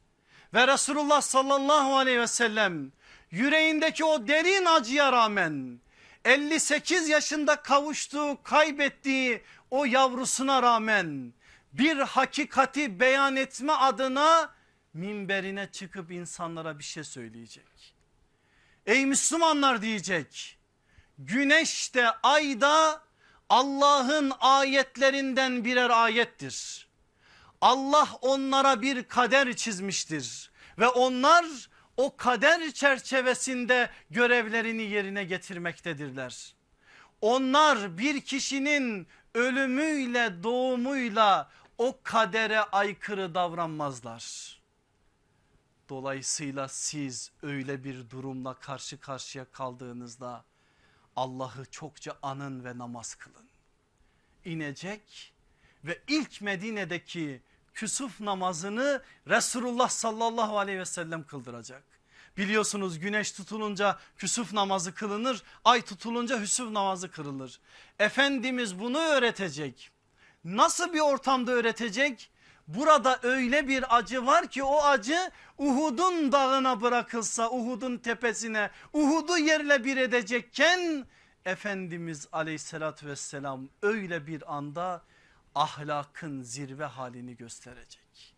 Ve 0.54 0.68
Resulullah 0.68 1.22
sallallahu 1.22 1.98
aleyhi 1.98 2.20
ve 2.20 2.28
sellem 2.28 2.92
yüreğindeki 3.32 4.06
o 4.06 4.28
derin 4.28 4.66
acıya 4.66 5.12
rağmen 5.12 5.80
58 6.26 7.10
yaşında 7.10 7.56
kavuştuğu 7.56 8.38
kaybettiği 8.44 9.42
o 9.72 9.86
yavrusuna 9.86 10.64
rağmen 10.64 11.34
bir 11.78 11.98
hakikati 11.98 13.00
beyan 13.00 13.36
etme 13.36 13.74
adına 13.74 14.54
minberine 14.94 15.72
çıkıp 15.72 16.12
insanlara 16.12 16.80
bir 16.80 16.84
şey 16.84 17.04
söyleyecek. 17.04 17.96
Ey 18.86 19.06
Müslümanlar 19.06 19.82
diyecek 19.82 20.58
güneş 21.18 21.96
de 21.96 22.10
ay 22.10 22.62
da 22.62 23.02
Allah'ın 23.50 24.32
ayetlerinden 24.40 25.66
birer 25.66 25.90
ayettir. 25.90 26.88
Allah 27.62 28.08
onlara 28.22 28.82
bir 28.82 29.04
kader 29.04 29.54
çizmiştir 29.54 30.52
ve 30.80 30.88
onlar 30.88 31.46
o 31.98 32.18
kader 32.18 32.72
çerçevesinde 32.72 33.90
görevlerini 34.10 34.84
yerine 34.84 35.24
getirmektedirler. 35.24 36.56
Onlar 37.22 37.98
bir 37.98 38.22
kişinin 38.22 39.08
ölümüyle 39.34 40.44
doğumuyla 40.44 41.50
o 41.78 42.00
kadere 42.04 42.60
aykırı 42.60 43.36
davranmazlar. 43.36 44.56
Dolayısıyla 45.90 46.68
siz 46.68 47.32
öyle 47.42 47.84
bir 47.84 48.10
durumla 48.10 48.54
karşı 48.54 49.00
karşıya 49.00 49.46
kaldığınızda 49.46 50.46
Allah'ı 51.16 51.66
çokça 51.66 52.18
anın 52.22 52.66
ve 52.66 52.78
namaz 52.78 53.16
kılın. 53.16 53.50
İnecek 54.46 55.34
ve 55.84 56.02
ilk 56.08 56.42
Medine'deki 56.42 57.42
küsuf 57.74 58.22
namazını 58.22 59.02
Resulullah 59.28 59.90
sallallahu 59.90 60.58
aleyhi 60.58 60.80
ve 60.80 60.86
sellem 60.86 61.24
kıldıracak. 61.24 61.84
Biliyorsunuz 62.38 63.00
güneş 63.00 63.32
tutulunca 63.32 64.00
küsuf 64.18 64.54
namazı 64.54 64.94
kılınır, 64.94 65.44
ay 65.66 65.82
tutulunca 65.82 66.42
hüsuf 66.42 66.72
namazı 66.72 67.12
kırılır. 67.12 67.60
Efendimiz 68.00 68.80
bunu 68.80 68.98
öğretecek. 68.98 69.92
Nasıl 70.46 70.94
bir 70.94 71.00
ortamda 71.00 71.52
öğretecek? 71.52 72.32
Burada 72.68 73.20
öyle 73.24 73.68
bir 73.68 73.98
acı 73.98 74.26
var 74.26 74.48
ki 74.48 74.64
o 74.64 74.84
acı 74.84 75.32
Uhud'un 75.58 76.32
dağına 76.32 76.82
bırakılsa 76.82 77.52
Uhud'un 77.52 77.98
tepesine 77.98 78.72
Uhud'u 78.94 79.38
yerle 79.38 79.84
bir 79.84 79.98
edecekken 79.98 81.06
Efendimiz 81.46 82.28
aleyhissalatü 82.32 83.08
vesselam 83.08 83.70
öyle 83.82 84.28
bir 84.28 84.56
anda 84.56 85.04
ahlakın 85.56 86.42
zirve 86.42 86.86
halini 86.86 87.38
gösterecek. 87.38 88.36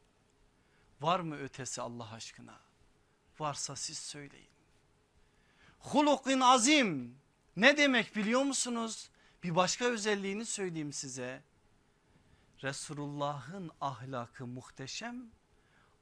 Var 1.01 1.19
mı 1.19 1.37
ötesi 1.37 1.81
Allah 1.81 2.13
aşkına? 2.13 2.59
Varsa 3.39 3.75
siz 3.75 3.97
söyleyin. 3.97 4.49
Hulukin 5.79 6.39
azim 6.39 7.17
ne 7.55 7.77
demek 7.77 8.15
biliyor 8.15 8.43
musunuz? 8.43 9.09
Bir 9.43 9.55
başka 9.55 9.85
özelliğini 9.85 10.45
söyleyeyim 10.45 10.93
size. 10.93 11.41
Resulullah'ın 12.63 13.71
ahlakı 13.81 14.47
muhteşem 14.47 15.25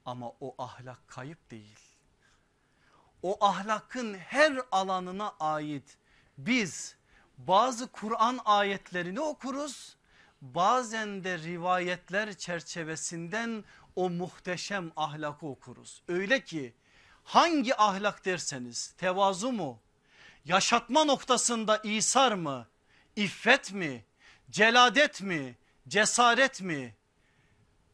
ama 0.04 0.32
o 0.40 0.54
ahlak 0.58 1.08
kayıp 1.08 1.50
değil. 1.50 1.78
O 3.22 3.44
ahlakın 3.44 4.14
her 4.14 4.58
alanına 4.72 5.34
ait 5.40 5.98
biz 6.38 6.96
bazı 7.38 7.92
Kur'an 7.92 8.40
ayetlerini 8.44 9.20
okuruz. 9.20 9.96
Bazen 10.40 11.24
de 11.24 11.38
rivayetler 11.38 12.34
çerçevesinden 12.34 13.64
o 13.96 14.10
muhteşem 14.10 14.92
ahlakı 14.96 15.46
okuruz. 15.46 16.02
Öyle 16.08 16.44
ki 16.44 16.74
hangi 17.24 17.76
ahlak 17.76 18.24
derseniz 18.24 18.94
tevazu 18.98 19.52
mu? 19.52 19.78
Yaşatma 20.44 21.04
noktasında 21.04 21.76
isar 21.76 22.32
mı? 22.32 22.66
İffet 23.16 23.72
mi? 23.72 24.04
Celadet 24.50 25.22
mi? 25.22 25.56
Cesaret 25.88 26.60
mi? 26.60 26.94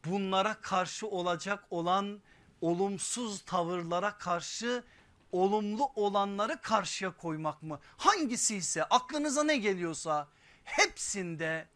Bunlara 0.05 0.53
karşı 0.53 1.07
olacak 1.07 1.63
olan 1.69 2.21
olumsuz 2.61 3.41
tavırlara 3.41 4.17
karşı 4.17 4.83
olumlu 5.31 5.91
olanları 5.95 6.61
karşıya 6.61 7.17
koymak 7.17 7.63
mı? 7.63 7.79
Hangisi 7.97 8.55
ise 8.55 8.83
aklınıza 8.83 9.43
ne 9.43 9.57
geliyorsa 9.57 10.27
hepsinde 10.63 11.67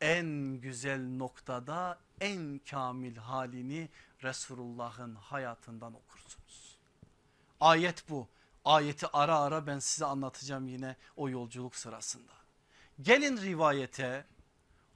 en 0.00 0.60
güzel 0.60 1.16
noktada 1.16 1.98
en 2.20 2.60
kamil 2.70 3.16
halini 3.16 3.88
Resulullah'ın 4.22 5.14
hayatından 5.14 5.94
okursunuz. 5.94 6.78
Ayet 7.60 8.08
bu. 8.08 8.28
Ayeti 8.64 9.06
ara 9.12 9.38
ara 9.38 9.66
ben 9.66 9.78
size 9.78 10.04
anlatacağım 10.04 10.68
yine 10.68 10.96
o 11.16 11.28
yolculuk 11.28 11.76
sırasında. 11.76 12.32
Gelin 13.02 13.36
rivayete 13.36 14.24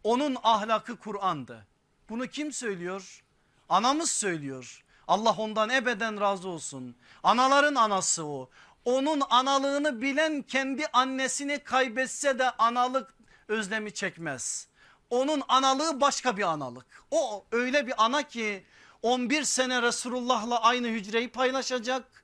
onun 0.04 0.36
ahlakı 0.42 0.96
Kur'an'dı. 0.96 1.66
Bunu 2.08 2.26
kim 2.26 2.52
söylüyor? 2.52 3.24
Anamız 3.68 4.10
söylüyor. 4.10 4.84
Allah 5.08 5.34
ondan 5.38 5.70
ebeden 5.70 6.20
razı 6.20 6.48
olsun. 6.48 6.96
Anaların 7.22 7.74
anası 7.74 8.24
o. 8.24 8.50
Onun 8.84 9.22
analığını 9.30 10.02
bilen 10.02 10.42
kendi 10.42 10.86
annesini 10.86 11.58
kaybetse 11.58 12.38
de 12.38 12.50
analık 12.50 13.14
özlemi 13.48 13.94
çekmez. 13.94 14.68
Onun 15.10 15.42
analığı 15.48 16.00
başka 16.00 16.36
bir 16.36 16.42
analık. 16.42 16.86
O 17.10 17.44
öyle 17.52 17.86
bir 17.86 18.04
ana 18.04 18.22
ki 18.22 18.64
11 19.02 19.42
sene 19.42 19.82
Resulullah'la 19.82 20.62
aynı 20.62 20.88
hücreyi 20.88 21.28
paylaşacak 21.28 22.23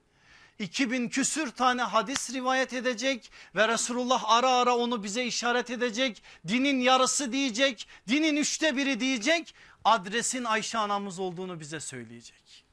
2000 0.60 1.08
küsür 1.08 1.50
tane 1.50 1.82
hadis 1.82 2.34
rivayet 2.34 2.72
edecek 2.72 3.32
ve 3.54 3.68
Resulullah 3.68 4.30
ara 4.30 4.50
ara 4.50 4.76
onu 4.76 5.02
bize 5.02 5.24
işaret 5.24 5.70
edecek. 5.70 6.22
Dinin 6.48 6.80
yarısı 6.80 7.32
diyecek, 7.32 7.88
dinin 8.08 8.36
üçte 8.36 8.76
biri 8.76 9.00
diyecek. 9.00 9.54
Adresin 9.84 10.44
Ayşe 10.44 10.78
anamız 10.78 11.18
olduğunu 11.18 11.60
bize 11.60 11.80
söyleyecek. 11.80 12.64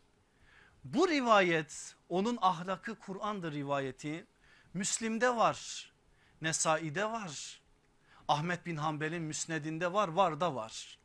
Bu 0.84 1.08
rivayet 1.08 1.96
onun 2.10 2.38
ahlakı 2.42 2.96
Kur'an'dır 2.96 3.54
rivayeti. 3.54 4.26
Müslim'de 4.74 5.36
var, 5.36 5.92
Nesai'de 6.42 7.06
var. 7.06 7.62
Ahmet 8.28 8.66
bin 8.66 8.78
Hanbel'in 8.78 9.24
müsnedinde 9.24 9.94
var, 9.94 10.08
var 10.08 10.40
da 10.40 10.56
var. 10.56 10.98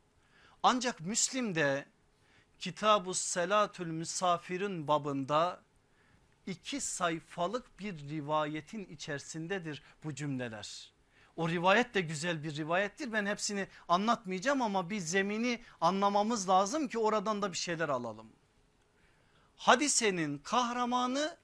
Ancak 0.63 0.99
Müslim'de 0.99 1.85
Kitab-ı 2.59 3.13
Selatül 3.13 3.87
Misafir'in 3.87 4.87
babında 4.87 5.61
iki 6.47 6.81
sayfalık 6.81 7.79
bir 7.79 8.09
rivayetin 8.09 8.85
içerisindedir 8.85 9.83
bu 10.03 10.15
cümleler. 10.15 10.93
O 11.35 11.49
rivayet 11.49 11.93
de 11.93 12.01
güzel 12.01 12.43
bir 12.43 12.55
rivayettir. 12.55 13.13
Ben 13.13 13.25
hepsini 13.25 13.67
anlatmayacağım 13.87 14.61
ama 14.61 14.89
bir 14.89 14.99
zemini 14.99 15.61
anlamamız 15.81 16.49
lazım 16.49 16.87
ki 16.87 16.99
oradan 16.99 17.41
da 17.41 17.51
bir 17.51 17.57
şeyler 17.57 17.89
alalım. 17.89 18.27
Hadisenin 19.57 20.37
kahramanı 20.37 21.37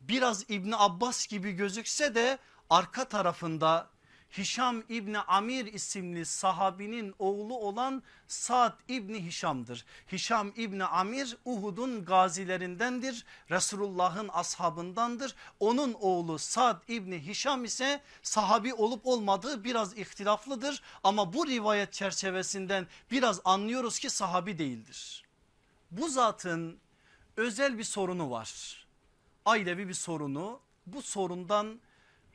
biraz 0.00 0.50
İbni 0.50 0.76
Abbas 0.76 1.26
gibi 1.26 1.52
gözükse 1.52 2.14
de 2.14 2.38
arka 2.70 3.04
tarafında 3.08 3.88
Hişam 4.38 4.82
İbni 4.88 5.18
Amir 5.18 5.72
isimli 5.72 6.26
sahabinin 6.26 7.14
oğlu 7.18 7.58
olan 7.58 8.02
Sa'd 8.26 8.78
İbni 8.88 9.26
Hişam'dır. 9.26 9.84
Hişam 10.12 10.52
İbni 10.56 10.84
Amir 10.84 11.36
Uhud'un 11.44 12.04
gazilerindendir. 12.04 13.24
Resulullah'ın 13.50 14.28
ashabındandır. 14.32 15.34
Onun 15.60 15.94
oğlu 16.00 16.38
Sa'd 16.38 16.82
İbni 16.88 17.26
Hişam 17.26 17.64
ise 17.64 18.00
sahabi 18.22 18.74
olup 18.74 19.06
olmadığı 19.06 19.64
biraz 19.64 19.98
ihtilaflıdır. 19.98 20.82
Ama 21.04 21.32
bu 21.32 21.46
rivayet 21.46 21.92
çerçevesinden 21.92 22.86
biraz 23.10 23.40
anlıyoruz 23.44 23.98
ki 23.98 24.10
sahabi 24.10 24.58
değildir. 24.58 25.24
Bu 25.90 26.08
zatın 26.08 26.78
özel 27.36 27.78
bir 27.78 27.84
sorunu 27.84 28.30
var. 28.30 28.82
Ailevi 29.44 29.88
bir 29.88 29.94
sorunu. 29.94 30.60
Bu 30.86 31.02
sorundan 31.02 31.80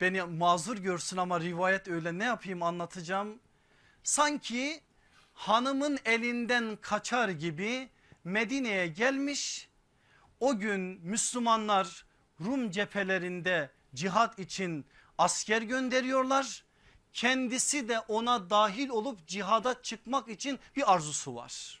beni 0.00 0.22
mazur 0.22 0.76
görsün 0.76 1.16
ama 1.16 1.40
rivayet 1.40 1.88
öyle 1.88 2.18
ne 2.18 2.24
yapayım 2.24 2.62
anlatacağım. 2.62 3.38
Sanki 4.02 4.80
hanımın 5.34 5.98
elinden 6.04 6.78
kaçar 6.80 7.28
gibi 7.28 7.88
Medine'ye 8.24 8.86
gelmiş. 8.86 9.68
O 10.40 10.58
gün 10.58 10.80
Müslümanlar 11.02 12.06
Rum 12.40 12.70
cephelerinde 12.70 13.70
cihat 13.94 14.38
için 14.38 14.86
asker 15.18 15.62
gönderiyorlar. 15.62 16.64
Kendisi 17.12 17.88
de 17.88 17.98
ona 18.00 18.50
dahil 18.50 18.88
olup 18.88 19.26
cihada 19.26 19.82
çıkmak 19.82 20.28
için 20.28 20.58
bir 20.76 20.92
arzusu 20.92 21.34
var. 21.34 21.80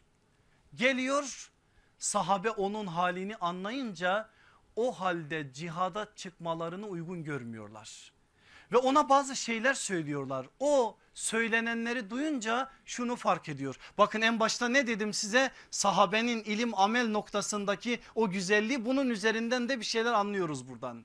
Geliyor 0.74 1.50
sahabe 1.98 2.50
onun 2.50 2.86
halini 2.86 3.36
anlayınca 3.36 4.30
o 4.78 4.92
halde 4.92 5.52
cihada 5.52 6.08
çıkmalarını 6.16 6.86
uygun 6.86 7.24
görmüyorlar. 7.24 8.12
Ve 8.72 8.76
ona 8.76 9.08
bazı 9.08 9.36
şeyler 9.36 9.74
söylüyorlar. 9.74 10.46
O 10.60 10.96
söylenenleri 11.14 12.10
duyunca 12.10 12.70
şunu 12.84 13.16
fark 13.16 13.48
ediyor. 13.48 13.78
Bakın 13.98 14.20
en 14.20 14.40
başta 14.40 14.68
ne 14.68 14.86
dedim 14.86 15.12
size 15.12 15.50
sahabenin 15.70 16.44
ilim 16.44 16.78
amel 16.78 17.08
noktasındaki 17.08 18.00
o 18.14 18.30
güzelliği 18.30 18.84
bunun 18.84 19.10
üzerinden 19.10 19.68
de 19.68 19.80
bir 19.80 19.84
şeyler 19.84 20.12
anlıyoruz 20.12 20.68
buradan. 20.68 21.04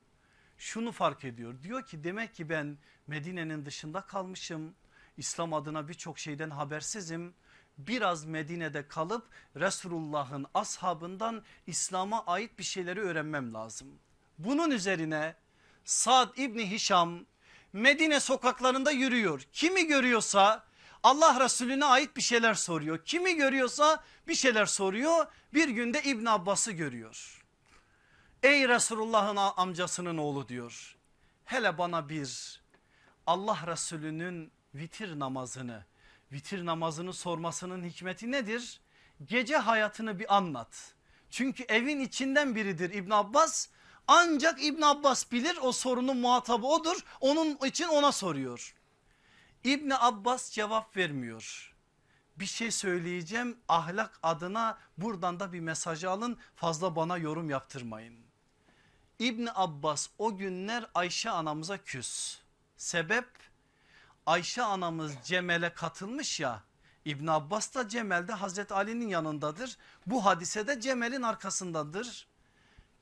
Şunu 0.57 0.91
fark 0.91 1.26
ediyor 1.26 1.63
diyor 1.63 1.86
ki 1.86 2.03
demek 2.03 2.36
ki 2.36 2.49
ben 2.49 2.78
Medine'nin 3.07 3.65
dışında 3.65 4.01
kalmışım. 4.01 4.76
İslam 5.17 5.53
adına 5.53 5.88
birçok 5.88 6.19
şeyden 6.19 6.49
habersizim 6.49 7.34
biraz 7.78 8.26
Medine'de 8.26 8.88
kalıp 8.88 9.28
Resulullah'ın 9.55 10.45
ashabından 10.53 11.43
İslam'a 11.67 12.26
ait 12.26 12.59
bir 12.59 12.63
şeyleri 12.63 13.01
öğrenmem 13.01 13.53
lazım. 13.53 13.88
Bunun 14.38 14.71
üzerine 14.71 15.36
Sad 15.86 16.38
İbni 16.38 16.71
Hişam 16.71 17.26
Medine 17.74 18.19
sokaklarında 18.19 18.91
yürüyor. 18.91 19.41
Kimi 19.53 19.88
görüyorsa 19.88 20.63
Allah 21.03 21.39
Resulüne 21.39 21.86
ait 21.86 22.17
bir 22.17 22.21
şeyler 22.21 22.53
soruyor. 22.53 23.05
Kimi 23.05 23.36
görüyorsa 23.36 24.03
bir 24.28 24.36
şeyler 24.36 24.65
soruyor. 24.65 25.26
Bir 25.53 25.69
günde 25.69 26.03
İbn 26.03 26.26
Abbas'ı 26.26 26.71
görüyor. 26.71 27.43
Ey 28.43 28.67
Resulullah'ın 28.67 29.36
amcasının 29.57 30.17
oğlu 30.17 30.47
diyor. 30.47 30.95
Hele 31.45 31.78
bana 31.78 32.09
bir 32.09 32.61
Allah 33.28 33.59
Resulü'nün 33.67 34.51
vitir 34.76 35.19
namazını 35.19 35.86
vitir 36.34 36.66
namazını 36.66 37.14
sormasının 37.14 37.84
hikmeti 37.84 38.32
nedir? 38.32 38.82
Gece 39.26 39.58
hayatını 39.58 40.20
bir 40.20 40.36
anlat. 40.36 40.94
Çünkü 41.30 41.64
evin 41.64 42.00
içinden 42.00 42.56
biridir 42.56 42.94
İbn 42.94 43.12
Abbas. 43.12 43.68
Ancak 44.08 44.64
İbn 44.64 44.82
Abbas 44.82 45.32
bilir 45.32 45.58
o 45.62 45.72
sorunun 45.72 46.18
muhatabı 46.18 46.68
odur. 46.68 47.06
Onun 47.20 47.58
için 47.66 47.88
ona 47.88 48.12
soruyor. 48.12 48.76
İbn 49.64 49.92
Abbas 50.00 50.52
cevap 50.52 50.98
vermiyor. 50.98 51.76
Bir 52.36 52.46
şey 52.46 52.72
söyleyeceğim 52.72 53.58
ahlak 53.68 54.20
adına 54.24 54.78
buradan 54.98 55.40
da 55.40 55.54
bir 55.54 55.60
mesajı 55.60 56.10
alın 56.10 56.38
fazla 56.56 56.96
bana 56.96 57.18
yorum 57.18 57.50
yaptırmayın. 57.50 58.20
İbn 59.20 59.48
Abbas 59.56 60.10
o 60.18 60.38
günler 60.38 60.86
Ayşe 60.96 61.30
anamıza 61.30 61.78
küs. 61.78 62.38
Sebep 62.78 63.28
Ayşe 64.26 64.63
anamız 64.63 65.13
Cemel'e 65.24 65.74
katılmış 65.74 66.39
ya 66.39 66.63
İbn 67.05 67.28
Abbas 67.28 67.76
da 67.76 67.88
Cemel'de 67.89 68.34
Hazreti 68.34 68.74
Ali'nin 68.74 69.07
yanındadır. 69.07 69.78
Bu 70.05 70.26
hadisede 70.26 70.82
Cemel'in 70.82 71.21
arkasındadır. 71.21 72.28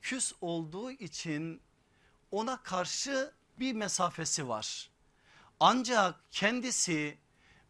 Küs 0.00 0.32
olduğu 0.40 0.90
için 0.90 1.60
ona 2.30 2.62
karşı 2.62 3.32
bir 3.58 3.72
mesafesi 3.72 4.48
var. 4.48 4.90
Ancak 5.60 6.14
kendisi 6.30 7.18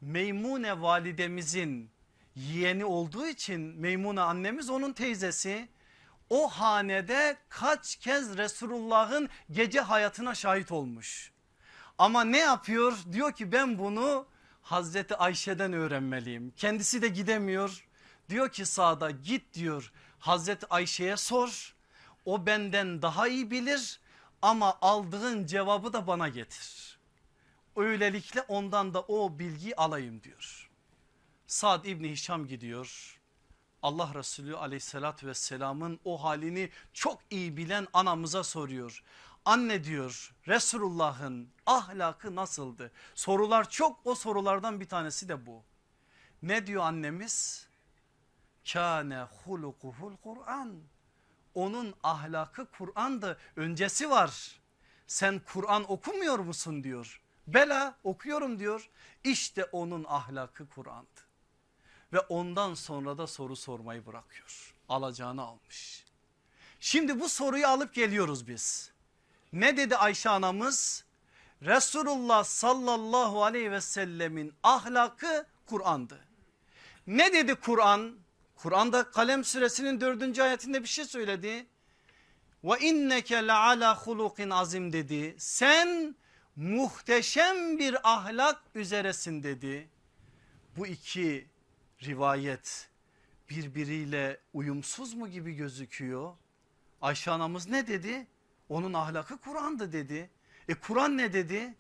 Meymune 0.01 0.81
validemizin 0.81 1.91
yeğeni 2.37 2.85
olduğu 2.85 3.27
için 3.27 3.61
Meymune 3.61 4.21
annemiz 4.21 4.71
onun 4.71 4.93
teyzesi. 4.93 5.69
O 6.31 6.49
hanede 6.49 7.37
kaç 7.49 7.97
kez 7.97 8.39
Resulullah'ın 8.39 9.29
gece 9.51 9.81
hayatına 9.81 10.35
şahit 10.35 10.73
olmuş. 10.73 11.32
Ama 12.03 12.25
ne 12.25 12.39
yapıyor? 12.39 12.99
Diyor 13.13 13.33
ki 13.33 13.53
ben 13.53 13.79
bunu 13.79 14.27
Hazreti 14.63 15.17
Ayşe'den 15.17 15.73
öğrenmeliyim. 15.73 16.53
Kendisi 16.57 17.03
de 17.03 17.09
gidemiyor. 17.09 17.87
Diyor 18.29 18.49
ki 18.49 18.67
sağda 18.67 19.11
git 19.11 19.55
diyor 19.55 19.93
Hazreti 20.19 20.67
Ayşe'ye 20.67 21.17
sor. 21.17 21.75
O 22.25 22.47
benden 22.47 23.03
daha 23.03 23.29
iyi 23.29 23.51
bilir 23.51 24.01
ama 24.43 24.79
aldığın 24.81 25.47
cevabı 25.47 25.93
da 25.93 26.07
bana 26.07 26.29
getir. 26.29 26.99
Öylelikle 27.77 28.41
ondan 28.41 28.95
da 28.95 29.01
o 29.01 29.39
bilgiyi 29.39 29.77
alayım 29.77 30.23
diyor. 30.23 30.71
Sad 31.47 31.85
İbni 31.85 32.11
Hişam 32.11 32.47
gidiyor. 32.47 33.21
Allah 33.83 34.15
Resulü 34.15 34.57
aleyhissalatü 34.57 35.27
vesselamın 35.27 36.01
o 36.05 36.25
halini 36.25 36.71
çok 36.93 37.21
iyi 37.31 37.57
bilen 37.57 37.87
anamıza 37.93 38.45
soruyor. 38.45 39.03
Anne 39.45 39.85
diyor 39.85 40.35
Resulullah'ın 40.49 41.49
ahlakı 41.67 42.37
nasıldı? 42.37 42.93
Sorular 43.15 43.71
çok 43.71 44.07
o 44.07 44.15
sorulardan 44.15 44.81
bir 44.81 44.89
tanesi 44.89 45.29
de 45.29 45.47
bu. 45.47 45.63
Ne 46.43 46.67
diyor 46.67 46.83
annemiz? 46.83 47.67
Kâne 48.73 49.23
hulukuhul 49.23 50.17
Kur'an. 50.17 50.83
Onun 51.55 51.95
ahlakı 52.03 52.67
Kur'an'dı 52.67 53.39
öncesi 53.57 54.11
var. 54.11 54.61
Sen 55.07 55.41
Kur'an 55.53 55.93
okumuyor 55.93 56.39
musun 56.39 56.85
diyor. 56.85 57.23
Bela 57.47 57.99
okuyorum 58.05 58.59
diyor. 58.59 58.91
İşte 59.25 59.65
onun 59.65 60.05
ahlakı 60.09 60.69
Kur'an'dı. 60.69 61.21
Ve 62.13 62.21
ondan 62.21 62.75
sonra 62.75 63.19
da 63.19 63.27
soru 63.27 63.57
sormayı 63.57 64.07
bırakıyor. 64.07 64.75
Alacağını 64.89 65.43
almış. 65.43 66.07
Şimdi 66.81 67.21
bu 67.21 67.29
soruyu 67.29 67.67
alıp 67.67 67.95
geliyoruz 67.95 68.49
biz. 68.49 68.92
Ne 69.53 69.77
dedi 69.77 69.97
Ayşe 69.97 70.31
anamız? 70.31 71.05
Resulullah 71.63 72.45
sallallahu 72.45 73.45
aleyhi 73.45 73.71
ve 73.71 73.81
sellemin 73.81 74.55
ahlakı 74.63 75.47
Kur'an'dı. 75.67 76.21
Ne 77.07 77.33
dedi 77.33 77.55
Kur'an? 77.55 78.17
Kur'an'da 78.57 79.11
kalem 79.11 79.45
suresinin 79.45 80.01
dördüncü 80.01 80.43
ayetinde 80.43 80.83
bir 80.83 80.89
şey 80.89 81.05
söyledi. 81.05 81.67
Ve 82.65 82.79
inneke 82.81 83.47
le 83.47 83.53
ala 83.53 83.97
hulukin 83.97 84.51
azim 84.51 84.93
dedi. 84.93 85.35
Sen 85.39 86.17
muhteşem 86.57 87.79
bir 87.79 88.13
ahlak 88.15 88.63
üzeresin 88.75 89.43
dedi. 89.43 89.89
Bu 90.77 90.87
iki 90.87 91.47
rivayet 92.03 92.91
birbiriyle 93.51 94.41
uyumsuz 94.53 95.15
mu 95.15 95.29
gibi 95.29 95.53
gözüküyor? 95.55 96.35
Ayşe 97.01 97.31
anamız 97.31 97.69
ne 97.69 97.87
dedi? 97.87 98.27
Onun 98.69 98.93
ahlakı 98.93 99.39
Kur'an'dı 99.39 99.93
dedi. 99.93 100.31
E 100.69 100.75
Kur'an 100.75 101.19
ne 101.19 101.33
dedi? 101.33 101.75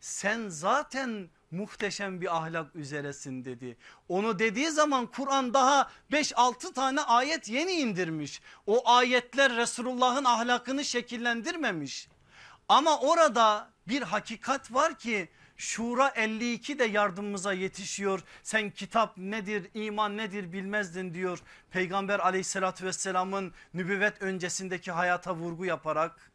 Sen 0.00 0.48
zaten 0.48 1.28
muhteşem 1.50 2.20
bir 2.20 2.36
ahlak 2.36 2.76
üzeresin 2.76 3.44
dedi. 3.44 3.76
Onu 4.08 4.38
dediği 4.38 4.70
zaman 4.70 5.06
Kur'an 5.06 5.54
daha 5.54 5.90
5-6 6.12 6.72
tane 6.72 7.00
ayet 7.00 7.48
yeni 7.48 7.72
indirmiş. 7.72 8.40
O 8.66 8.88
ayetler 8.88 9.56
Resulullah'ın 9.56 10.24
ahlakını 10.24 10.84
şekillendirmemiş. 10.84 12.08
Ama 12.68 13.00
orada 13.00 13.70
bir 13.88 14.02
hakikat 14.02 14.74
var 14.74 14.98
ki 14.98 15.28
Şura 15.58 16.08
52 16.08 16.78
de 16.78 16.84
yardımımıza 16.84 17.52
yetişiyor. 17.52 18.22
Sen 18.42 18.70
kitap 18.70 19.16
nedir 19.16 19.70
iman 19.74 20.16
nedir 20.16 20.52
bilmezdin 20.52 21.14
diyor. 21.14 21.42
Peygamber 21.70 22.18
aleyhissalatü 22.18 22.86
vesselamın 22.86 23.52
nübüvvet 23.74 24.22
öncesindeki 24.22 24.92
hayata 24.92 25.34
vurgu 25.34 25.64
yaparak 25.64 26.30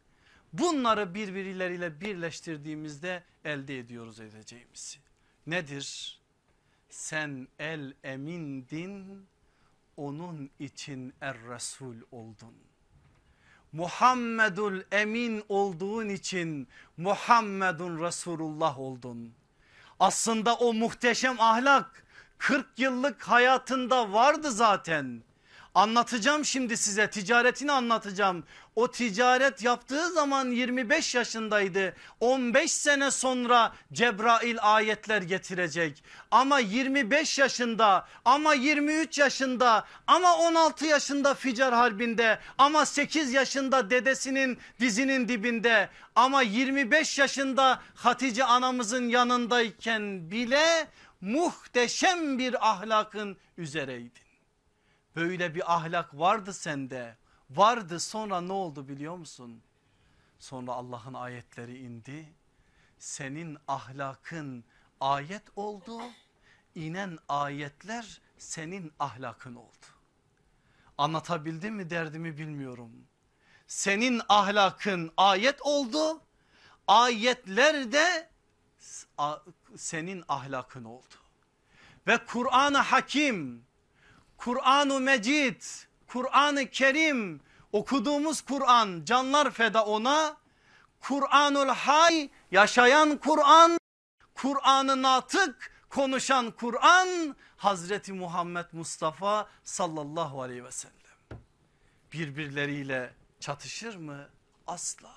bunları 0.52 1.14
birbirleriyle 1.14 2.00
birleştirdiğimizde 2.00 3.22
elde 3.44 3.78
ediyoruz 3.78 4.20
edeceğimizi. 4.20 4.98
Nedir? 5.46 6.18
Sen 6.90 7.48
el 7.58 7.94
emindin 8.04 9.26
onun 9.96 10.50
için 10.58 11.14
er 11.20 11.36
Resul 11.48 11.96
oldun. 12.10 12.54
Muhammedul 13.74 14.80
Emin 14.92 15.44
olduğun 15.48 16.08
için 16.08 16.68
Muhammedun 16.96 18.00
Resulullah 18.00 18.78
oldun. 18.78 19.34
Aslında 20.00 20.54
o 20.54 20.74
muhteşem 20.74 21.40
ahlak 21.40 22.04
40 22.38 22.66
yıllık 22.78 23.22
hayatında 23.22 24.12
vardı 24.12 24.50
zaten. 24.50 25.22
Anlatacağım 25.74 26.44
şimdi 26.44 26.76
size 26.76 27.10
ticaretini 27.10 27.72
anlatacağım. 27.72 28.44
O 28.76 28.90
ticaret 28.90 29.62
yaptığı 29.62 30.10
zaman 30.10 30.50
25 30.50 31.14
yaşındaydı. 31.14 31.96
15 32.20 32.72
sene 32.72 33.10
sonra 33.10 33.72
Cebrail 33.92 34.56
ayetler 34.60 35.22
getirecek. 35.22 36.04
Ama 36.30 36.58
25 36.58 37.38
yaşında 37.38 38.06
ama 38.24 38.54
23 38.54 39.18
yaşında 39.18 39.86
ama 40.06 40.36
16 40.36 40.86
yaşında 40.86 41.34
Ficar 41.34 41.74
Harbi'nde 41.74 42.38
ama 42.58 42.86
8 42.86 43.32
yaşında 43.32 43.90
dedesinin 43.90 44.58
dizinin 44.80 45.28
dibinde 45.28 45.88
ama 46.14 46.42
25 46.42 47.18
yaşında 47.18 47.80
Hatice 47.94 48.44
anamızın 48.44 49.08
yanındayken 49.08 50.30
bile 50.30 50.86
muhteşem 51.20 52.38
bir 52.38 52.70
ahlakın 52.70 53.36
üzereydi. 53.58 54.23
Böyle 55.16 55.54
bir 55.54 55.74
ahlak 55.74 56.18
vardı 56.18 56.52
sende. 56.52 57.16
Vardı 57.50 58.00
sonra 58.00 58.40
ne 58.40 58.52
oldu 58.52 58.88
biliyor 58.88 59.16
musun? 59.16 59.62
Sonra 60.38 60.72
Allah'ın 60.72 61.14
ayetleri 61.14 61.78
indi. 61.78 62.32
Senin 62.98 63.58
ahlakın 63.68 64.64
ayet 65.00 65.42
oldu. 65.56 66.00
İnen 66.74 67.18
ayetler 67.28 68.20
senin 68.38 68.92
ahlakın 68.98 69.54
oldu. 69.54 69.86
Anlatabildim 70.98 71.74
mi 71.74 71.90
derdimi 71.90 72.38
bilmiyorum. 72.38 72.92
Senin 73.66 74.22
ahlakın 74.28 75.12
ayet 75.16 75.62
oldu. 75.62 76.20
Ayetler 76.88 77.92
de 77.92 78.30
senin 79.76 80.24
ahlakın 80.28 80.84
oldu. 80.84 81.14
Ve 82.06 82.24
Kur'an-ı 82.26 82.78
Hakim 82.78 83.66
Kur'an-ı 84.36 85.00
Mecid, 85.00 85.62
Kur'an-ı 86.06 86.70
Kerim 86.70 87.40
okuduğumuz 87.72 88.40
Kur'an 88.40 89.04
canlar 89.04 89.50
feda 89.50 89.84
ona. 89.84 90.36
Kur'anul 91.00 91.68
Hay 91.68 92.30
yaşayan 92.50 93.16
Kur'an, 93.16 93.78
Kur'an'ı 94.34 95.02
natık 95.02 95.72
konuşan 95.88 96.50
Kur'an 96.50 97.36
Hazreti 97.56 98.12
Muhammed 98.12 98.66
Mustafa 98.72 99.48
sallallahu 99.64 100.42
aleyhi 100.42 100.64
ve 100.64 100.72
sellem. 100.72 101.40
Birbirleriyle 102.12 103.14
çatışır 103.40 103.96
mı? 103.96 104.28
Asla. 104.66 105.10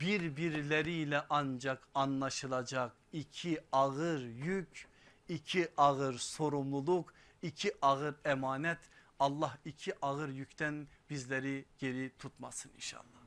Birbirleriyle 0.00 1.22
ancak 1.30 1.88
anlaşılacak 1.94 2.92
iki 3.12 3.60
ağır 3.72 4.20
yük, 4.20 4.88
iki 5.28 5.68
ağır 5.76 6.18
sorumluluk 6.18 7.14
iki 7.42 7.72
ağır 7.82 8.14
emanet 8.24 8.78
Allah 9.20 9.58
iki 9.64 9.94
ağır 10.02 10.28
yükten 10.28 10.88
bizleri 11.10 11.64
geri 11.78 12.12
tutmasın 12.18 12.72
inşallah. 12.76 13.18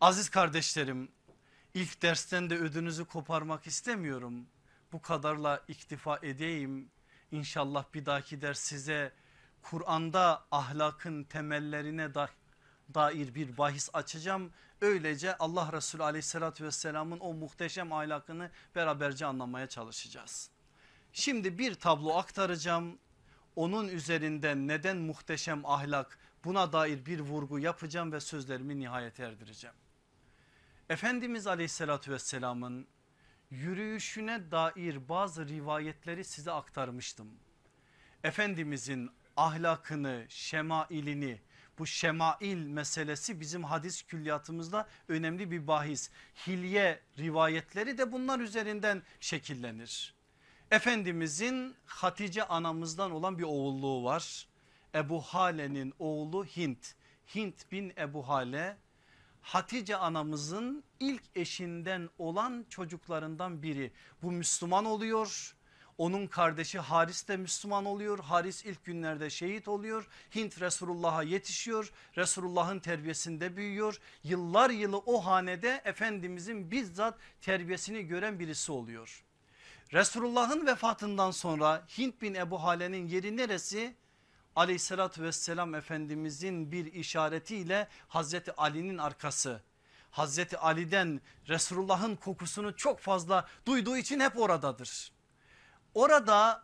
Aziz 0.00 0.28
kardeşlerim 0.28 1.08
ilk 1.74 2.02
dersten 2.02 2.50
de 2.50 2.56
ödünüzü 2.56 3.04
koparmak 3.04 3.66
istemiyorum. 3.66 4.46
Bu 4.92 5.02
kadarla 5.02 5.64
iktifa 5.68 6.18
edeyim. 6.22 6.90
İnşallah 7.30 7.84
bir 7.94 8.06
dahaki 8.06 8.42
ders 8.42 8.58
size 8.58 9.12
Kur'an'da 9.62 10.44
ahlakın 10.50 11.24
temellerine 11.24 12.14
da, 12.14 12.30
dair 12.94 13.34
bir 13.34 13.58
bahis 13.58 13.90
açacağım. 13.92 14.52
Öylece 14.80 15.36
Allah 15.38 15.72
Resulü 15.72 16.02
aleyhissalatü 16.02 16.64
vesselamın 16.64 17.20
o 17.20 17.34
muhteşem 17.34 17.92
ahlakını 17.92 18.50
beraberce 18.74 19.26
anlamaya 19.26 19.66
çalışacağız. 19.66 20.50
Şimdi 21.12 21.58
bir 21.58 21.74
tablo 21.74 22.14
aktaracağım 22.14 22.98
onun 23.56 23.88
üzerinden 23.88 24.68
neden 24.68 24.96
muhteşem 24.96 25.66
ahlak 25.66 26.18
buna 26.44 26.72
dair 26.72 27.06
bir 27.06 27.20
vurgu 27.20 27.58
yapacağım 27.58 28.12
ve 28.12 28.20
sözlerimi 28.20 28.78
nihayet 28.78 29.20
erdireceğim. 29.20 29.76
Efendimiz 30.88 31.46
aleyhissalatü 31.46 32.12
vesselamın 32.12 32.86
yürüyüşüne 33.50 34.50
dair 34.50 35.08
bazı 35.08 35.48
rivayetleri 35.48 36.24
size 36.24 36.52
aktarmıştım. 36.52 37.28
Efendimizin 38.24 39.10
ahlakını, 39.36 40.26
şemailini, 40.28 41.40
bu 41.78 41.86
şemail 41.86 42.66
meselesi 42.66 43.40
bizim 43.40 43.64
hadis 43.64 44.02
külliyatımızda 44.02 44.88
önemli 45.08 45.50
bir 45.50 45.66
bahis. 45.66 46.10
Hilye 46.46 47.00
rivayetleri 47.18 47.98
de 47.98 48.12
bunlar 48.12 48.40
üzerinden 48.40 49.02
şekillenir. 49.20 50.19
Efendimizin 50.70 51.74
Hatice 51.86 52.44
anamızdan 52.44 53.10
olan 53.10 53.38
bir 53.38 53.42
oğulluğu 53.42 54.04
var. 54.04 54.48
Ebu 54.94 55.20
Hale'nin 55.20 55.94
oğlu 55.98 56.44
Hint. 56.44 56.94
Hint 57.34 57.72
bin 57.72 57.92
Ebu 57.98 58.28
Hale 58.28 58.76
Hatice 59.40 59.96
anamızın 59.96 60.84
ilk 61.00 61.22
eşinden 61.34 62.08
olan 62.18 62.66
çocuklarından 62.68 63.62
biri. 63.62 63.92
Bu 64.22 64.32
Müslüman 64.32 64.84
oluyor. 64.84 65.56
Onun 65.98 66.26
kardeşi 66.26 66.78
Haris 66.78 67.28
de 67.28 67.36
Müslüman 67.36 67.84
oluyor. 67.84 68.18
Haris 68.18 68.64
ilk 68.64 68.84
günlerde 68.84 69.30
şehit 69.30 69.68
oluyor. 69.68 70.08
Hint 70.34 70.60
Resulullah'a 70.60 71.22
yetişiyor. 71.22 71.92
Resulullah'ın 72.16 72.78
terbiyesinde 72.78 73.56
büyüyor. 73.56 74.00
Yıllar 74.24 74.70
yılı 74.70 74.98
o 74.98 75.24
hanede 75.26 75.82
Efendimizin 75.84 76.70
bizzat 76.70 77.18
terbiyesini 77.40 78.02
gören 78.02 78.38
birisi 78.38 78.72
oluyor. 78.72 79.24
Resulullah'ın 79.92 80.66
vefatından 80.66 81.30
sonra 81.30 81.86
Hint 81.98 82.22
bin 82.22 82.34
Ebu 82.34 82.62
Hale'nin 82.62 83.08
yeri 83.08 83.36
neresi? 83.36 83.96
Aleyhissalatü 84.56 85.22
vesselam 85.22 85.74
Efendimizin 85.74 86.72
bir 86.72 86.92
işaretiyle 86.92 87.88
Hazreti 88.08 88.52
Ali'nin 88.52 88.98
arkası. 88.98 89.62
Hazreti 90.10 90.58
Ali'den 90.58 91.20
Resulullah'ın 91.48 92.16
kokusunu 92.16 92.76
çok 92.76 93.00
fazla 93.00 93.48
duyduğu 93.66 93.96
için 93.96 94.20
hep 94.20 94.38
oradadır. 94.38 95.12
Orada 95.94 96.62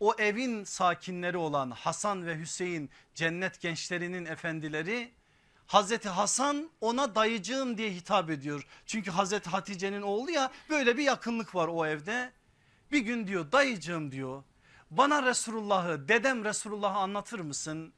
o 0.00 0.14
evin 0.18 0.64
sakinleri 0.64 1.36
olan 1.36 1.70
Hasan 1.70 2.26
ve 2.26 2.38
Hüseyin 2.38 2.90
cennet 3.14 3.60
gençlerinin 3.60 4.24
efendileri 4.24 5.12
Hazreti 5.66 6.08
Hasan 6.08 6.70
ona 6.80 7.14
dayıcığım 7.14 7.78
diye 7.78 7.90
hitap 7.90 8.30
ediyor. 8.30 8.66
Çünkü 8.86 9.10
Hazreti 9.10 9.50
Hatice'nin 9.50 10.02
oğlu 10.02 10.30
ya 10.30 10.50
böyle 10.70 10.96
bir 10.96 11.02
yakınlık 11.02 11.54
var 11.54 11.68
o 11.68 11.86
evde. 11.86 12.37
Bir 12.92 12.98
gün 12.98 13.26
diyor 13.26 13.52
dayıcığım 13.52 14.12
diyor 14.12 14.42
bana 14.90 15.22
Resulullah'ı 15.22 16.08
dedem 16.08 16.44
Resulullah'ı 16.44 16.98
anlatır 16.98 17.40
mısın? 17.40 17.92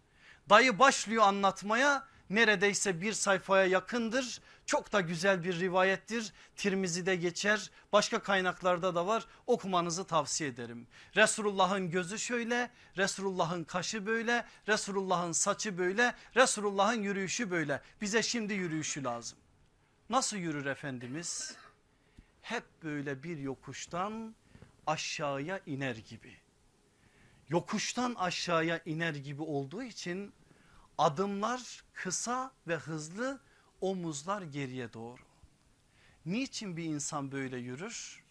Dayı 0.51 0.79
başlıyor 0.79 1.23
anlatmaya 1.23 2.07
neredeyse 2.31 3.01
bir 3.01 3.13
sayfaya 3.13 3.65
yakındır. 3.67 4.41
Çok 4.67 4.93
da 4.93 5.01
güzel 5.01 5.45
bir 5.45 5.61
rivayettir. 5.61 6.33
Tirmizi'de 6.57 7.17
geçer 7.17 7.71
başka 7.93 8.23
kaynaklarda 8.23 8.95
da 8.95 9.07
var 9.07 9.27
okumanızı 9.47 10.05
tavsiye 10.05 10.51
ederim. 10.51 10.87
Resulullah'ın 11.17 11.91
gözü 11.91 12.19
şöyle 12.19 12.71
Resulullah'ın 12.97 13.65
kaşı 13.65 14.07
böyle 14.07 14.45
Resulullah'ın 14.69 15.33
saçı 15.33 15.79
böyle 15.79 16.15
Resulullah'ın 16.37 17.03
yürüyüşü 17.03 17.51
böyle 17.51 17.83
bize 18.01 18.23
şimdi 18.23 18.55
yürüyüşü 18.55 19.05
lazım. 19.05 19.39
Nasıl 20.11 20.37
yürür 20.37 20.67
Efendimiz? 20.67 21.57
Hep 22.43 22.65
böyle 22.83 23.23
bir 23.23 23.39
yokuştan 23.39 24.35
aşağıya 24.91 25.61
iner 25.67 25.97
gibi. 25.97 26.37
Yokuştan 27.49 28.15
aşağıya 28.15 28.81
iner 28.85 29.15
gibi 29.15 29.43
olduğu 29.43 29.83
için 29.83 30.33
adımlar 30.99 31.85
kısa 31.93 32.53
ve 32.67 32.77
hızlı 32.77 33.41
omuzlar 33.81 34.43
geriye 34.43 34.93
doğru. 34.93 35.23
Niçin 36.27 36.77
bir 36.77 36.85
insan 36.85 37.33
böyle 37.33 37.59
yürür? 37.59 38.25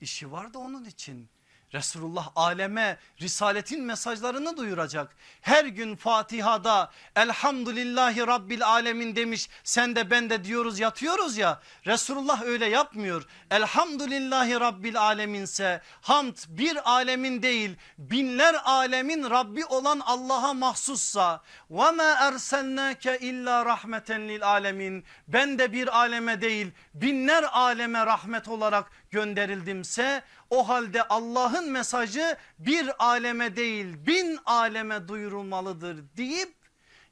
İşi 0.00 0.32
var 0.32 0.54
da 0.54 0.58
onun 0.58 0.84
için. 0.84 1.28
Resulullah 1.74 2.28
aleme 2.36 2.98
risaletin 3.20 3.82
mesajlarını 3.82 4.56
duyuracak. 4.56 5.16
Her 5.40 5.64
gün 5.64 5.96
Fatiha'da 5.96 6.90
elhamdülillahi 7.16 8.26
rabbil 8.26 8.66
alemin 8.66 9.16
demiş. 9.16 9.48
Sen 9.64 9.96
de 9.96 10.10
ben 10.10 10.30
de 10.30 10.44
diyoruz 10.44 10.78
yatıyoruz 10.78 11.36
ya. 11.36 11.60
Resulullah 11.86 12.42
öyle 12.42 12.66
yapmıyor. 12.66 13.26
Elhamdülillahi 13.50 14.60
rabbil 14.60 15.00
aleminse 15.00 15.82
hamd 16.00 16.36
bir 16.48 16.90
alemin 16.90 17.42
değil 17.42 17.76
binler 17.98 18.56
alemin 18.64 19.30
Rabbi 19.30 19.64
olan 19.64 20.00
Allah'a 20.00 20.54
mahsussa. 20.54 21.42
Ve 21.70 21.90
ma 21.90 22.14
erselnake 22.18 23.18
illa 23.18 23.66
rahmeten 23.66 24.28
lil 24.28 24.46
alemin. 24.46 25.04
Ben 25.28 25.58
de 25.58 25.72
bir 25.72 25.96
aleme 25.96 26.40
değil 26.40 26.70
binler 26.94 27.44
aleme 27.52 28.06
rahmet 28.06 28.48
olarak 28.48 28.90
gönderildimse 29.10 30.22
o 30.50 30.68
halde 30.68 31.02
Allah'ın 31.08 31.70
mesajı 31.70 32.36
bir 32.58 33.04
aleme 33.04 33.56
değil 33.56 34.06
bin 34.06 34.38
aleme 34.46 35.08
duyurulmalıdır 35.08 36.04
deyip 36.16 36.54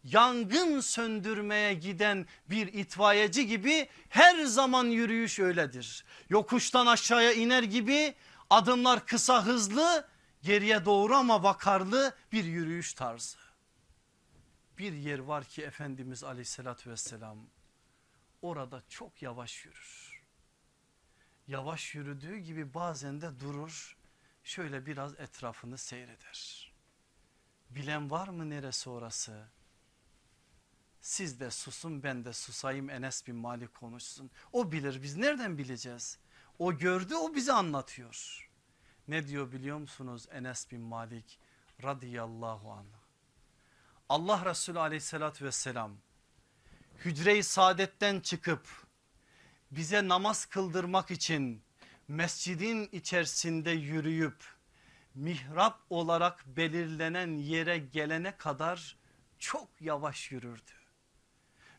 yangın 0.05 0.81
söndürmeye 0.81 1.75
giden 1.75 2.27
bir 2.51 2.67
itfaiyeci 2.67 3.47
gibi 3.47 3.89
her 4.09 4.45
zaman 4.45 4.85
yürüyüş 4.85 5.39
öyledir. 5.39 6.05
Yokuştan 6.29 6.87
aşağıya 6.87 7.33
iner 7.33 7.63
gibi 7.63 8.15
adımlar 8.51 9.07
kısa 9.07 9.47
hızlı 9.47 10.09
geriye 10.43 10.85
doğru 10.85 11.15
ama 11.15 11.43
vakarlı 11.43 12.15
bir 12.33 12.45
yürüyüş 12.45 12.95
tarzı. 12.95 13.39
Bir 14.79 14.93
yer 14.93 15.19
var 15.19 15.45
ki 15.45 15.63
Efendimiz 15.63 16.25
aleyhissalatü 16.25 16.91
vesselam 16.91 17.39
orada 18.43 18.83
çok 18.89 19.23
yavaş 19.23 19.65
yürür 19.65 20.08
yavaş 21.49 21.95
yürüdüğü 21.95 22.39
gibi 22.39 22.75
bazen 22.75 23.21
de 23.21 23.41
durur 23.41 23.97
şöyle 24.45 24.87
biraz 24.87 25.21
etrafını 25.21 25.79
seyreder. 25.79 26.73
Bilen 27.71 28.11
var 28.11 28.29
mı 28.29 28.51
neresi 28.51 28.91
orası? 28.91 29.49
Siz 31.01 31.41
de 31.41 31.51
susun 31.51 32.03
ben 32.03 32.25
de 32.25 32.33
susayım 32.33 32.91
Enes 32.91 33.27
bin 33.27 33.37
Malik 33.37 33.75
konuşsun. 33.75 34.31
O 34.53 34.73
bilir 34.73 35.03
biz 35.03 35.17
nereden 35.17 35.59
bileceğiz? 35.59 36.19
O 36.59 36.79
gördü 36.79 37.15
o 37.15 37.35
bize 37.35 37.53
anlatıyor. 37.53 38.49
Ne 39.09 39.27
diyor 39.27 39.53
biliyor 39.53 39.79
musunuz 39.79 40.27
Enes 40.31 40.71
bin 40.71 40.81
Malik 40.81 41.39
radıyallahu 41.83 42.73
anh. 42.73 42.87
Allah 44.09 44.45
Resulü 44.45 44.79
aleyhissalatü 44.79 45.45
vesselam 45.45 45.97
hücre-i 47.05 47.43
saadetten 47.43 48.21
çıkıp 48.21 48.88
bize 49.71 50.09
namaz 50.09 50.47
kıldırmak 50.47 51.11
için 51.11 51.63
mescidin 52.09 52.89
içerisinde 52.93 53.71
yürüyüp 53.71 54.45
mihrap 55.15 55.81
olarak 55.91 56.45
belirlenen 56.47 57.37
yere 57.39 57.79
gelene 57.79 58.37
kadar 58.37 58.97
çok 59.39 59.69
yavaş 59.81 60.33
yürürdü. 60.33 60.71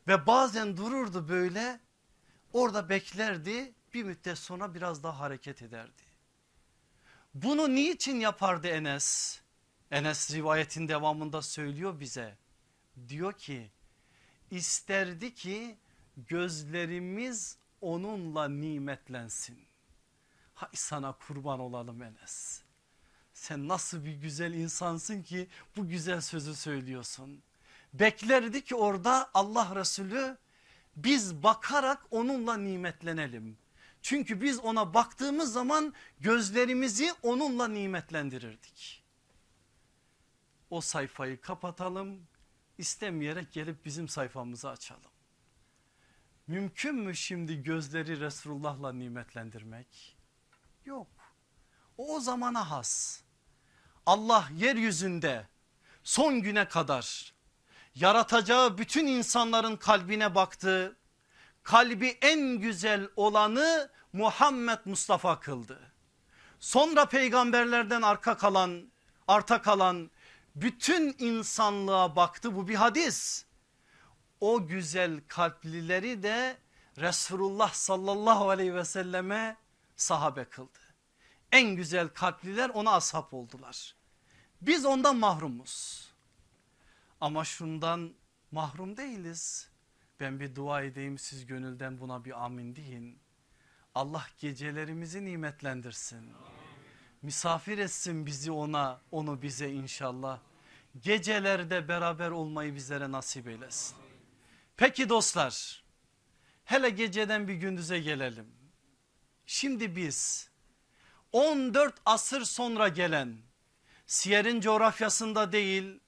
Ve 0.08 0.28
bazen 0.28 0.78
dururdu 0.78 1.30
böyle 1.30 1.80
orada 2.54 2.90
beklerdi 2.90 3.74
bir 3.94 4.04
müddet 4.04 4.38
sonra 4.38 4.74
biraz 4.74 5.04
daha 5.04 5.20
hareket 5.20 5.62
ederdi. 5.62 6.02
Bunu 7.34 7.76
niçin 7.76 8.20
yapardı 8.20 8.68
Enes? 8.68 9.42
Enes 9.92 10.34
rivayetin 10.34 10.88
devamında 10.88 11.42
söylüyor 11.42 12.00
bize. 12.00 12.38
Diyor 13.08 13.34
ki 13.34 13.72
isterdi 14.52 15.34
ki 15.34 15.78
gözlerimiz 16.18 17.58
onunla 17.82 18.50
nimetlensin. 18.50 19.60
Hay 20.54 20.70
sana 20.74 21.12
kurban 21.14 21.60
olalım 21.60 22.04
Enes. 22.04 22.62
Sen 23.34 23.68
nasıl 23.68 24.06
bir 24.06 24.14
güzel 24.14 24.54
insansın 24.54 25.24
ki 25.24 25.48
bu 25.76 25.88
güzel 25.88 26.22
sözü 26.22 26.56
söylüyorsun. 26.56 27.44
Beklerdi 27.94 28.64
ki 28.64 28.76
orada 28.76 29.30
Allah 29.34 29.76
Resulü 29.76 30.38
biz 30.96 31.44
bakarak 31.44 32.06
onunla 32.12 32.58
nimetlenelim. 32.58 33.58
Çünkü 34.02 34.42
biz 34.42 34.60
ona 34.60 34.94
baktığımız 34.94 35.54
zaman 35.54 35.94
gözlerimizi 36.20 37.14
onunla 37.24 37.68
nimetlendirirdik. 37.68 39.04
O 40.70 40.82
sayfayı 40.82 41.42
kapatalım 41.42 42.28
istemeyerek 42.78 43.52
gelip 43.52 43.86
bizim 43.86 44.08
sayfamızı 44.08 44.70
açalım. 44.70 45.12
Mümkün 46.50 46.96
mü 46.96 47.16
şimdi 47.16 47.64
gözleri 47.64 48.20
Resulullah'la 48.20 48.94
nimetlendirmek? 48.94 50.18
Yok. 50.86 51.08
O 51.98 52.16
o 52.16 52.20
zamana 52.20 52.72
has. 52.72 53.22
Allah 54.06 54.50
yeryüzünde 54.56 55.48
son 56.04 56.42
güne 56.42 56.68
kadar 56.68 57.34
yaratacağı 57.96 58.78
bütün 58.78 59.08
insanların 59.08 59.76
kalbine 59.76 60.36
baktı. 60.36 60.98
Kalbi 61.64 62.18
en 62.22 62.60
güzel 62.60 63.10
olanı 63.16 63.90
Muhammed 64.14 64.80
Mustafa 64.86 65.40
kıldı. 65.40 65.80
Sonra 66.60 67.06
peygamberlerden 67.06 68.02
arka 68.02 68.38
kalan, 68.38 68.92
arta 69.28 69.62
kalan 69.62 70.12
bütün 70.56 71.16
insanlığa 71.20 72.16
baktı 72.16 72.56
bu 72.56 72.68
bir 72.68 72.76
hadis 72.76 73.46
o 74.42 74.68
güzel 74.68 75.22
kalplileri 75.28 76.24
de 76.24 76.58
Resulullah 76.98 77.74
sallallahu 77.74 78.50
aleyhi 78.50 78.76
ve 78.76 78.86
selleme 78.86 79.58
sahabe 79.96 80.46
kıldı. 80.46 80.80
En 81.52 81.76
güzel 81.76 82.08
kalpliler 82.08 82.70
ona 82.70 82.92
ashab 82.92 83.32
oldular. 83.32 83.96
Biz 84.62 84.86
ondan 84.86 85.16
mahrumuz. 85.16 86.06
Ama 87.22 87.46
şundan 87.46 88.14
mahrum 88.52 88.98
değiliz. 88.98 89.70
Ben 90.20 90.40
bir 90.40 90.56
dua 90.56 90.82
edeyim 90.82 91.18
siz 91.18 91.46
gönülden 91.46 92.00
buna 92.00 92.26
bir 92.26 92.46
amin 92.46 92.76
deyin. 92.76 93.20
Allah 93.96 94.26
gecelerimizi 94.40 95.26
nimetlendirsin. 95.26 96.34
Misafir 97.22 97.78
etsin 97.78 98.26
bizi 98.26 98.52
ona, 98.52 99.02
onu 99.12 99.42
bize 99.42 99.72
inşallah. 99.72 100.40
Gecelerde 101.02 101.88
beraber 101.88 102.32
olmayı 102.32 102.76
bizlere 102.76 103.12
nasip 103.12 103.48
eylesin. 103.48 104.09
Peki 104.80 105.10
dostlar 105.10 105.84
hele 106.66 106.90
geceden 106.90 107.48
bir 107.48 107.54
gündüze 107.54 108.00
gelelim. 108.00 108.48
Şimdi 109.46 109.96
biz 109.96 110.50
14 111.32 111.94
asır 112.06 112.42
sonra 112.42 112.88
gelen 112.88 113.38
Siyer'in 114.08 114.62
coğrafyasında 114.62 115.52
değil 115.52 116.00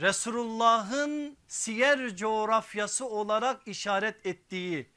Resulullah'ın 0.00 1.36
siyer 1.48 2.16
coğrafyası 2.16 3.06
olarak 3.06 3.68
işaret 3.68 4.26
ettiği 4.26 4.90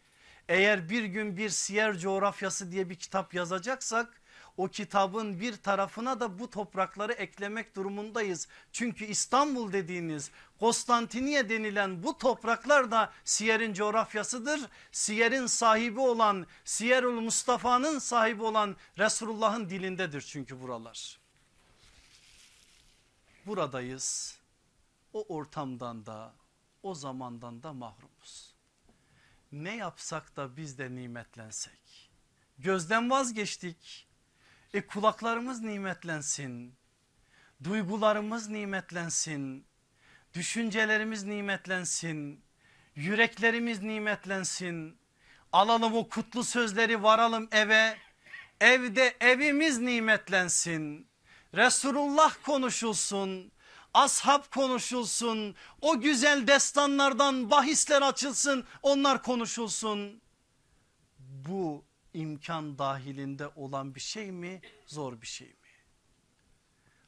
eğer 0.49 0.89
bir 0.89 1.03
gün 1.03 1.37
bir 1.37 1.49
siyer 1.49 1.97
coğrafyası 1.97 2.71
diye 2.71 2.89
bir 2.89 2.95
kitap 2.95 3.33
yazacaksak 3.33 4.21
o 4.57 4.67
kitabın 4.67 5.39
bir 5.39 5.57
tarafına 5.57 6.19
da 6.19 6.39
bu 6.39 6.49
toprakları 6.49 7.13
eklemek 7.13 7.75
durumundayız. 7.75 8.47
Çünkü 8.71 9.05
İstanbul 9.05 9.73
dediğiniz 9.73 10.31
Konstantiniye 10.59 11.49
denilen 11.49 12.03
bu 12.03 12.17
topraklar 12.17 12.91
da 12.91 13.13
Siyer'in 13.23 13.73
coğrafyasıdır. 13.73 14.61
Siyer'in 14.91 15.45
sahibi 15.45 15.99
olan 15.99 16.47
Siyerul 16.65 17.21
Mustafa'nın 17.21 17.99
sahibi 17.99 18.43
olan 18.43 18.75
Resulullah'ın 18.97 19.69
dilindedir 19.69 20.21
çünkü 20.21 20.61
buralar. 20.61 21.19
Buradayız. 23.45 24.37
O 25.13 25.25
ortamdan 25.35 26.05
da 26.05 26.33
o 26.83 26.95
zamandan 26.95 27.63
da 27.63 27.73
mahrumuz. 27.73 28.55
Ne 29.51 29.75
yapsak 29.75 30.35
da 30.35 30.57
biz 30.57 30.77
de 30.77 30.95
nimetlensek. 30.95 32.11
Gözden 32.57 33.09
vazgeçtik. 33.09 34.04
E 34.75 34.87
kulaklarımız 34.87 35.61
nimetlensin. 35.61 36.75
Duygularımız 37.63 38.49
nimetlensin. 38.49 39.65
Düşüncelerimiz 40.33 41.23
nimetlensin. 41.23 42.43
Yüreklerimiz 42.95 43.81
nimetlensin. 43.81 44.97
Alalım 45.51 45.95
o 45.95 46.09
kutlu 46.09 46.43
sözleri 46.43 47.03
varalım 47.03 47.47
eve. 47.51 47.97
Evde 48.61 49.15
evimiz 49.19 49.79
nimetlensin. 49.79 51.07
Resulullah 51.53 52.33
konuşulsun. 52.43 53.51
Ashab 53.93 54.43
konuşulsun. 54.53 55.55
O 55.81 56.01
güzel 56.01 56.47
destanlardan 56.47 57.51
bahisler 57.51 58.01
açılsın. 58.01 58.65
Onlar 58.81 59.23
konuşulsun. 59.23 60.21
Bu 61.19 61.85
imkan 62.15 62.77
dahilinde 62.77 63.47
olan 63.47 63.95
bir 63.95 63.99
şey 63.99 64.31
mi 64.31 64.61
zor 64.85 65.21
bir 65.21 65.27
şey 65.27 65.47
mi? 65.47 65.55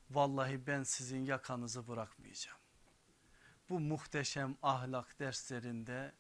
Vallahi 0.09 0.67
ben 0.67 0.84
sizin 0.84 1.25
yakanızı 1.25 1.88
bırakmayacağım. 1.88 2.57
Bu 3.69 3.79
muhteşem 3.79 4.57
ahlak 4.63 5.19
derslerinde 5.19 6.13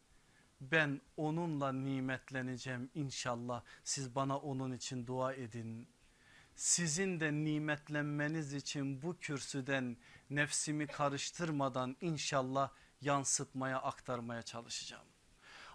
ben 0.61 1.01
onunla 1.17 1.71
nimetleneceğim 1.71 2.89
inşallah. 2.95 3.63
Siz 3.83 4.15
bana 4.15 4.37
onun 4.37 4.71
için 4.71 5.07
dua 5.07 5.33
edin. 5.33 5.87
sizin 6.55 7.19
de 7.19 7.33
nimetlenmeniz 7.33 8.53
için 8.53 9.01
bu 9.01 9.17
kürsüden 9.17 9.97
nefsimi 10.29 10.87
karıştırmadan 10.87 11.97
inşallah 12.01 12.69
yansıtmaya 13.01 13.81
aktarmaya 13.81 14.41
çalışacağım. 14.41 15.05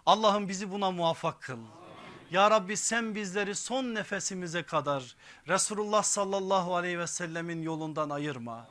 Allah'ım 0.05 0.49
bizi 0.49 0.71
buna 0.71 0.91
muvaffak 0.91 1.41
kıl. 1.41 1.59
Ya 2.33 2.51
Rabbi 2.51 2.77
sen 2.77 3.15
bizleri 3.15 3.55
son 3.55 3.95
nefesimize 3.95 4.63
kadar 4.63 5.15
Resulullah 5.47 6.03
sallallahu 6.03 6.75
aleyhi 6.75 6.99
ve 6.99 7.07
sellemin 7.07 7.61
yolundan 7.61 8.09
ayırma. 8.09 8.67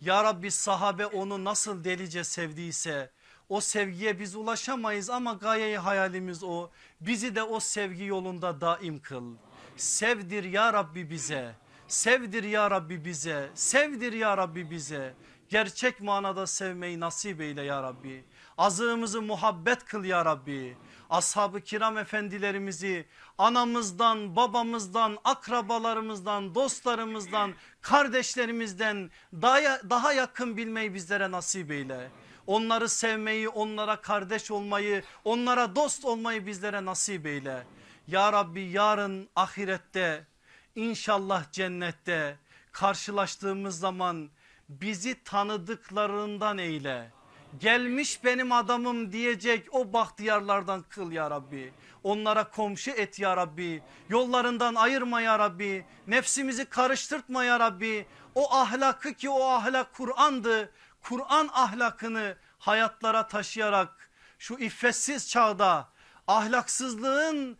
Ya 0.00 0.24
Rabbi 0.24 0.50
sahabe 0.50 1.06
onu 1.06 1.44
nasıl 1.44 1.84
delice 1.84 2.24
sevdiyse 2.24 3.10
o 3.48 3.60
sevgiye 3.60 4.18
biz 4.18 4.36
ulaşamayız 4.36 5.10
ama 5.10 5.32
gayeyi 5.32 5.78
hayalimiz 5.78 6.42
o. 6.42 6.70
Bizi 7.00 7.34
de 7.34 7.42
o 7.42 7.60
sevgi 7.60 8.04
yolunda 8.04 8.60
daim 8.60 8.98
kıl. 8.98 9.34
Sevdir 9.76 10.44
ya 10.44 10.72
Rabbi 10.72 11.10
bize. 11.10 11.54
Sevdir 11.86 12.44
ya 12.44 12.70
Rabbi 12.70 13.04
bize. 13.04 13.50
Sevdir 13.54 14.12
ya 14.12 14.36
Rabbi 14.36 14.70
bize. 14.70 15.14
Gerçek 15.48 16.00
manada 16.00 16.46
sevmeyi 16.46 17.00
nasip 17.00 17.40
eyle 17.40 17.62
ya 17.62 17.82
Rabbi. 17.82 18.24
Azığımızı 18.58 19.22
muhabbet 19.22 19.84
kıl 19.84 20.04
ya 20.04 20.24
Rabbi. 20.24 20.76
Ashab-ı 21.10 21.60
kiram 21.60 21.98
efendilerimizi 21.98 23.06
anamızdan, 23.38 24.36
babamızdan, 24.36 25.18
akrabalarımızdan, 25.24 26.54
dostlarımızdan, 26.54 27.54
kardeşlerimizden 27.80 29.10
daha, 29.32 29.90
daha 29.90 30.12
yakın 30.12 30.56
bilmeyi 30.56 30.94
bizlere 30.94 31.30
nasip 31.30 31.70
eyle. 31.70 32.10
Onları 32.46 32.88
sevmeyi, 32.88 33.48
onlara 33.48 34.00
kardeş 34.00 34.50
olmayı, 34.50 35.02
onlara 35.24 35.76
dost 35.76 36.04
olmayı 36.04 36.46
bizlere 36.46 36.84
nasip 36.84 37.26
eyle. 37.26 37.66
Ya 38.06 38.32
Rabbi 38.32 38.60
yarın 38.60 39.28
ahirette 39.36 40.26
inşallah 40.74 41.52
cennette 41.52 42.36
karşılaştığımız 42.72 43.78
zaman 43.78 44.30
bizi 44.68 45.24
tanıdıklarından 45.24 46.58
eyle. 46.58 47.17
Gelmiş 47.60 48.24
benim 48.24 48.52
adamım 48.52 49.12
diyecek 49.12 49.74
o 49.74 49.92
bahtiyarlardan 49.92 50.84
kıl 50.88 51.12
ya 51.12 51.30
Rabbi. 51.30 51.72
Onlara 52.02 52.50
komşu 52.50 52.90
et 52.90 53.18
ya 53.18 53.36
Rabbi. 53.36 53.82
Yollarından 54.08 54.74
ayırma 54.74 55.20
ya 55.20 55.38
Rabbi. 55.38 55.84
Nefsimizi 56.06 56.64
karıştırtma 56.64 57.44
ya 57.44 57.60
Rabbi. 57.60 58.06
O 58.34 58.54
ahlakı 58.54 59.14
ki 59.14 59.30
o 59.30 59.44
ahlak 59.44 59.94
Kur'an'dı. 59.94 60.72
Kur'an 61.02 61.48
ahlakını 61.52 62.36
hayatlara 62.58 63.28
taşıyarak 63.28 64.10
şu 64.38 64.54
iffetsiz 64.54 65.28
çağda 65.28 65.88
ahlaksızlığın 66.26 67.58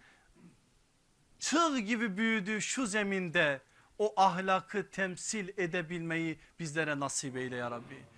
çığ 1.39 1.79
gibi 1.79 2.17
büyüdüğü 2.17 2.61
şu 2.63 2.87
zeminde 2.87 3.61
o 3.99 4.15
ahlakı 4.17 4.91
temsil 4.91 5.49
edebilmeyi 5.57 6.39
bizlere 6.59 7.01
nasip 7.01 7.37
eyle 7.37 7.57
ya 7.57 7.71
Rabbi. 7.71 8.18